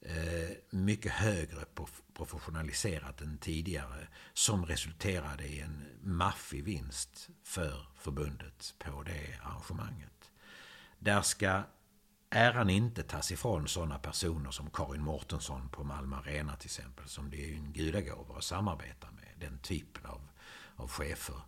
eh, 0.00 0.50
mycket 0.70 1.12
högre 1.12 1.64
professionaliserat 2.14 3.20
än 3.20 3.38
tidigare, 3.38 4.08
som 4.32 4.66
resulterade 4.66 5.44
i 5.44 5.60
en 5.60 5.84
maffig 6.02 6.64
vinst 6.64 7.28
för 7.44 7.86
förbundet 7.98 8.74
på 8.78 9.02
det 9.02 9.38
arrangemanget. 9.42 10.30
Där 10.98 11.22
ska 11.22 11.62
äran 12.30 12.70
inte 12.70 13.02
tas 13.02 13.32
ifrån 13.32 13.68
sådana 13.68 13.98
personer 13.98 14.50
som 14.50 14.70
Karin 14.70 15.02
Mårtensson 15.02 15.68
på 15.68 15.84
Malmö 15.84 16.16
Arena 16.16 16.56
till 16.56 16.66
exempel, 16.66 17.08
som 17.08 17.30
det 17.30 17.44
är 17.44 17.48
ju 17.48 17.54
en 17.54 17.72
gudagåva 17.72 18.36
att 18.36 18.44
samarbeta 18.44 19.06
med, 19.10 19.48
den 19.48 19.58
typen 19.58 20.06
av, 20.06 20.28
av 20.76 20.88
chefer. 20.88 21.40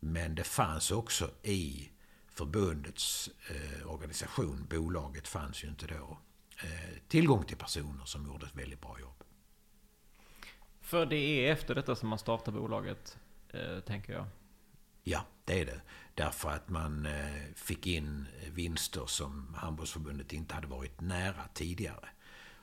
Men 0.00 0.34
det 0.34 0.44
fanns 0.44 0.90
också 0.90 1.30
i 1.42 1.90
förbundets 2.28 3.30
eh, 3.50 3.90
organisation, 3.90 4.66
bolaget 4.70 5.28
fanns 5.28 5.64
ju 5.64 5.68
inte 5.68 5.86
då, 5.86 6.18
eh, 6.62 6.98
tillgång 7.08 7.44
till 7.44 7.56
personer 7.56 8.04
som 8.04 8.26
gjorde 8.26 8.46
ett 8.46 8.56
väldigt 8.56 8.80
bra 8.80 9.00
jobb. 9.00 9.24
För 10.80 11.06
det 11.06 11.16
är 11.16 11.52
efter 11.52 11.74
detta 11.74 11.96
som 11.96 12.08
man 12.08 12.18
startar 12.18 12.52
bolaget, 12.52 13.18
eh, 13.48 13.80
tänker 13.80 14.12
jag. 14.12 14.26
Ja, 15.02 15.24
det 15.44 15.60
är 15.60 15.66
det. 15.66 15.80
Därför 16.14 16.50
att 16.50 16.68
man 16.68 17.06
eh, 17.06 17.42
fick 17.54 17.86
in 17.86 18.26
vinster 18.52 19.06
som 19.06 19.54
handbollsförbundet 19.54 20.32
inte 20.32 20.54
hade 20.54 20.66
varit 20.66 21.00
nära 21.00 21.48
tidigare. 21.54 22.08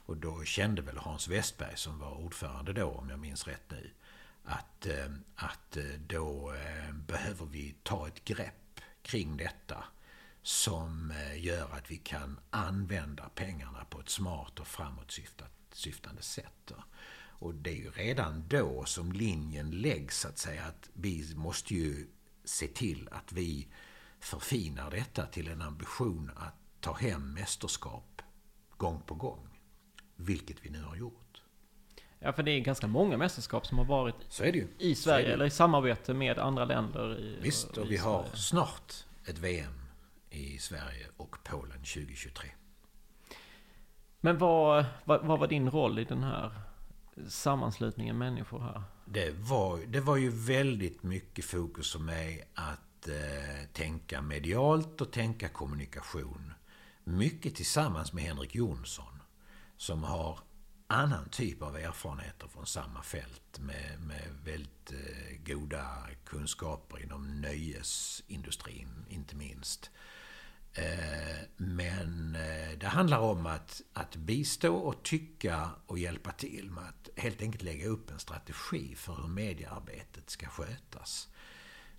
Och 0.08 0.18
då 0.18 0.44
kände 0.44 0.82
väl 0.82 0.98
Hans 0.98 1.28
Westberg, 1.28 1.78
som 1.78 2.00
var 2.00 2.12
ordförande 2.12 2.74
då, 2.74 2.86
om 2.86 3.10
jag 3.10 3.20
minns 3.20 3.48
rätt 3.48 3.72
nu, 3.72 3.92
att, 4.48 4.86
eh, 4.86 5.12
att 5.36 5.78
eh, 5.78 5.84
då 6.08 6.54
eh, 6.54 6.94
behöver 6.94 7.46
vi 7.46 7.76
ta 7.84 8.08
ett 8.08 8.26
grepp 8.26 8.82
kring 9.02 9.38
detta 9.38 9.84
som 10.42 11.14
gör 11.36 11.70
att 11.72 11.92
vi 11.92 11.98
kan 11.98 12.40
använda 12.50 13.30
pengarna 13.30 13.86
på 13.86 14.00
ett 14.00 14.10
smart 14.10 14.60
och 14.60 14.68
framåtsyftande 14.68 16.22
sätt. 16.22 16.72
Och 17.40 17.56
det 17.56 17.70
är 17.70 17.76
ju 17.76 17.92
redan 17.92 18.48
då 18.48 18.86
som 18.86 19.12
linjen 19.12 19.72
läggs, 19.72 20.20
så 20.20 20.28
att 20.28 20.38
säga, 20.38 20.64
att 20.64 20.90
vi 20.94 21.36
måste 21.36 21.74
ju 21.74 22.08
se 22.44 22.68
till 22.68 23.10
att 23.12 23.32
vi 23.32 23.68
förfinar 24.20 24.92
detta 24.92 25.26
till 25.26 25.48
en 25.48 25.62
ambition 25.62 26.32
att 26.36 26.56
ta 26.80 26.94
hem 26.94 27.34
mästerskap 27.34 28.22
gång 28.78 29.02
på 29.02 29.16
gång. 29.16 29.60
Vilket 30.16 30.66
vi 30.66 30.70
nu 30.70 30.84
har 30.84 30.96
gjort. 30.96 31.27
Ja, 32.20 32.34
för 32.34 32.44
det 32.44 32.52
är 32.52 32.60
ganska 32.60 32.88
många 32.88 33.18
mästerskap 33.18 33.68
som 33.68 33.78
har 33.78 33.86
varit 33.86 34.16
i 34.80 34.96
Sverige, 34.96 35.34
eller 35.34 35.46
i 35.46 35.50
samarbete 35.50 36.14
med 36.14 36.40
andra 36.40 36.66
länder. 36.66 37.20
I, 37.20 37.40
Visst, 37.42 37.78
och 37.78 37.86
i 37.86 37.90
vi 37.90 37.98
har 37.98 38.24
Sverige. 38.24 38.36
snart 38.38 38.94
ett 39.26 39.38
VM 39.38 39.74
i 40.30 40.58
Sverige 40.58 41.08
och 41.18 41.38
Polen 41.44 41.78
2023. 41.78 42.50
Men 44.22 44.38
vad, 44.38 44.86
vad, 45.04 45.26
vad 45.26 45.40
var 45.40 45.48
din 45.48 45.70
roll 45.72 46.00
i 46.00 46.04
den 46.04 46.24
här 46.24 46.52
sammanslutningen 47.28 48.18
människor 48.18 48.60
här? 48.60 48.84
Det 49.06 49.32
var, 49.32 49.80
det 49.88 50.00
var 50.00 50.18
ju 50.18 50.30
väldigt 50.30 51.04
mycket 51.04 51.46
fokus 51.46 51.92
för 51.92 52.00
mig 52.00 52.48
att 52.54 53.08
eh, 53.08 53.68
tänka 53.74 54.22
medialt 54.22 55.02
och 55.02 55.12
tänka 55.12 55.50
kommunikation. 55.50 56.54
Mycket 57.04 57.56
tillsammans 57.56 58.14
med 58.14 58.24
Henrik 58.24 58.56
Jonsson 58.56 59.22
som 59.78 60.04
har 60.04 60.40
annan 60.88 61.30
typ 61.30 61.62
av 61.62 61.78
erfarenheter 61.78 62.48
från 62.48 62.66
samma 62.66 63.04
fält 63.04 63.60
med, 63.60 64.02
med 64.02 64.28
väldigt 64.44 64.92
eh, 64.92 65.38
goda 65.46 66.08
kunskaper 66.26 67.04
inom 67.04 67.42
nöjesindustrin, 67.42 69.06
inte 69.10 69.36
minst. 69.36 69.92
Eh, 70.74 71.38
men 71.58 72.36
eh, 72.36 72.78
det 72.80 72.88
handlar 72.88 73.20
om 73.20 73.46
att, 73.46 73.82
att 73.94 74.16
bistå 74.16 74.76
och 74.76 75.04
tycka 75.04 75.70
och 75.86 76.00
hjälpa 76.00 76.32
till 76.32 76.72
med 76.72 76.84
att 76.84 77.10
helt 77.16 77.42
enkelt 77.42 77.64
lägga 77.64 77.88
upp 77.88 78.12
en 78.12 78.20
strategi 78.20 78.96
för 78.96 79.16
hur 79.16 79.28
mediearbetet 79.28 80.30
ska 80.30 80.48
skötas. 80.48 81.28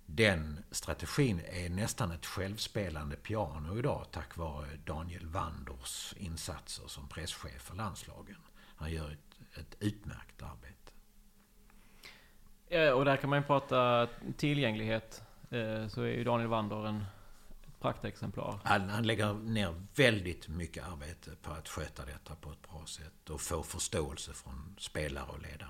Den 0.05 0.63
strategin 0.71 1.41
är 1.45 1.69
nästan 1.69 2.11
ett 2.11 2.25
självspelande 2.25 3.15
piano 3.15 3.79
idag 3.79 4.05
tack 4.11 4.37
vare 4.37 4.67
Daniel 4.85 5.25
Wanders 5.25 6.13
insatser 6.17 6.87
som 6.87 7.07
presschef 7.07 7.61
för 7.61 7.75
landslagen. 7.75 8.37
Han 8.79 8.91
gör 8.91 9.11
ett, 9.11 9.57
ett 9.59 9.75
utmärkt 9.79 10.41
arbete. 10.41 10.91
Och 12.93 13.05
där 13.05 13.17
kan 13.17 13.29
man 13.29 13.39
ju 13.39 13.45
prata 13.45 14.07
tillgänglighet. 14.37 15.23
Eh, 15.49 15.87
Så 15.87 16.01
är 16.01 16.07
ju 16.07 16.23
Daniel 16.23 16.49
Wander 16.49 16.87
en 16.87 17.05
praktexemplar. 17.79 18.59
Han, 18.63 18.89
han 18.89 19.07
lägger 19.07 19.33
ner 19.33 19.73
väldigt 19.95 20.47
mycket 20.47 20.87
arbete 20.87 21.31
på 21.41 21.51
att 21.51 21.67
sköta 21.69 22.05
detta 22.05 22.35
på 22.35 22.51
ett 22.51 22.61
bra 22.69 22.85
sätt 22.85 23.29
och 23.29 23.41
få 23.41 23.63
förståelse 23.63 24.33
från 24.33 24.75
spelare 24.79 25.25
och 25.29 25.41
ledare. 25.41 25.69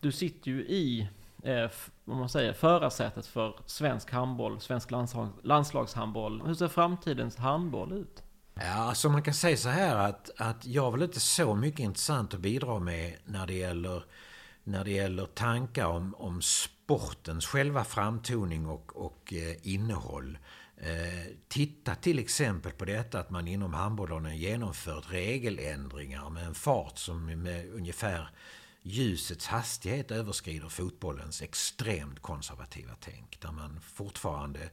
Du 0.00 0.12
sitter 0.12 0.50
ju 0.50 0.60
i, 0.66 1.08
eh, 1.42 1.70
vad 2.04 2.16
man 2.16 2.28
säger, 2.28 2.52
förarsätet 2.52 3.26
för 3.26 3.60
svensk 3.66 4.10
handboll, 4.10 4.60
svensk 4.60 4.90
landslag, 4.90 5.28
landslagshandboll. 5.42 6.42
Hur 6.46 6.54
ser 6.54 6.68
framtidens 6.68 7.36
handboll 7.36 7.92
ut? 7.92 8.22
Ja, 8.60 8.74
alltså 8.74 9.08
man 9.08 9.22
kan 9.22 9.34
säga 9.34 9.56
så 9.56 9.68
här 9.68 9.96
att, 9.96 10.30
att 10.36 10.66
jag 10.66 10.82
har 10.82 10.90
väl 10.90 11.02
inte 11.02 11.20
så 11.20 11.54
mycket 11.54 11.80
intressant 11.80 12.34
att 12.34 12.40
bidra 12.40 12.78
med 12.78 13.16
när 13.24 13.46
det 13.46 13.54
gäller, 13.54 14.04
när 14.64 14.84
det 14.84 14.90
gäller 14.90 15.26
tankar 15.26 15.86
om, 15.86 16.14
om 16.14 16.42
sportens 16.42 17.46
själva 17.46 17.84
framtoning 17.84 18.66
och, 18.66 18.96
och 18.96 19.32
eh, 19.32 19.56
innehåll. 19.62 20.38
Eh, 20.76 21.32
titta 21.48 21.94
till 21.94 22.18
exempel 22.18 22.72
på 22.72 22.84
detta 22.84 23.20
att 23.20 23.30
man 23.30 23.48
inom 23.48 23.74
handbollen 23.74 24.24
har 24.24 24.32
genomfört 24.32 25.12
regeländringar 25.12 26.30
med 26.30 26.46
en 26.46 26.54
fart 26.54 26.98
som 26.98 27.26
med 27.42 27.68
ungefär 27.72 28.30
ljusets 28.82 29.46
hastighet 29.46 30.10
överskrider 30.10 30.68
fotbollens 30.68 31.42
extremt 31.42 32.22
konservativa 32.22 32.94
tänk. 33.00 33.40
Där 33.40 33.52
man 33.52 33.80
fortfarande 33.80 34.70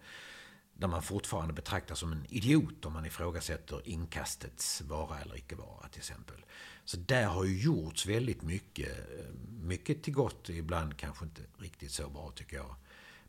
där 0.78 0.88
man 0.88 1.02
fortfarande 1.02 1.54
betraktas 1.54 2.00
som 2.00 2.12
en 2.12 2.26
idiot 2.30 2.86
om 2.86 2.94
man 2.94 3.06
ifrågasätter 3.06 3.82
inkastets 3.88 4.82
vara 4.82 5.20
eller 5.20 5.38
icke 5.38 5.56
vara 5.56 5.88
till 5.88 6.00
exempel. 6.00 6.46
Så 6.86 6.98
där 6.98 7.26
har 7.26 7.46
ju 7.46 7.62
gjorts 7.62 8.06
väldigt 8.06 8.42
mycket. 8.42 8.90
Eh, 8.90 9.26
mycket 9.62 10.04
till 10.04 10.14
gott, 10.14 10.50
ibland 10.50 10.98
kanske 10.98 11.26
inte 11.26 11.42
riktigt 11.58 11.92
så 11.92 12.10
bra 12.10 12.32
tycker 12.36 12.58
jag. 12.58 12.76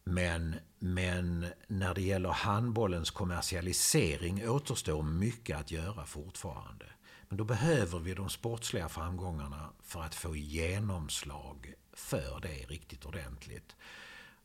Men, 0.05 0.55
men 0.79 1.47
när 1.67 1.95
det 1.95 2.03
gäller 2.03 2.29
handbollens 2.29 3.11
kommersialisering 3.11 4.49
återstår 4.49 5.03
mycket 5.03 5.57
att 5.57 5.71
göra 5.71 6.07
fortfarande. 6.07 6.87
Men 7.29 7.39
då 7.39 7.45
behöver 7.45 7.99
vi 7.99 8.15
de 8.15 8.31
sportsliga 8.31 8.89
framgångarna 8.89 9.73
för 9.83 10.03
att 10.03 10.15
få 10.15 10.37
genomslag 10.37 11.75
för 11.93 12.41
det 12.43 12.49
riktigt 12.49 13.07
ordentligt. 13.07 13.77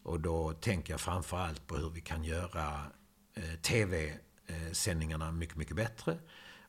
Och 0.03 0.19
då 0.19 0.53
tänker 0.53 0.93
jag 0.93 1.01
framför 1.01 1.37
allt 1.37 1.67
på 1.67 1.77
hur 1.77 1.89
vi 1.89 2.01
kan 2.01 2.23
göra 2.23 2.91
eh, 3.33 3.59
tv-sändningarna 3.61 5.31
mycket, 5.31 5.55
mycket 5.57 5.75
bättre. 5.75 6.19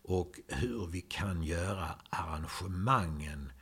Och 0.02 0.40
hur 0.48 0.86
vi 0.86 1.00
kan 1.00 1.42
göra 1.42 1.94
arrangemangen 2.10 3.52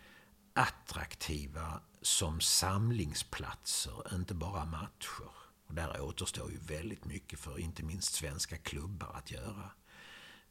attraktiva 0.53 1.81
som 2.03 2.41
samlingsplatser, 2.41 4.15
inte 4.15 4.35
bara 4.35 4.65
matcher. 4.65 5.31
Och 5.67 5.75
där 5.75 6.01
återstår 6.01 6.51
ju 6.51 6.59
väldigt 6.59 7.05
mycket 7.05 7.39
för 7.39 7.59
inte 7.59 7.83
minst 7.83 8.15
svenska 8.15 8.57
klubbar 8.57 9.13
att 9.15 9.31
göra. 9.31 9.71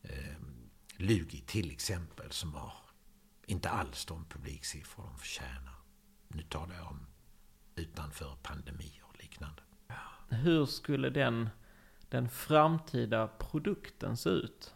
Eh, 0.01 0.35
Lugi 0.97 1.41
till 1.41 1.71
exempel, 1.71 2.31
som 2.31 2.53
har 2.53 2.73
inte 3.45 3.69
alls 3.69 4.05
de 4.05 4.25
publiksiffror 4.25 5.03
de 5.03 5.17
förtjänar. 5.17 5.75
Nu 6.27 6.43
talar 6.43 6.75
jag 6.75 6.87
om 6.87 7.07
utanför 7.75 8.37
pandemin. 8.43 8.98
Hur 10.29 10.65
skulle 10.65 11.09
den, 11.09 11.49
den 12.09 12.29
framtida 12.29 13.27
produkten 13.27 14.17
se 14.17 14.29
ut? 14.29 14.73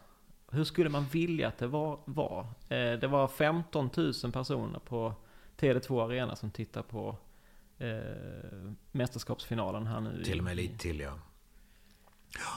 Hur 0.50 0.64
skulle 0.64 0.88
man 0.88 1.06
vilja 1.06 1.48
att 1.48 1.58
det 1.58 1.66
var? 1.66 1.98
var? 2.04 2.40
Eh, 2.68 2.98
det 2.98 3.06
var 3.06 3.28
15 3.28 3.90
000 3.96 4.32
personer 4.32 4.78
på 4.78 5.14
Tele2 5.58 6.04
Arena 6.04 6.36
som 6.36 6.50
tittar 6.50 6.82
på 6.82 7.16
eh, 7.78 8.72
mästerskapsfinalen 8.92 9.86
här 9.86 10.00
nu. 10.00 10.24
Till 10.24 10.38
och 10.38 10.44
med 10.44 10.56
lite 10.56 10.78
till, 10.78 11.00
ja. 11.00 11.18
ja. 12.38 12.54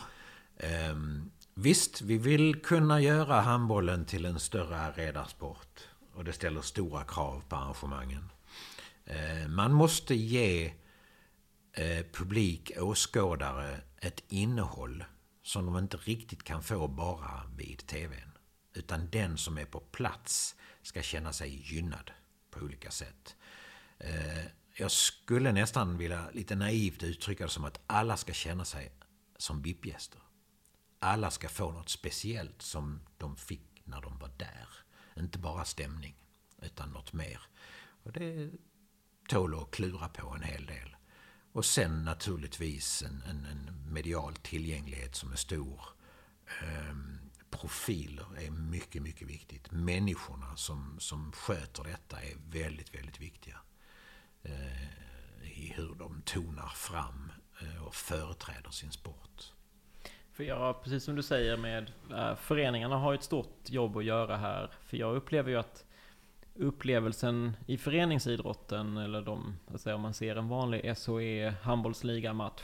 Ehm, 0.67 1.31
visst, 1.53 2.01
vi 2.01 2.17
vill 2.17 2.61
kunna 2.61 3.01
göra 3.01 3.41
handbollen 3.41 4.05
till 4.05 4.25
en 4.25 4.39
större 4.39 4.77
arenasport. 4.77 5.87
Och 6.13 6.23
det 6.23 6.33
ställer 6.33 6.61
stora 6.61 7.03
krav 7.03 7.43
på 7.49 7.55
arrangemangen. 7.55 8.29
Ehm, 9.05 9.55
man 9.55 9.73
måste 9.73 10.15
ge 10.15 10.73
eh, 11.77 12.05
publik, 12.13 12.71
åskådare, 12.77 13.81
ett 13.97 14.23
innehåll 14.27 15.03
som 15.43 15.65
de 15.65 15.77
inte 15.77 15.97
riktigt 15.97 16.43
kan 16.43 16.63
få 16.63 16.87
bara 16.87 17.43
vid 17.57 17.87
tvn. 17.87 18.31
Utan 18.73 19.09
den 19.09 19.37
som 19.37 19.57
är 19.57 19.65
på 19.65 19.79
plats 19.79 20.55
ska 20.81 21.01
känna 21.01 21.33
sig 21.33 21.73
gynnad 21.73 22.11
på 22.49 22.59
olika 22.59 22.91
sätt. 22.91 23.35
Eh, 23.97 24.45
jag 24.73 24.91
skulle 24.91 25.51
nästan 25.51 25.97
vilja 25.97 26.29
lite 26.33 26.55
naivt 26.55 27.03
uttrycka 27.03 27.43
det 27.43 27.49
som 27.49 27.65
att 27.65 27.79
alla 27.87 28.17
ska 28.17 28.33
känna 28.33 28.65
sig 28.65 28.91
som 29.37 29.61
VIP-gäster. 29.61 30.21
Alla 30.99 31.31
ska 31.31 31.49
få 31.49 31.71
något 31.71 31.89
speciellt 31.89 32.61
som 32.61 33.01
de 33.17 33.35
fick 33.35 33.81
när 33.83 34.01
de 34.01 34.19
var 34.19 34.31
där. 34.37 34.67
Inte 35.17 35.39
bara 35.39 35.65
stämning, 35.65 36.15
utan 36.61 36.89
något 36.89 37.13
mer. 37.13 37.41
Och 38.03 38.11
det 38.11 38.51
tål 39.29 39.55
att 39.55 39.71
klura 39.71 40.09
på 40.09 40.27
en 40.29 40.43
hel 40.43 40.65
del. 40.65 40.96
Och 41.57 41.65
sen 41.65 42.03
naturligtvis 42.03 43.01
en, 43.01 43.23
en, 43.29 43.45
en 43.45 43.93
medial 43.93 44.33
tillgänglighet 44.35 45.15
som 45.15 45.31
är 45.31 45.35
stor. 45.35 45.81
Ehm, 46.61 47.19
profiler 47.49 48.25
är 48.37 48.51
mycket, 48.51 49.01
mycket 49.01 49.27
viktigt. 49.27 49.71
Människorna 49.71 50.55
som, 50.55 50.95
som 50.99 51.31
sköter 51.31 51.83
detta 51.83 52.21
är 52.21 52.35
väldigt, 52.51 52.95
väldigt 52.95 53.21
viktiga. 53.21 53.57
Ehm, 54.43 54.53
I 55.43 55.73
hur 55.75 55.95
de 55.95 56.21
tonar 56.25 56.67
fram 56.75 57.31
eh, 57.61 57.83
och 57.83 57.95
företräder 57.95 58.71
sin 58.71 58.91
sport. 58.91 59.53
För 60.33 60.43
jag, 60.43 60.83
precis 60.83 61.03
som 61.03 61.15
du 61.15 61.23
säger 61.23 61.57
med 61.57 61.91
äh, 62.11 62.35
föreningarna 62.35 62.97
har 62.97 63.13
ett 63.13 63.23
stort 63.23 63.69
jobb 63.69 63.97
att 63.97 64.05
göra 64.05 64.37
här. 64.37 64.71
För 64.85 64.97
jag 64.97 65.15
upplever 65.15 65.49
ju 65.49 65.57
att 65.57 65.86
upplevelsen 66.59 67.57
i 67.65 67.77
föreningsidrotten, 67.77 68.97
eller 68.97 69.21
de, 69.21 69.55
alltså 69.71 69.93
om 69.95 70.01
man 70.01 70.13
ser 70.13 70.35
en 70.35 70.47
vanlig 70.47 70.97
SHE 70.97 71.53
handbollsligamatch, 71.61 72.63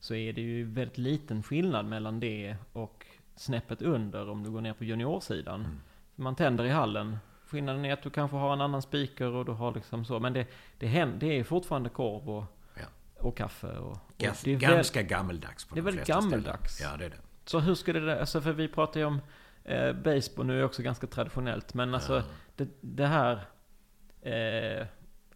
så 0.00 0.14
är 0.14 0.32
det 0.32 0.40
ju 0.40 0.64
väldigt 0.64 0.98
liten 0.98 1.42
skillnad 1.42 1.86
mellan 1.86 2.20
det 2.20 2.56
och 2.72 3.06
snäppet 3.36 3.82
under 3.82 4.28
om 4.30 4.42
du 4.44 4.50
går 4.50 4.60
ner 4.60 4.72
på 4.72 4.84
juniorsidan. 4.84 5.80
Man 6.16 6.36
tänder 6.36 6.64
i 6.64 6.70
hallen. 6.70 7.18
Skillnaden 7.46 7.84
är 7.84 7.92
att 7.92 8.02
du 8.02 8.10
kanske 8.10 8.36
har 8.36 8.52
en 8.52 8.60
annan 8.60 8.82
speaker 8.82 9.26
och 9.26 9.44
du 9.44 9.52
har 9.52 9.74
liksom 9.74 10.04
så. 10.04 10.20
Men 10.20 10.32
det, 10.32 10.46
det, 10.78 10.86
händer, 10.86 11.18
det 11.18 11.38
är 11.38 11.44
fortfarande 11.44 11.88
korv 11.90 12.30
och, 12.30 12.44
Ja. 12.76 12.82
och 13.18 13.36
kaffe. 13.36 13.66
Och, 13.78 13.90
och 13.92 13.98
det 14.16 14.26
är 14.26 14.56
väl- 14.56 14.60
ganska 14.60 15.02
gammeldags 15.02 15.64
på 15.64 15.74
det 15.74 15.80
är 15.80 15.82
de 15.82 15.84
väl 15.84 15.94
flesta 15.94 16.12
gammeldags. 16.12 16.74
Ställen. 16.74 16.92
Ja, 16.92 16.98
det 16.98 17.04
är 17.04 17.10
det. 17.10 17.16
Så 17.44 17.58
hur 17.60 17.74
skulle 17.74 18.00
det, 18.00 18.20
alltså 18.20 18.40
för 18.40 18.52
vi 18.52 18.68
pratar 18.68 19.00
ju 19.00 19.06
om 19.06 19.20
eh, 19.64 19.92
baseball 19.92 20.46
nu 20.46 20.60
är 20.60 20.64
också 20.64 20.82
ganska 20.82 21.06
traditionellt, 21.06 21.74
men 21.74 21.94
alltså 21.94 22.22
det, 22.56 22.68
det 22.80 23.06
här, 23.06 23.32
eh, 24.22 24.86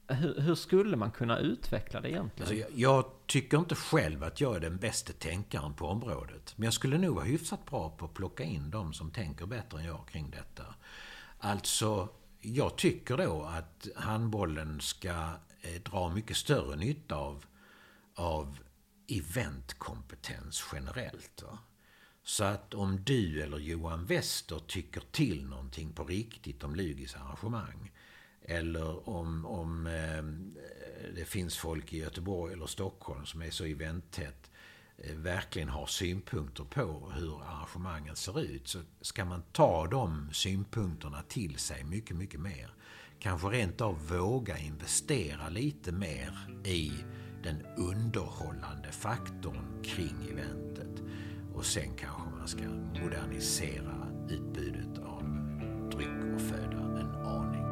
hur, 0.08 0.40
hur 0.40 0.54
skulle 0.54 0.96
man 0.96 1.10
kunna 1.10 1.38
utveckla 1.38 2.00
det 2.00 2.10
egentligen? 2.10 2.42
Alltså, 2.42 2.54
jag, 2.54 2.70
jag 2.74 3.04
tycker 3.26 3.58
inte 3.58 3.74
själv 3.74 4.24
att 4.24 4.40
jag 4.40 4.56
är 4.56 4.60
den 4.60 4.76
bästa 4.76 5.12
tänkaren 5.12 5.74
på 5.74 5.86
området. 5.86 6.54
Men 6.56 6.64
jag 6.64 6.74
skulle 6.74 6.98
nog 6.98 7.14
vara 7.14 7.24
hyfsat 7.24 7.66
bra 7.66 7.90
på 7.90 8.04
att 8.04 8.14
plocka 8.14 8.44
in 8.44 8.70
de 8.70 8.92
som 8.92 9.10
tänker 9.10 9.46
bättre 9.46 9.78
än 9.78 9.84
jag 9.84 10.08
kring 10.08 10.30
detta. 10.30 10.74
Alltså, 11.38 12.08
jag 12.40 12.76
tycker 12.76 13.16
då 13.16 13.42
att 13.42 13.88
handbollen 13.96 14.80
ska 14.80 15.10
eh, 15.60 15.82
dra 15.90 16.08
mycket 16.08 16.36
större 16.36 16.76
nytta 16.76 17.16
av, 17.16 17.44
av 18.14 18.58
eventkompetens 19.08 20.64
generellt. 20.72 21.42
Va? 21.42 21.58
Så 22.28 22.44
att 22.44 22.74
om 22.74 23.04
du 23.04 23.42
eller 23.42 23.58
Johan 23.58 24.06
Wester 24.06 24.58
tycker 24.66 25.02
till 25.10 25.44
någonting 25.44 25.92
på 25.92 26.04
riktigt 26.04 26.64
om 26.64 26.74
Lugis 26.74 27.14
arrangemang 27.14 27.92
eller 28.42 29.08
om, 29.08 29.46
om 29.46 29.86
eh, 29.86 30.24
det 31.14 31.24
finns 31.24 31.56
folk 31.56 31.92
i 31.92 31.98
Göteborg 31.98 32.52
eller 32.52 32.66
Stockholm 32.66 33.26
som 33.26 33.42
är 33.42 33.50
så 33.50 33.64
eventtätt 33.64 34.50
eh, 34.98 35.14
verkligen 35.14 35.68
har 35.68 35.86
synpunkter 35.86 36.64
på 36.64 37.12
hur 37.14 37.42
arrangemangen 37.42 38.16
ser 38.16 38.40
ut 38.40 38.68
så 38.68 38.78
ska 39.00 39.24
man 39.24 39.42
ta 39.52 39.86
de 39.86 40.28
synpunkterna 40.32 41.22
till 41.22 41.58
sig 41.58 41.84
mycket, 41.84 42.16
mycket 42.16 42.40
mer. 42.40 42.70
Kanske 43.18 43.48
rent 43.48 43.80
av 43.80 44.08
våga 44.08 44.58
investera 44.58 45.48
lite 45.48 45.92
mer 45.92 46.32
i 46.64 46.92
den 47.42 47.66
underhållande 47.76 48.92
faktorn 48.92 49.82
kring 49.82 50.28
event. 50.30 50.67
Och 51.58 51.64
sen 51.64 51.94
kanske 51.96 52.22
man 52.38 52.48
ska 52.48 52.62
modernisera 53.02 53.94
utbudet 54.28 54.98
av 54.98 55.22
dryck 55.90 56.34
och 56.34 56.40
föda 56.40 56.76
en 56.76 57.14
aning. 57.26 57.64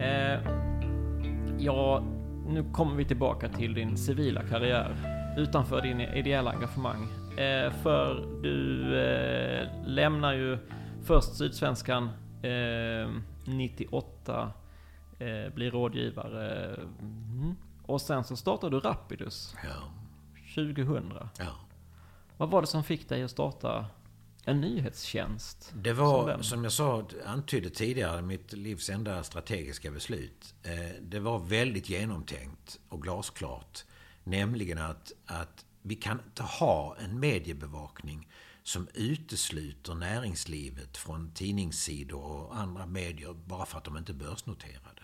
Eh, 0.00 0.40
ja, 1.58 2.04
nu 2.46 2.64
kommer 2.72 2.96
vi 2.96 3.04
tillbaka 3.04 3.48
till 3.48 3.74
din 3.74 3.96
civila 3.96 4.42
karriär 4.42 4.96
utanför 5.38 5.82
din 5.82 6.00
ideella 6.00 6.50
engagemang. 6.50 7.08
Eh, 7.38 7.72
för 7.72 8.26
du 8.42 8.82
eh, 9.00 9.68
lämnar 9.86 10.32
ju 10.32 10.58
först 11.04 11.36
Sydsvenskan 11.36 12.04
eh, 12.42 13.10
98, 13.46 14.52
eh, 15.18 15.54
blir 15.54 15.70
rådgivare 15.70 16.74
mm, 17.00 17.54
och 17.82 18.00
sen 18.00 18.24
så 18.24 18.36
startar 18.36 18.70
du 18.70 18.80
Rapidus 18.80 19.54
Ja, 19.64 19.92
2000. 20.54 21.12
ja. 21.38 21.46
Vad 22.36 22.50
var 22.50 22.60
det 22.60 22.66
som 22.66 22.84
fick 22.84 23.08
dig 23.08 23.22
att 23.22 23.30
starta 23.30 23.86
en 24.44 24.60
nyhetstjänst? 24.60 25.72
Det 25.74 25.94
som 25.94 26.04
var, 26.04 26.28
den? 26.28 26.42
som 26.42 26.64
jag 26.64 26.72
sa, 26.72 27.04
antydde 27.26 27.70
tidigare, 27.70 28.22
mitt 28.22 28.52
livs 28.52 28.90
enda 28.90 29.22
strategiska 29.22 29.90
beslut. 29.90 30.54
Eh, 30.62 31.02
Det 31.02 31.20
var 31.20 31.38
väldigt 31.38 31.88
genomtänkt 31.88 32.80
och 32.88 33.02
glasklart. 33.02 33.84
Nämligen 34.24 34.78
att, 34.78 35.12
att 35.26 35.64
vi 35.82 35.94
kan 35.94 36.20
inte 36.26 36.42
ha 36.42 36.96
en 37.04 37.20
mediebevakning 37.20 38.28
som 38.66 38.88
utesluter 38.94 39.94
näringslivet 39.94 40.96
från 40.96 41.34
tidningssidor 41.34 42.22
och 42.22 42.56
andra 42.56 42.86
medier 42.86 43.34
bara 43.34 43.66
för 43.66 43.78
att 43.78 43.84
de 43.84 43.96
inte 43.96 44.12
är 44.12 44.14
börsnoterade. 44.14 45.02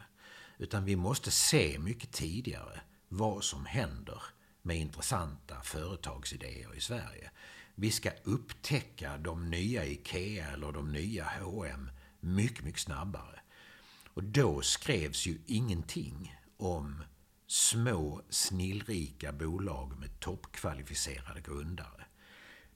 Utan 0.58 0.84
vi 0.84 0.96
måste 0.96 1.30
se 1.30 1.78
mycket 1.78 2.12
tidigare 2.12 2.80
vad 3.08 3.44
som 3.44 3.66
händer 3.66 4.22
med 4.62 4.76
intressanta 4.76 5.60
företagsidéer 5.62 6.74
i 6.76 6.80
Sverige. 6.80 7.30
Vi 7.74 7.90
ska 7.90 8.10
upptäcka 8.24 9.18
de 9.18 9.50
nya 9.50 9.84
IKEA 9.84 10.46
eller 10.46 10.72
de 10.72 10.92
nya 10.92 11.24
H&M 11.40 11.90
mycket, 12.20 12.64
mycket 12.64 12.80
snabbare. 12.80 13.40
Och 14.06 14.24
då 14.24 14.60
skrevs 14.60 15.26
ju 15.26 15.38
ingenting 15.46 16.36
om 16.56 17.02
små 17.46 18.22
snillrika 18.30 19.32
bolag 19.32 19.98
med 19.98 20.20
toppkvalificerade 20.20 21.40
grundare. 21.40 22.01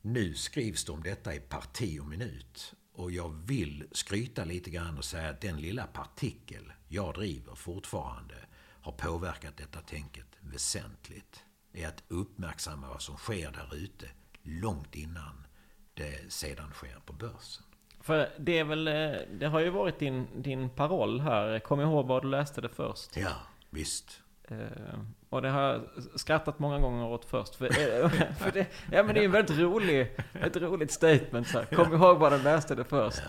Nu 0.09 0.35
skrivs 0.35 0.85
det 0.85 0.93
om 0.93 1.03
detta 1.03 1.35
i 1.35 1.41
parti 1.41 2.01
och 2.01 2.07
minut. 2.07 2.75
Och 2.93 3.11
jag 3.11 3.29
vill 3.29 3.85
skryta 3.93 4.45
lite 4.45 4.71
grann 4.71 4.99
och 4.99 5.05
säga 5.05 5.29
att 5.29 5.41
den 5.41 5.61
lilla 5.61 5.87
partikel 5.87 6.73
jag 6.89 7.15
driver 7.15 7.55
fortfarande 7.55 8.35
har 8.81 8.93
påverkat 8.93 9.57
detta 9.57 9.81
tänket 9.81 10.27
väsentligt. 10.41 11.45
Det 11.73 11.83
är 11.83 11.89
att 11.89 12.03
uppmärksamma 12.09 12.89
vad 12.89 13.03
som 13.03 13.17
sker 13.17 13.51
där 13.51 13.77
ute 13.77 14.07
långt 14.43 14.95
innan 14.95 15.47
det 15.95 16.33
sedan 16.33 16.71
sker 16.71 17.01
på 17.07 17.13
börsen. 17.13 17.65
För 18.01 18.31
det 18.39 18.59
är 18.59 18.65
väl, 18.65 18.89
eh, 18.89 18.93
det 19.39 19.47
har 19.47 19.61
ju 19.61 19.71
varit 19.71 19.99
din, 19.99 20.43
din 20.43 20.71
paroll 20.71 21.21
här. 21.21 21.59
Kom 21.59 21.81
ihåg 21.81 22.07
vad 22.07 22.23
du 22.23 22.29
läste 22.29 22.61
det 22.61 22.69
först. 22.69 23.17
Ja, 23.17 23.37
visst. 23.71 24.23
Eh, 24.51 24.99
och 25.29 25.43
det 25.43 25.49
har 25.49 25.61
jag 25.61 25.83
skrattat 26.15 26.59
många 26.59 26.79
gånger 26.79 27.07
åt 27.07 27.25
först. 27.25 27.55
För, 27.55 27.65
eh, 27.65 28.09
för 28.39 28.53
det, 28.53 28.67
ja, 28.93 29.03
men 29.03 29.15
det 29.15 29.21
är 29.21 29.25
en 29.25 29.31
väldigt 29.31 29.59
rolig, 29.59 30.17
ett 30.33 30.57
roligt 30.57 30.93
statement. 30.93 31.49
Så 31.49 31.59
här. 31.59 31.67
Kom 31.67 31.95
ihåg 31.95 32.19
vad 32.19 32.33
du 32.33 32.39
läste 32.39 32.75
det 32.75 32.85
först. 32.85 33.23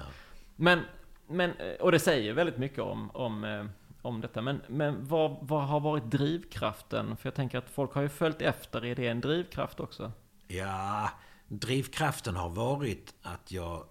Men, 0.55 0.82
men, 1.28 1.51
eh, 1.51 1.76
och 1.80 1.91
det 1.91 1.99
säger 1.99 2.34
väldigt 2.34 2.57
mycket 2.57 2.80
om, 2.80 3.11
om, 3.13 3.70
om 4.01 4.22
detta. 4.22 4.41
Men, 4.41 4.61
men 4.68 5.07
vad, 5.07 5.38
vad 5.41 5.63
har 5.63 5.80
varit 5.80 6.11
drivkraften? 6.11 7.18
För 7.18 7.28
jag 7.28 7.36
tänker 7.36 7.57
att 7.57 7.70
folk 7.70 7.93
har 7.93 8.01
ju 8.01 8.09
följt 8.09 8.41
efter. 8.41 8.86
Är 8.86 8.95
det 8.95 9.07
en 9.07 9.22
drivkraft 9.22 9.80
också? 9.80 10.11
Ja, 10.47 11.09
drivkraften 11.47 12.36
har 12.36 12.49
varit 12.49 13.13
att 13.22 13.51
jag 13.51 13.84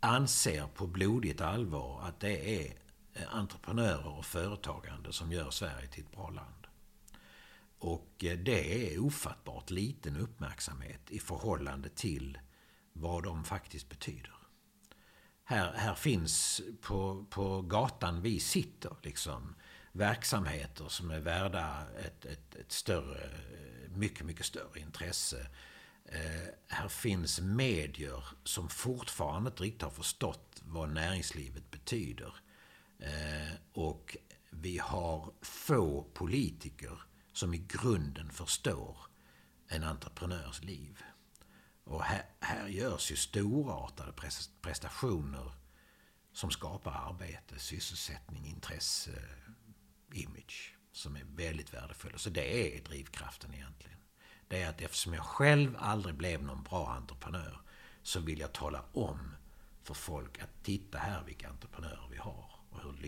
anser 0.00 0.64
på 0.74 0.86
blodigt 0.86 1.40
allvar 1.40 2.00
att 2.02 2.20
det 2.20 2.62
är 2.62 2.85
Eh, 3.16 3.34
entreprenörer 3.36 4.18
och 4.18 4.24
företagande 4.24 5.12
som 5.12 5.32
gör 5.32 5.50
Sverige 5.50 5.86
till 5.86 6.04
ett 6.04 6.12
bra 6.12 6.30
land. 6.30 6.66
Och 7.78 8.24
eh, 8.24 8.38
det 8.38 8.94
är 8.94 8.98
ofattbart 8.98 9.70
liten 9.70 10.16
uppmärksamhet 10.16 11.00
i 11.10 11.18
förhållande 11.18 11.88
till 11.88 12.38
vad 12.92 13.22
de 13.22 13.44
faktiskt 13.44 13.88
betyder. 13.88 14.34
Här, 15.44 15.72
här 15.72 15.94
finns 15.94 16.62
på, 16.80 17.26
på 17.30 17.62
gatan 17.62 18.22
vi 18.22 18.40
sitter 18.40 18.96
liksom 19.02 19.54
verksamheter 19.92 20.88
som 20.88 21.10
är 21.10 21.20
värda 21.20 21.86
ett, 21.98 22.24
ett, 22.24 22.54
ett 22.54 22.72
större, 22.72 23.30
mycket, 23.88 24.26
mycket 24.26 24.46
större 24.46 24.80
intresse. 24.80 25.46
Eh, 26.04 26.48
här 26.68 26.88
finns 26.88 27.40
medier 27.40 28.24
som 28.44 28.68
fortfarande 28.68 29.50
inte 29.50 29.62
riktigt 29.62 29.82
har 29.82 29.90
förstått 29.90 30.62
vad 30.62 30.88
näringslivet 30.88 31.70
betyder. 31.70 32.34
Eh, 32.98 33.54
och 33.72 34.16
vi 34.50 34.78
har 34.78 35.32
få 35.42 36.02
politiker 36.02 37.00
som 37.32 37.54
i 37.54 37.58
grunden 37.58 38.30
förstår 38.30 38.98
en 39.68 39.84
entreprenörs 39.84 40.62
liv. 40.62 41.02
Och 41.84 42.02
här, 42.02 42.24
här 42.40 42.68
görs 42.68 43.12
ju 43.12 43.16
storartade 43.16 44.12
prestationer 44.62 45.52
som 46.32 46.50
skapar 46.50 46.92
arbete, 46.92 47.58
sysselsättning, 47.58 48.46
intresse, 48.46 49.22
image 50.12 50.76
som 50.92 51.16
är 51.16 51.24
väldigt 51.24 51.74
värdefulla. 51.74 52.18
Så 52.18 52.30
det 52.30 52.76
är 52.76 52.84
drivkraften 52.84 53.54
egentligen. 53.54 53.98
Det 54.48 54.62
är 54.62 54.68
att 54.68 54.80
eftersom 54.80 55.14
jag 55.14 55.24
själv 55.24 55.76
aldrig 55.78 56.14
blev 56.14 56.42
någon 56.42 56.62
bra 56.62 56.88
entreprenör 56.88 57.60
så 58.02 58.20
vill 58.20 58.38
jag 58.38 58.52
tala 58.52 58.84
om 58.92 59.36
för 59.82 59.94
folk 59.94 60.38
att 60.38 60.62
titta 60.62 60.98
här 60.98 61.22
vilka 61.22 61.48
entreprenörer 61.48 62.08
vi 62.10 62.15
har 62.15 62.15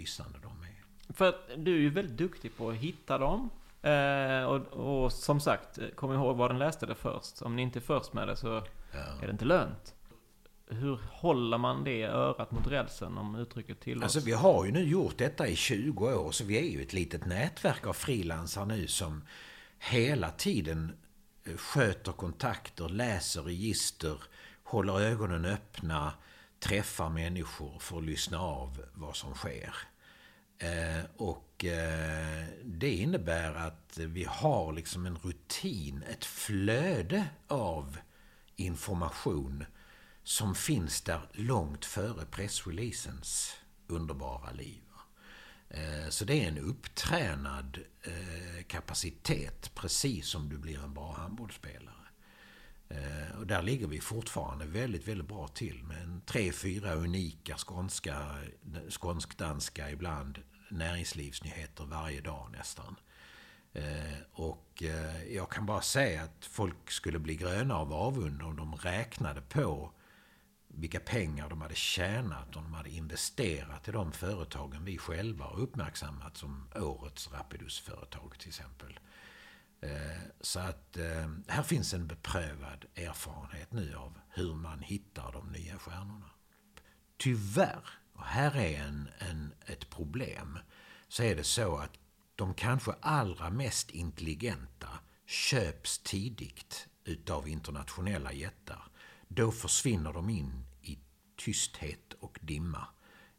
lysande 0.01 0.39
de 0.43 0.49
är. 0.49 1.13
För 1.15 1.29
att 1.29 1.51
du 1.57 1.75
är 1.75 1.81
ju 1.81 1.91
väldigt 1.91 2.17
duktig 2.17 2.57
på 2.57 2.71
att 2.71 2.77
hitta 2.77 3.19
dem. 3.19 3.51
Eh, 3.83 4.43
och, 4.43 5.05
och 5.05 5.13
som 5.13 5.41
sagt, 5.41 5.79
kom 5.95 6.13
ihåg 6.13 6.37
vad 6.37 6.51
den 6.51 6.59
läste 6.59 6.87
det 6.87 6.95
först. 6.95 7.43
Om 7.43 7.57
ni 7.57 7.63
inte 7.63 7.79
är 7.79 7.81
först 7.81 8.13
med 8.13 8.29
det 8.29 8.37
så 8.37 8.57
är 8.93 9.27
det 9.27 9.31
inte 9.31 9.45
lönt. 9.45 9.95
Hur 10.71 10.99
håller 11.11 11.59
man 11.59 11.85
det 11.85 12.05
örat 12.05 12.51
mot 12.51 12.67
rälsen 12.67 13.19
om 13.19 13.35
uttrycket 13.35 13.81
tillåts? 13.81 14.05
Alltså 14.05 14.21
vi 14.21 14.33
har 14.33 14.65
ju 14.65 14.73
nu 14.73 14.83
gjort 14.83 15.19
detta 15.19 15.49
i 15.49 15.57
20 15.57 16.15
år 16.15 16.31
så 16.31 16.45
vi 16.45 16.59
är 16.59 16.71
ju 16.73 16.83
ett 16.83 16.93
litet 16.93 17.27
nätverk 17.27 17.87
av 17.87 17.93
frilansare 17.93 18.67
nu 18.67 18.87
som 18.87 19.23
hela 19.79 20.31
tiden 20.31 20.93
eh, 21.45 21.57
sköter 21.57 22.13
kontakter, 22.13 22.89
läser 22.89 23.43
register, 23.43 24.23
håller 24.65 25.01
ögonen 25.01 25.45
öppna, 25.45 26.13
träffar 26.61 27.09
människor 27.09 27.79
för 27.79 27.99
att 27.99 28.05
lyssna 28.05 28.41
av 28.41 28.85
vad 28.95 29.17
som 29.17 29.35
sker. 29.35 29.75
Eh, 30.59 31.05
och 31.17 31.65
eh, 31.65 32.45
det 32.65 32.91
innebär 32.91 33.55
att 33.55 33.99
vi 33.99 34.25
har 34.25 34.73
liksom 34.73 35.07
en 35.07 35.19
rutin, 35.19 36.03
ett 36.11 36.25
flöde 36.25 37.27
av 37.49 37.99
information 38.57 39.65
som 40.23 40.55
finns 40.55 41.01
där 41.01 41.29
långt 41.33 41.85
före 41.85 42.27
pressreleasens 42.27 43.57
underbara 43.87 44.51
liv. 44.51 44.83
Eh, 45.71 46.09
så 46.09 46.25
det 46.25 46.45
är 46.45 46.49
en 46.49 46.59
upptränad 46.59 47.79
kapacitet, 48.67 49.71
precis 49.75 50.27
som 50.27 50.49
du 50.49 50.59
blir 50.59 50.85
en 50.85 50.95
bra 50.95 51.13
handbollsspelare. 51.13 51.95
Och 53.39 53.47
där 53.47 53.63
ligger 53.63 53.87
vi 53.87 54.01
fortfarande 54.01 54.67
väldigt, 54.67 55.09
väldigt 55.09 55.29
bra 55.29 55.49
till 55.49 55.83
med 55.83 56.03
en 56.03 56.21
tre, 56.21 56.53
fyra 56.53 56.95
unika 56.95 57.57
skånska, 57.57 58.37
skånsk-danska 58.91 59.91
ibland 59.91 60.39
näringslivsnyheter 60.71 61.85
varje 61.85 62.21
dag 62.21 62.49
nästan. 62.53 62.97
Eh, 63.73 64.19
och 64.33 64.83
eh, 64.83 65.25
jag 65.35 65.51
kan 65.51 65.67
bara 65.67 65.81
säga 65.81 66.23
att 66.23 66.45
folk 66.45 66.91
skulle 66.91 67.19
bli 67.19 67.37
gröna 67.37 67.77
av 67.77 67.93
avund 67.93 68.43
om 68.43 68.57
de 68.57 68.77
räknade 68.77 69.41
på 69.41 69.93
vilka 70.69 71.01
pengar 71.01 71.49
de 71.49 71.61
hade 71.61 71.75
tjänat 71.75 72.57
om 72.57 72.63
de 72.65 72.75
hade 72.75 72.91
investerat 72.91 73.89
i 73.89 73.93
de 73.93 74.13
företagen 74.13 74.85
vi 74.85 74.99
själva 74.99 75.45
har 75.45 75.61
uppmärksammat 75.61 76.37
som 76.37 76.69
årets 76.75 77.33
Rapidus-företag 77.33 78.39
till 78.39 78.49
exempel. 78.49 78.99
Eh, 79.81 80.23
så 80.41 80.61
att 80.61 80.99
här 81.49 81.63
finns 81.63 81.95
en 81.95 82.07
beprövad 82.07 82.85
erfarenhet 82.95 83.73
nu 83.73 83.95
av 83.95 84.19
hur 84.29 84.55
man 84.55 84.81
hittar 84.81 85.33
de 85.33 85.49
nya 85.53 85.79
stjärnorna. 85.79 86.31
Tyvärr, 87.17 87.89
och 88.19 88.25
här 88.25 88.57
är 88.57 88.81
en, 88.81 89.09
en, 89.19 89.55
ett 89.67 89.91
problem, 89.91 90.59
så 91.09 91.23
är 91.23 91.37
det 91.37 91.45
så 91.45 91.77
att 91.77 91.93
de 92.37 92.55
kanske 92.55 92.95
allra 93.01 93.51
mest 93.51 93.91
intelligenta 93.91 94.89
köps 95.27 95.99
tidigt 95.99 96.89
utav 97.05 97.49
internationella 97.49 98.33
jättar. 98.33 98.83
Då 99.29 99.53
försvinner 99.53 100.13
de 100.13 100.31
in 100.31 100.65
i 100.83 100.99
tysthet 101.37 102.13
och 102.21 102.39
dimma. 102.43 102.87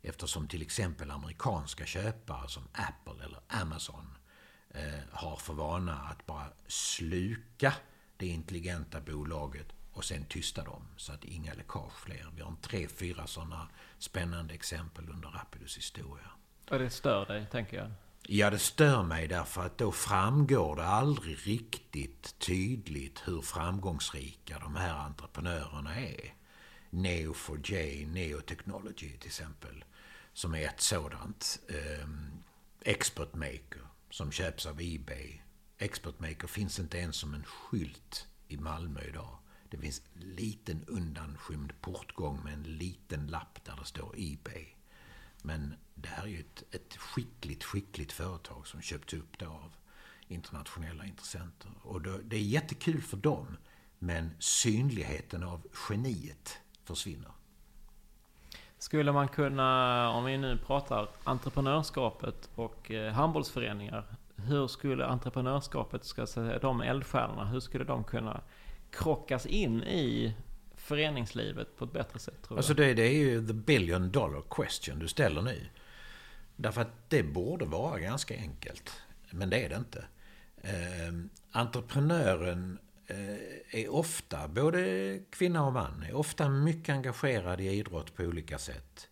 Eftersom 0.01 0.47
till 0.47 0.61
exempel 0.61 1.11
amerikanska 1.11 1.85
köpare 1.85 2.49
som 2.49 2.63
Apple 2.73 3.25
eller 3.25 3.39
Amazon 3.47 4.17
eh, 4.69 4.99
har 5.11 5.37
för 5.37 5.53
vana 5.53 5.99
att 5.99 6.25
bara 6.25 6.49
sluka 6.67 7.73
det 8.17 8.27
intelligenta 8.27 9.01
bolaget 9.01 9.67
och 9.93 10.05
sen 10.05 10.25
tysta 10.25 10.63
dem 10.63 10.87
så 10.97 11.13
att 11.13 11.23
inga 11.23 11.53
läckage 11.53 11.99
fler. 12.05 12.27
Vi 12.35 12.41
har 12.41 12.55
tre, 12.61 12.87
fyra 12.87 13.27
sådana 13.27 13.67
spännande 13.97 14.53
exempel 14.53 15.09
under 15.09 15.29
Rapidus 15.29 15.77
historia. 15.77 16.29
Och 16.69 16.79
det 16.79 16.89
stör 16.89 17.25
dig, 17.25 17.45
tänker 17.51 17.77
jag? 17.77 17.91
Ja, 18.27 18.49
det 18.49 18.59
stör 18.59 19.03
mig 19.03 19.27
därför 19.27 19.65
att 19.65 19.77
då 19.77 19.91
framgår 19.91 20.75
det 20.75 20.85
aldrig 20.85 21.47
riktigt 21.47 22.39
tydligt 22.39 23.21
hur 23.25 23.41
framgångsrika 23.41 24.59
de 24.59 24.75
här 24.75 24.93
entreprenörerna 24.93 25.95
är. 25.95 26.33
Neo4j, 26.89 28.07
Neo 28.07 28.41
Technology 28.41 29.17
till 29.17 29.27
exempel, 29.27 29.85
som 30.33 30.55
är 30.55 30.67
ett 30.67 30.81
sådant. 30.81 31.59
Um, 32.03 32.43
Expert 32.81 33.33
Maker, 33.33 33.87
som 34.09 34.31
köps 34.31 34.65
av 34.65 34.81
Ebay. 34.81 35.41
Expert 35.77 36.19
Maker 36.19 36.47
finns 36.47 36.79
inte 36.79 36.97
ens 36.97 37.15
som 37.15 37.33
en 37.33 37.43
skylt 37.43 38.27
i 38.47 38.57
Malmö 38.57 39.01
idag. 39.01 39.37
Det 39.69 39.77
finns 39.77 40.01
en 40.15 40.21
liten 40.21 40.83
undanskymd 40.87 41.81
portgång 41.81 42.43
med 42.43 42.53
en 42.53 42.63
liten 42.63 43.27
lapp 43.27 43.59
där 43.63 43.75
det 43.79 43.85
står 43.85 44.15
Ebay. 44.17 44.65
Men 45.41 45.75
det 45.95 46.09
här 46.09 46.23
är 46.23 46.27
ju 46.27 46.39
ett, 46.39 46.63
ett 46.75 46.95
skickligt, 46.97 47.63
skickligt 47.63 48.11
företag 48.11 48.67
som 48.67 48.81
köpts 48.81 49.13
upp 49.13 49.37
då 49.37 49.45
av 49.45 49.73
internationella 50.27 51.05
intressenter. 51.05 51.71
Och 51.81 52.01
då, 52.01 52.17
det 52.23 52.35
är 52.35 52.41
jättekul 52.41 53.01
för 53.01 53.17
dem, 53.17 53.57
men 53.99 54.31
synligheten 54.39 55.43
av 55.43 55.67
geniet 55.89 56.59
försvinner. 56.83 57.31
Skulle 58.77 59.11
man 59.11 59.27
kunna, 59.27 60.09
om 60.09 60.25
vi 60.25 60.37
nu 60.37 60.57
pratar 60.57 61.07
entreprenörskapet 61.23 62.49
och 62.55 62.91
eh, 62.91 63.13
handbollsföreningar, 63.13 64.05
hur 64.35 64.67
skulle 64.67 65.05
entreprenörskapet, 65.05 66.03
ska 66.03 66.27
säga, 66.27 66.59
de 66.59 66.81
eldstjärnorna, 66.81 67.45
hur 67.45 67.59
skulle 67.59 67.83
de 67.83 68.03
kunna 68.03 68.41
krockas 68.91 69.45
in 69.45 69.83
i 69.83 70.33
föreningslivet 70.75 71.77
på 71.77 71.85
ett 71.85 71.93
bättre 71.93 72.19
sätt? 72.19 72.41
Tror 72.43 72.57
alltså 72.57 72.73
det, 72.73 72.93
det 72.93 73.03
är 73.03 73.13
ju 73.13 73.47
the 73.47 73.53
billion 73.53 74.11
dollar 74.11 74.43
question 74.49 74.99
du 74.99 75.07
ställer 75.07 75.41
nu. 75.41 75.69
Därför 76.55 76.81
att 76.81 77.09
det 77.09 77.23
borde 77.23 77.65
vara 77.65 77.99
ganska 77.99 78.35
enkelt. 78.35 78.91
Men 79.31 79.49
det 79.49 79.65
är 79.65 79.69
det 79.69 79.75
inte. 79.75 80.05
Eh, 80.61 81.13
entreprenören 81.51 82.79
eh, 83.07 83.79
är 83.81 83.93
ofta, 83.93 84.47
både 84.47 85.19
kvinna 85.29 85.65
och 85.65 85.73
man, 85.73 86.03
är 86.03 86.13
ofta 86.13 86.49
mycket 86.49 86.93
engagerad 86.93 87.61
i 87.61 87.67
idrott 87.67 88.15
på 88.15 88.23
olika 88.23 88.57
sätt. 88.57 89.09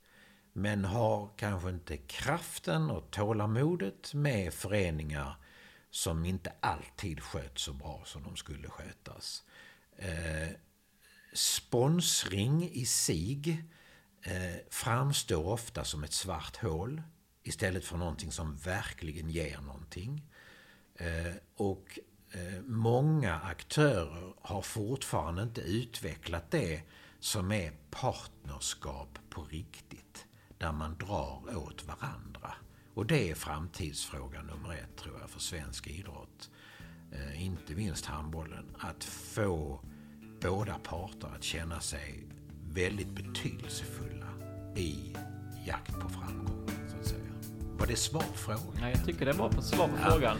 Men 0.54 0.86
har 0.86 1.30
kanske 1.38 1.70
inte 1.70 1.98
kraften 1.98 2.92
och 2.92 3.12
tålamodet 3.12 4.14
med 4.14 4.54
föreningar 4.54 5.36
som 5.90 6.26
inte 6.26 6.54
alltid 6.60 7.22
sköts 7.22 7.64
så 7.64 7.74
bra 7.74 8.02
som 8.06 8.24
de 8.24 8.36
skulle 8.36 8.70
skötas. 8.70 9.44
Eh, 9.98 10.50
sponsring 11.34 12.70
i 12.72 12.86
sig 12.86 13.64
eh, 14.22 14.56
framstår 14.70 15.48
ofta 15.48 15.84
som 15.84 16.04
ett 16.04 16.14
svart 16.14 16.58
hål 16.58 17.02
istället 17.44 17.86
för 17.86 17.98
någonting 17.98 18.32
som 18.32 18.56
verkligen 18.56 19.30
ger 19.30 19.62
någonting. 19.62 20.24
Eh, 20.96 21.36
och 21.56 22.00
eh, 22.32 22.62
många 22.64 23.36
aktörer 23.36 24.34
har 24.42 24.62
fortfarande 24.62 25.44
inte 25.44 25.62
utvecklat 25.62 26.52
det 26.52 26.82
som 27.20 27.52
är 27.52 27.72
partnerskap 27.90 29.20
på 29.30 29.44
riktigt. 29.44 30.26
Där 30.58 30.72
man 30.72 30.98
drar 30.98 31.58
åt 31.58 31.84
varandra. 31.84 32.54
Och 32.94 33.06
det 33.06 33.30
är 33.30 33.36
framtidsfrågan 33.36 34.48
nummer 34.48 34.74
ett 34.74 34.98
tror 34.98 35.20
jag 35.20 35.30
för 35.30 35.40
svensk 35.40 35.88
idrott. 35.88 36.50
Eh, 37.12 37.46
inte 37.46 37.76
minst 37.76 38.06
handbollen. 38.06 38.66
Att 38.78 39.04
få 39.04 39.80
båda 40.42 40.74
parter 40.74 41.28
att 41.36 41.44
känna 41.44 41.80
sig 41.80 42.28
väldigt 42.74 43.10
betydelsefulla 43.10 44.28
i 44.76 45.16
jakt 45.66 46.00
på 46.00 46.10
framgång. 46.10 46.70
Så 46.88 46.98
att 46.98 47.06
säga. 47.06 47.32
Var 47.80 47.88
det 47.88 47.96
svar 47.96 48.22
på 48.22 48.38
frågan? 48.38 48.74
Ja, 48.82 48.90
jag 48.90 49.06
tycker 49.06 49.26
det 49.26 49.34
var 49.34 49.50
på 49.50 49.62
svar 49.62 49.88
på 49.88 49.94
ja. 50.02 50.12
frågan. 50.12 50.38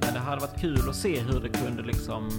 Men 0.00 0.14
det 0.14 0.18
hade 0.18 0.40
varit 0.40 0.60
kul 0.60 0.88
att 0.88 0.96
se 0.96 1.20
hur 1.20 1.40
det 1.40 1.48
kunde 1.48 1.82
liksom... 1.82 2.30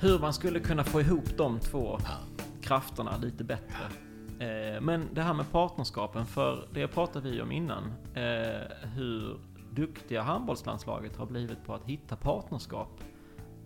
Hur 0.00 0.18
man 0.18 0.34
skulle 0.34 0.60
kunna 0.60 0.84
få 0.84 1.00
ihop 1.00 1.36
de 1.36 1.60
två 1.60 2.00
ja. 2.04 2.44
krafterna 2.62 3.16
lite 3.16 3.44
bättre. 3.44 4.05
Eh, 4.40 4.80
men 4.80 5.08
det 5.14 5.22
här 5.22 5.34
med 5.34 5.52
partnerskapen, 5.52 6.26
för 6.26 6.68
det 6.72 6.88
pratade 6.88 7.30
vi 7.30 7.40
om 7.40 7.52
innan. 7.52 7.84
Eh, 8.14 8.88
hur 8.94 9.38
duktiga 9.70 10.22
handbollslandslaget 10.22 11.16
har 11.16 11.26
blivit 11.26 11.64
på 11.64 11.74
att 11.74 11.84
hitta 11.84 12.16
partnerskap. 12.16 13.00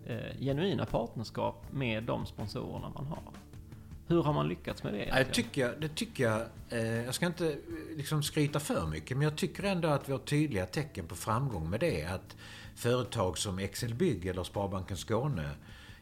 Eh, 0.05 0.39
genuina 0.39 0.85
partnerskap 0.85 1.65
med 1.71 2.03
de 2.03 2.25
sponsorerna 2.25 2.89
man 2.95 3.05
har. 3.05 3.23
Hur 4.07 4.23
har 4.23 4.33
man 4.33 4.47
lyckats 4.47 4.83
med 4.83 4.93
det? 4.93 4.99
Egentligen? 4.99 5.27
Det 5.27 5.33
tycker 5.33 5.61
jag, 5.61 5.81
det 5.81 5.87
tycker 5.87 6.23
jag 6.23 6.41
jag 7.05 7.15
ska 7.15 7.25
inte 7.25 7.57
liksom 7.97 8.23
skryta 8.23 8.59
för 8.59 8.87
mycket, 8.87 9.17
men 9.17 9.23
jag 9.23 9.35
tycker 9.35 9.63
ändå 9.63 9.87
att 9.87 10.09
vi 10.09 10.11
har 10.11 10.19
tydliga 10.19 10.65
tecken 10.65 11.07
på 11.07 11.15
framgång 11.15 11.69
med 11.69 11.79
det. 11.79 12.05
Att 12.05 12.35
företag 12.75 13.37
som 13.37 13.59
Excel 13.59 13.93
Bygg 13.93 14.25
eller 14.25 14.43
Sparbanken 14.43 14.97
Skåne, 14.97 15.49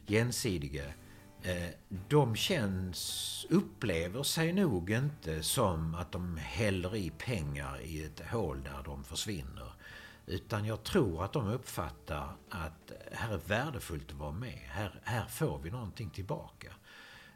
Gjensidige, 0.06 0.84
Eh, 0.84 1.09
Eh, 1.42 1.70
de 2.08 2.36
känns, 2.36 3.46
upplever 3.50 4.22
sig 4.22 4.52
nog 4.52 4.90
inte 4.90 5.42
som 5.42 5.94
att 5.94 6.12
de 6.12 6.36
häller 6.36 6.96
i 6.96 7.10
pengar 7.10 7.80
i 7.80 8.04
ett 8.04 8.20
hål 8.30 8.62
där 8.62 8.82
de 8.84 9.04
försvinner. 9.04 9.72
Utan 10.26 10.64
jag 10.64 10.82
tror 10.82 11.24
att 11.24 11.32
de 11.32 11.48
uppfattar 11.48 12.36
att 12.48 12.92
här 13.12 13.34
är 13.34 13.40
värdefullt 13.46 14.10
att 14.10 14.16
vara 14.16 14.32
med. 14.32 14.58
Här, 14.68 15.00
här 15.04 15.26
får 15.26 15.58
vi 15.58 15.70
någonting 15.70 16.10
tillbaka. 16.10 16.72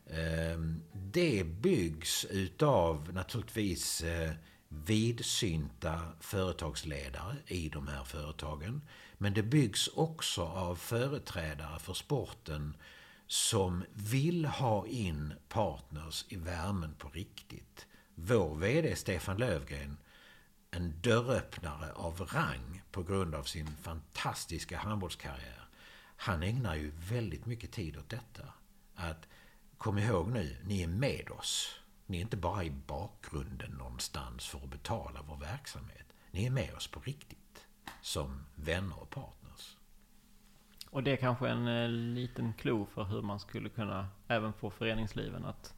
Eh, 0.06 0.58
det 0.92 1.44
byggs 1.44 2.24
utav 2.24 3.12
naturligtvis 3.12 4.02
eh, 4.02 4.32
vidsynta 4.68 6.00
företagsledare 6.20 7.36
i 7.46 7.68
de 7.68 7.88
här 7.88 8.04
företagen. 8.04 8.82
Men 9.18 9.34
det 9.34 9.42
byggs 9.42 9.88
också 9.88 10.42
av 10.42 10.76
företrädare 10.76 11.78
för 11.78 11.94
sporten 11.94 12.76
som 13.34 13.84
vill 13.94 14.44
ha 14.44 14.86
in 14.86 15.34
partners 15.48 16.24
i 16.28 16.36
värmen 16.36 16.94
på 16.94 17.08
riktigt. 17.08 17.86
Vår 18.14 18.54
VD 18.54 18.96
Stefan 18.96 19.36
Lövgren, 19.36 19.96
en 20.70 21.00
dörröppnare 21.00 21.92
av 21.92 22.20
rang 22.20 22.82
på 22.90 23.02
grund 23.02 23.34
av 23.34 23.42
sin 23.42 23.66
fantastiska 23.66 24.78
handbollskarriär. 24.78 25.68
Han 26.16 26.42
ägnar 26.42 26.74
ju 26.74 26.92
väldigt 26.96 27.46
mycket 27.46 27.72
tid 27.72 27.96
åt 27.96 28.08
detta. 28.08 28.48
Att 28.94 29.28
kom 29.78 29.98
ihåg 29.98 30.28
nu, 30.28 30.56
ni 30.64 30.82
är 30.82 30.88
med 30.88 31.30
oss. 31.30 31.80
Ni 32.06 32.16
är 32.16 32.22
inte 32.22 32.36
bara 32.36 32.64
i 32.64 32.70
bakgrunden 32.70 33.70
någonstans 33.70 34.46
för 34.46 34.58
att 34.58 34.70
betala 34.70 35.22
vår 35.28 35.36
verksamhet. 35.36 36.06
Ni 36.30 36.46
är 36.46 36.50
med 36.50 36.74
oss 36.74 36.86
på 36.86 37.00
riktigt. 37.00 37.66
Som 38.02 38.46
vänner 38.54 39.02
och 39.02 39.10
partner. 39.10 39.43
Och 40.94 41.02
det 41.02 41.10
är 41.12 41.16
kanske 41.16 41.48
en 41.48 41.68
eh, 41.68 41.88
liten 41.88 42.52
klo 42.52 42.86
för 42.94 43.04
hur 43.04 43.22
man 43.22 43.40
skulle 43.40 43.68
kunna 43.68 44.08
även 44.28 44.52
få 44.52 44.70
föreningsliven 44.70 45.44
att... 45.44 45.74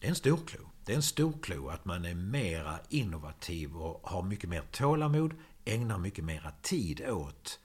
Det 0.00 0.06
är 0.06 0.08
en 0.08 0.16
stor 0.16 0.36
klo. 0.36 0.60
Det 0.84 0.92
är 0.92 0.96
en 0.96 1.02
stor 1.02 1.32
klo 1.42 1.68
att 1.68 1.84
man 1.84 2.04
är 2.04 2.14
mera 2.14 2.78
innovativ 2.88 3.76
och 3.76 4.08
har 4.10 4.22
mycket 4.22 4.50
mer 4.50 4.62
tålamod, 4.70 5.34
ägnar 5.64 5.98
mycket 5.98 6.24
mera 6.24 6.50
tid 6.62 7.08
åt 7.08 7.60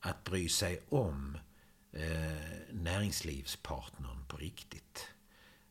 att 0.00 0.24
bry 0.24 0.48
sig 0.48 0.80
om 0.88 1.38
eh, 1.92 2.02
näringslivspartnern 2.70 4.26
på 4.28 4.36
riktigt. 4.36 5.08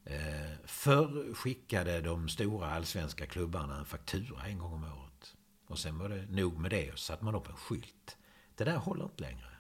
Eh, 0.05 0.57
förr 0.65 1.33
skickade 1.33 2.01
de 2.01 2.29
stora 2.29 2.71
allsvenska 2.71 3.25
klubbarna 3.25 3.77
en 3.77 3.85
faktura 3.85 4.45
en 4.45 4.59
gång 4.59 4.73
om 4.73 4.83
året. 4.83 5.35
Och 5.67 5.79
sen 5.79 5.97
var 5.97 6.09
det 6.09 6.25
nog 6.25 6.59
med 6.59 6.71
det 6.71 6.91
och 6.91 6.99
så 6.99 7.05
satte 7.05 7.25
man 7.25 7.35
upp 7.35 7.49
en 7.49 7.55
skylt. 7.55 8.17
Det 8.55 8.63
där 8.63 8.77
håller 8.77 9.03
inte 9.03 9.23
längre. 9.23 9.54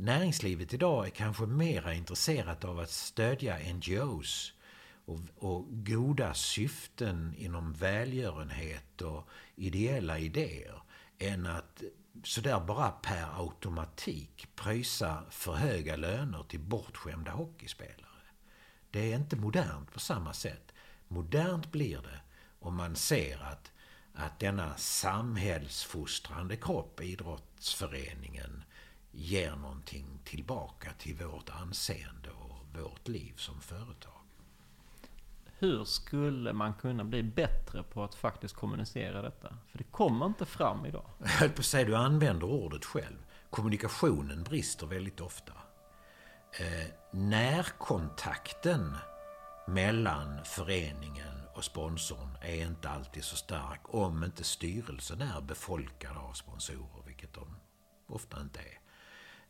Näringslivet 0.00 0.74
idag 0.74 1.06
är 1.06 1.10
kanske 1.10 1.46
mera 1.46 1.94
intresserat 1.94 2.64
av 2.64 2.78
att 2.78 2.90
stödja 2.90 3.58
NGOs 3.74 4.52
och, 5.04 5.20
och 5.36 5.64
goda 5.86 6.34
syften 6.34 7.34
inom 7.38 7.72
välgörenhet 7.72 9.02
och 9.02 9.28
ideella 9.56 10.18
idéer 10.18 10.82
än 11.18 11.46
att 11.46 11.82
sådär 12.24 12.60
bara 12.60 12.90
per 12.90 13.40
automatik 13.40 14.48
pröjsa 14.54 15.22
för 15.30 15.54
höga 15.54 15.96
löner 15.96 16.42
till 16.48 16.60
bortskämda 16.60 17.30
hockeyspelare. 17.30 18.26
Det 18.90 19.12
är 19.12 19.16
inte 19.16 19.36
modernt 19.36 19.92
på 19.92 20.00
samma 20.00 20.32
sätt. 20.32 20.74
Modernt 21.08 21.72
blir 21.72 21.98
det 21.98 22.20
om 22.60 22.74
man 22.74 22.96
ser 22.96 23.42
att, 23.42 23.72
att 24.14 24.38
denna 24.38 24.76
samhällsfostrande 24.76 26.56
kropp, 26.56 27.00
idrottsföreningen, 27.00 28.64
ger 29.18 29.56
någonting 29.56 30.20
tillbaka 30.24 30.92
till 30.98 31.16
vårt 31.16 31.50
anseende 31.50 32.30
och 32.30 32.80
vårt 32.82 33.08
liv 33.08 33.32
som 33.36 33.60
företag. 33.60 34.12
Hur 35.58 35.84
skulle 35.84 36.52
man 36.52 36.74
kunna 36.74 37.04
bli 37.04 37.22
bättre 37.22 37.82
på 37.82 38.04
att 38.04 38.14
faktiskt 38.14 38.54
kommunicera 38.54 39.22
detta? 39.22 39.56
För 39.66 39.78
det 39.78 39.84
kommer 39.84 40.26
inte 40.26 40.46
fram 40.46 40.86
idag. 40.86 41.10
Jag 41.18 41.28
höll 41.28 41.48
på 41.48 41.60
att 41.60 41.64
säga, 41.64 41.84
du 41.84 41.96
använder 41.96 42.46
ordet 42.46 42.84
själv. 42.84 43.16
Kommunikationen 43.50 44.42
brister 44.42 44.86
väldigt 44.86 45.20
ofta. 45.20 45.52
Eh, 46.60 46.86
närkontakten 47.12 48.96
mellan 49.66 50.44
föreningen 50.44 51.34
och 51.54 51.64
sponsorn 51.64 52.36
är 52.42 52.66
inte 52.66 52.88
alltid 52.88 53.24
så 53.24 53.36
stark 53.36 53.80
om 53.84 54.24
inte 54.24 54.44
styrelsen 54.44 55.22
är 55.22 55.40
befolkad 55.40 56.16
av 56.16 56.32
sponsorer, 56.32 57.02
vilket 57.06 57.32
de 57.32 57.56
ofta 58.08 58.40
inte 58.40 58.60
är. 58.60 58.87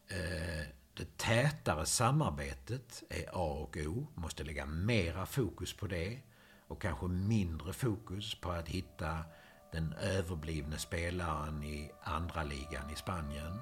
Eh, 0.09 0.67
det 0.95 1.17
tätare 1.17 1.87
samarbetet 1.87 3.03
är 3.09 3.29
A 3.33 3.59
och 3.63 3.77
O. 3.77 4.07
Måste 4.15 4.45
lägga 4.45 4.67
mera 4.67 5.27
fokus 5.27 5.77
på 5.77 5.87
det. 5.87 6.19
Och 6.67 6.83
kanske 6.83 7.07
mindre 7.07 7.73
fokus 7.73 8.41
på 8.41 8.51
att 8.51 8.69
hitta 8.69 9.25
den 9.73 9.93
överblivne 9.93 10.79
spelaren 10.79 11.63
i 11.63 11.91
andra 12.03 12.43
ligan 12.43 12.91
i 12.91 12.97
Spanien. 12.97 13.59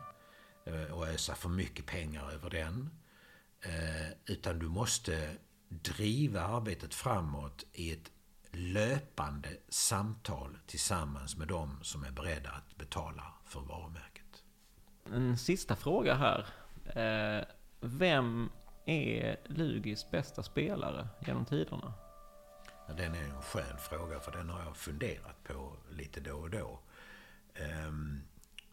Eh, 0.64 0.92
och 0.92 1.09
ösa 1.09 1.34
för 1.34 1.49
mycket 1.49 1.86
pengar 1.86 2.30
över 2.30 2.51
den. 2.51 2.90
Eh, 3.61 4.11
utan 4.26 4.59
du 4.59 4.68
måste 4.68 5.36
driva 5.68 6.42
arbetet 6.42 6.94
framåt 6.94 7.64
i 7.72 7.92
ett 7.92 8.11
löpande 8.53 9.49
samtal 9.68 10.59
tillsammans 10.66 11.36
med 11.36 11.49
dem 11.49 11.78
som 11.82 12.05
är 12.05 12.11
beredda 12.11 12.51
att 12.51 12.76
betala 12.76 13.34
för 13.44 13.61
varumärket. 13.61 14.15
En 15.14 15.38
sista 15.38 15.76
fråga 15.76 16.14
här. 16.14 16.46
Eh, 16.86 17.44
vem 17.80 18.50
är 18.84 19.36
Lugis 19.44 20.11
bästa 20.11 20.42
spelare 20.42 21.09
genom 21.26 21.44
tiderna? 21.44 21.94
Ja, 22.88 22.94
den 22.94 23.14
är 23.14 23.24
en 23.24 23.42
skön 23.42 23.78
fråga 23.78 24.20
för 24.20 24.32
den 24.32 24.48
har 24.48 24.61
jag 24.64 24.76
funderat 24.76 25.44
på 25.44 25.72
lite 25.90 26.20
då 26.20 26.36
och 26.36 26.50
då. 26.50 26.80
Um, 27.88 28.20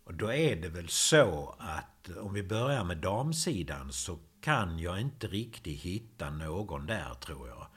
och 0.03 0.13
då 0.13 0.34
är 0.34 0.55
det 0.55 0.69
väl 0.69 0.89
så 0.89 1.55
att 1.59 2.17
om 2.17 2.34
vi 2.34 2.43
börjar 2.43 2.84
med 2.84 2.97
damsidan 2.97 3.91
så 3.91 4.19
kan 4.41 4.79
jag 4.79 5.01
inte 5.01 5.27
riktigt 5.27 5.81
hitta 5.81 6.29
någon 6.29 6.86
där 6.86 7.13
tror 7.13 7.47
jag. 7.47 7.67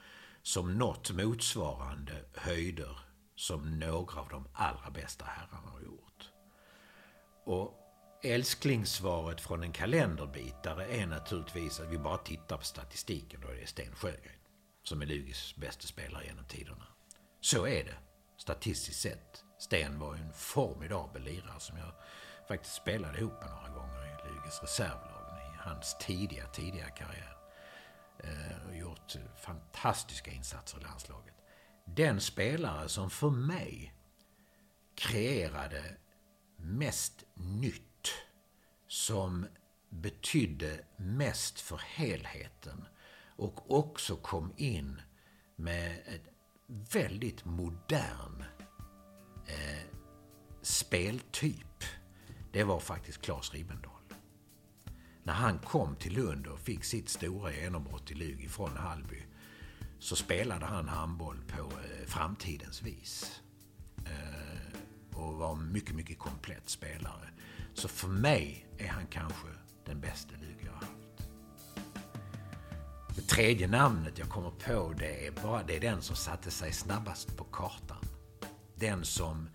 Som 0.41 0.77
nått 0.77 1.11
motsvarande 1.11 2.13
höjder 2.33 2.99
som 3.35 3.79
några 3.79 4.21
av 4.21 4.29
de 4.29 4.47
allra 4.53 4.89
bästa 4.91 5.25
herrarna 5.25 5.69
har 5.71 5.81
gjort. 5.81 6.29
Och 7.45 7.86
älsklingssvaret 8.31 9.41
från 9.41 9.63
en 9.63 9.71
kalenderbitare 9.71 10.85
är 10.85 11.07
naturligtvis 11.07 11.79
att 11.79 11.89
vi 11.89 11.97
bara 11.97 12.17
tittar 12.17 12.57
på 12.57 12.63
statistiken. 12.63 13.41
Då 13.41 13.47
är 13.47 13.55
det 13.55 13.67
Sten 13.67 13.95
Sjögren 13.95 14.33
som 14.83 15.01
är 15.01 15.05
Lugis 15.05 15.55
bästa 15.55 15.87
spelare 15.87 16.25
genom 16.25 16.45
tiderna. 16.45 16.87
Så 17.41 17.67
är 17.67 17.83
det, 17.83 17.97
statistiskt 18.37 19.01
sett. 19.01 19.43
Sten 19.59 19.99
var 19.99 20.15
en 20.15 20.33
formidabel 20.33 21.23
lirare 21.23 21.59
som 21.59 21.77
jag 21.77 21.91
faktiskt 22.47 22.75
spelade 22.75 23.17
ihop 23.17 23.41
med 23.41 23.49
några 23.49 23.69
gånger 23.69 24.05
i 24.05 24.33
Lugis 24.33 24.61
reservlag 24.61 25.39
i 25.53 25.57
hans 25.57 25.97
tidiga, 25.99 26.47
tidiga 26.47 26.89
karriär. 26.89 27.37
Eh, 28.19 28.67
och 28.67 28.75
gjort 28.75 29.15
fantastiska 29.37 30.31
insatser 30.31 30.77
i 30.77 30.81
landslaget. 30.81 31.33
Den 31.85 32.21
spelare 32.21 32.89
som 32.89 33.09
för 33.09 33.29
mig 33.29 33.93
kreerade 34.95 35.97
mest 36.57 37.23
nytt 37.33 37.86
som 38.87 39.45
betydde 39.89 40.79
mest 40.97 41.59
för 41.59 41.81
helheten 41.85 42.85
och 43.35 43.77
också 43.77 44.15
kom 44.15 44.53
in 44.57 45.01
med 45.55 45.99
en 46.05 46.19
väldigt 46.91 47.45
modern 47.45 48.43
eh, 49.47 49.85
speltyp. 50.61 51.83
Det 52.51 52.63
var 52.63 52.79
faktiskt 52.79 53.21
Claes 53.21 53.53
Ribbendahl. 53.53 53.93
När 55.23 55.33
han 55.33 55.59
kom 55.59 55.95
till 55.95 56.13
Lund 56.13 56.47
och 56.47 56.59
fick 56.59 56.83
sitt 56.83 57.09
stora 57.09 57.53
genombrott 57.53 58.11
i 58.11 58.13
Lugi 58.13 58.47
från 58.47 58.77
Hallby 58.77 59.23
så 59.99 60.15
spelade 60.15 60.65
han 60.65 60.87
handboll 60.87 61.41
på 61.47 61.61
eh, 61.61 62.07
framtidens 62.07 62.81
vis. 62.81 63.41
Eh, 64.05 65.17
och 65.17 65.33
var 65.33 65.51
en 65.51 65.71
mycket, 65.71 65.95
mycket 65.95 66.19
komplett 66.19 66.69
spelare. 66.69 67.29
Så 67.77 67.87
för 67.87 68.07
mig 68.07 68.65
är 68.77 68.87
han 68.87 69.07
kanske 69.07 69.47
den 69.85 69.99
bästa 69.99 70.31
Lugi 70.41 70.65
jag 70.65 70.71
har 70.71 70.79
haft. 70.79 71.29
Det 73.15 73.21
tredje 73.21 73.67
namnet 73.67 74.17
jag 74.17 74.29
kommer 74.29 74.49
på 74.49 74.93
det 74.97 75.27
är, 75.27 75.31
bara, 75.31 75.63
det 75.63 75.75
är 75.75 75.79
den 75.79 76.01
som 76.01 76.15
satte 76.15 76.51
sig 76.51 76.73
snabbast 76.73 77.37
på 77.37 77.43
kartan. 77.43 78.05
Den 78.75 79.05
som 79.05 79.49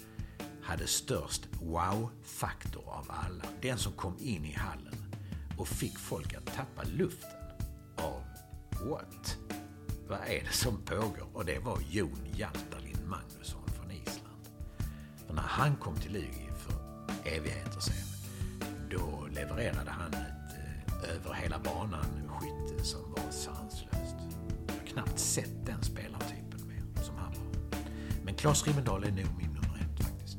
hade 0.62 0.86
störst 0.86 1.48
wow-faktor 1.62 2.84
av 2.86 3.06
alla. 3.08 3.44
Den 3.62 3.78
som 3.78 3.92
kom 3.92 4.16
in 4.18 4.44
i 4.44 4.52
hallen 4.52 5.14
och 5.58 5.68
fick 5.68 5.98
folk 5.98 6.34
att 6.34 6.46
tappa 6.46 6.82
luften 6.82 7.50
av 7.96 8.22
what? 8.88 9.36
Vad 10.08 10.20
är 10.20 10.44
det 10.44 10.52
som 10.52 10.82
pågår? 10.82 11.26
Och 11.32 11.44
det 11.44 11.58
var 11.58 11.78
Jon 11.90 12.26
Hjaltalin 12.34 13.08
Magnusson 13.08 13.68
från 13.68 13.90
Island. 13.90 14.48
För 15.26 15.34
när 15.34 15.42
han 15.42 15.76
kom 15.76 15.96
till 15.96 16.12
Lugi 16.12 16.48
för 16.58 16.74
evigheter 17.24 17.80
sedan 17.80 18.11
då 18.92 19.26
levererade 19.34 19.90
han 19.90 20.12
ett 20.12 20.56
eh, 21.04 21.14
över 21.14 21.34
hela 21.34 21.58
banan 21.58 22.22
skytte 22.42 22.84
som 22.84 23.00
var 23.00 23.30
sanslöst. 23.30 24.16
Jag 24.66 24.74
har 24.74 24.86
knappt 24.86 25.18
sett 25.18 25.66
den 25.66 25.82
spelartypen 25.82 26.68
mer 26.68 27.02
som 27.02 27.16
han 27.16 27.32
var. 27.32 27.78
Men 28.24 28.34
Claes 28.34 28.66
Rimmendal 28.66 29.04
är 29.04 29.10
nog 29.10 29.36
min 29.38 29.50
nummer 29.50 29.80
ett 29.80 30.04
faktiskt. 30.06 30.38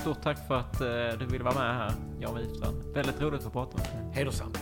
Stort 0.00 0.22
tack 0.22 0.46
för 0.46 0.54
att 0.54 0.80
eh, 0.80 1.18
du 1.18 1.26
ville 1.26 1.44
vara 1.44 1.54
med 1.54 1.74
här, 1.74 1.92
Jan 2.20 2.38
Wifstrand. 2.38 2.94
Väldigt 2.94 3.20
roligt 3.20 3.46
att 3.46 3.52
prata 3.52 3.78
med 3.78 3.86
dig. 3.86 4.12
Hedersamt. 4.14 4.61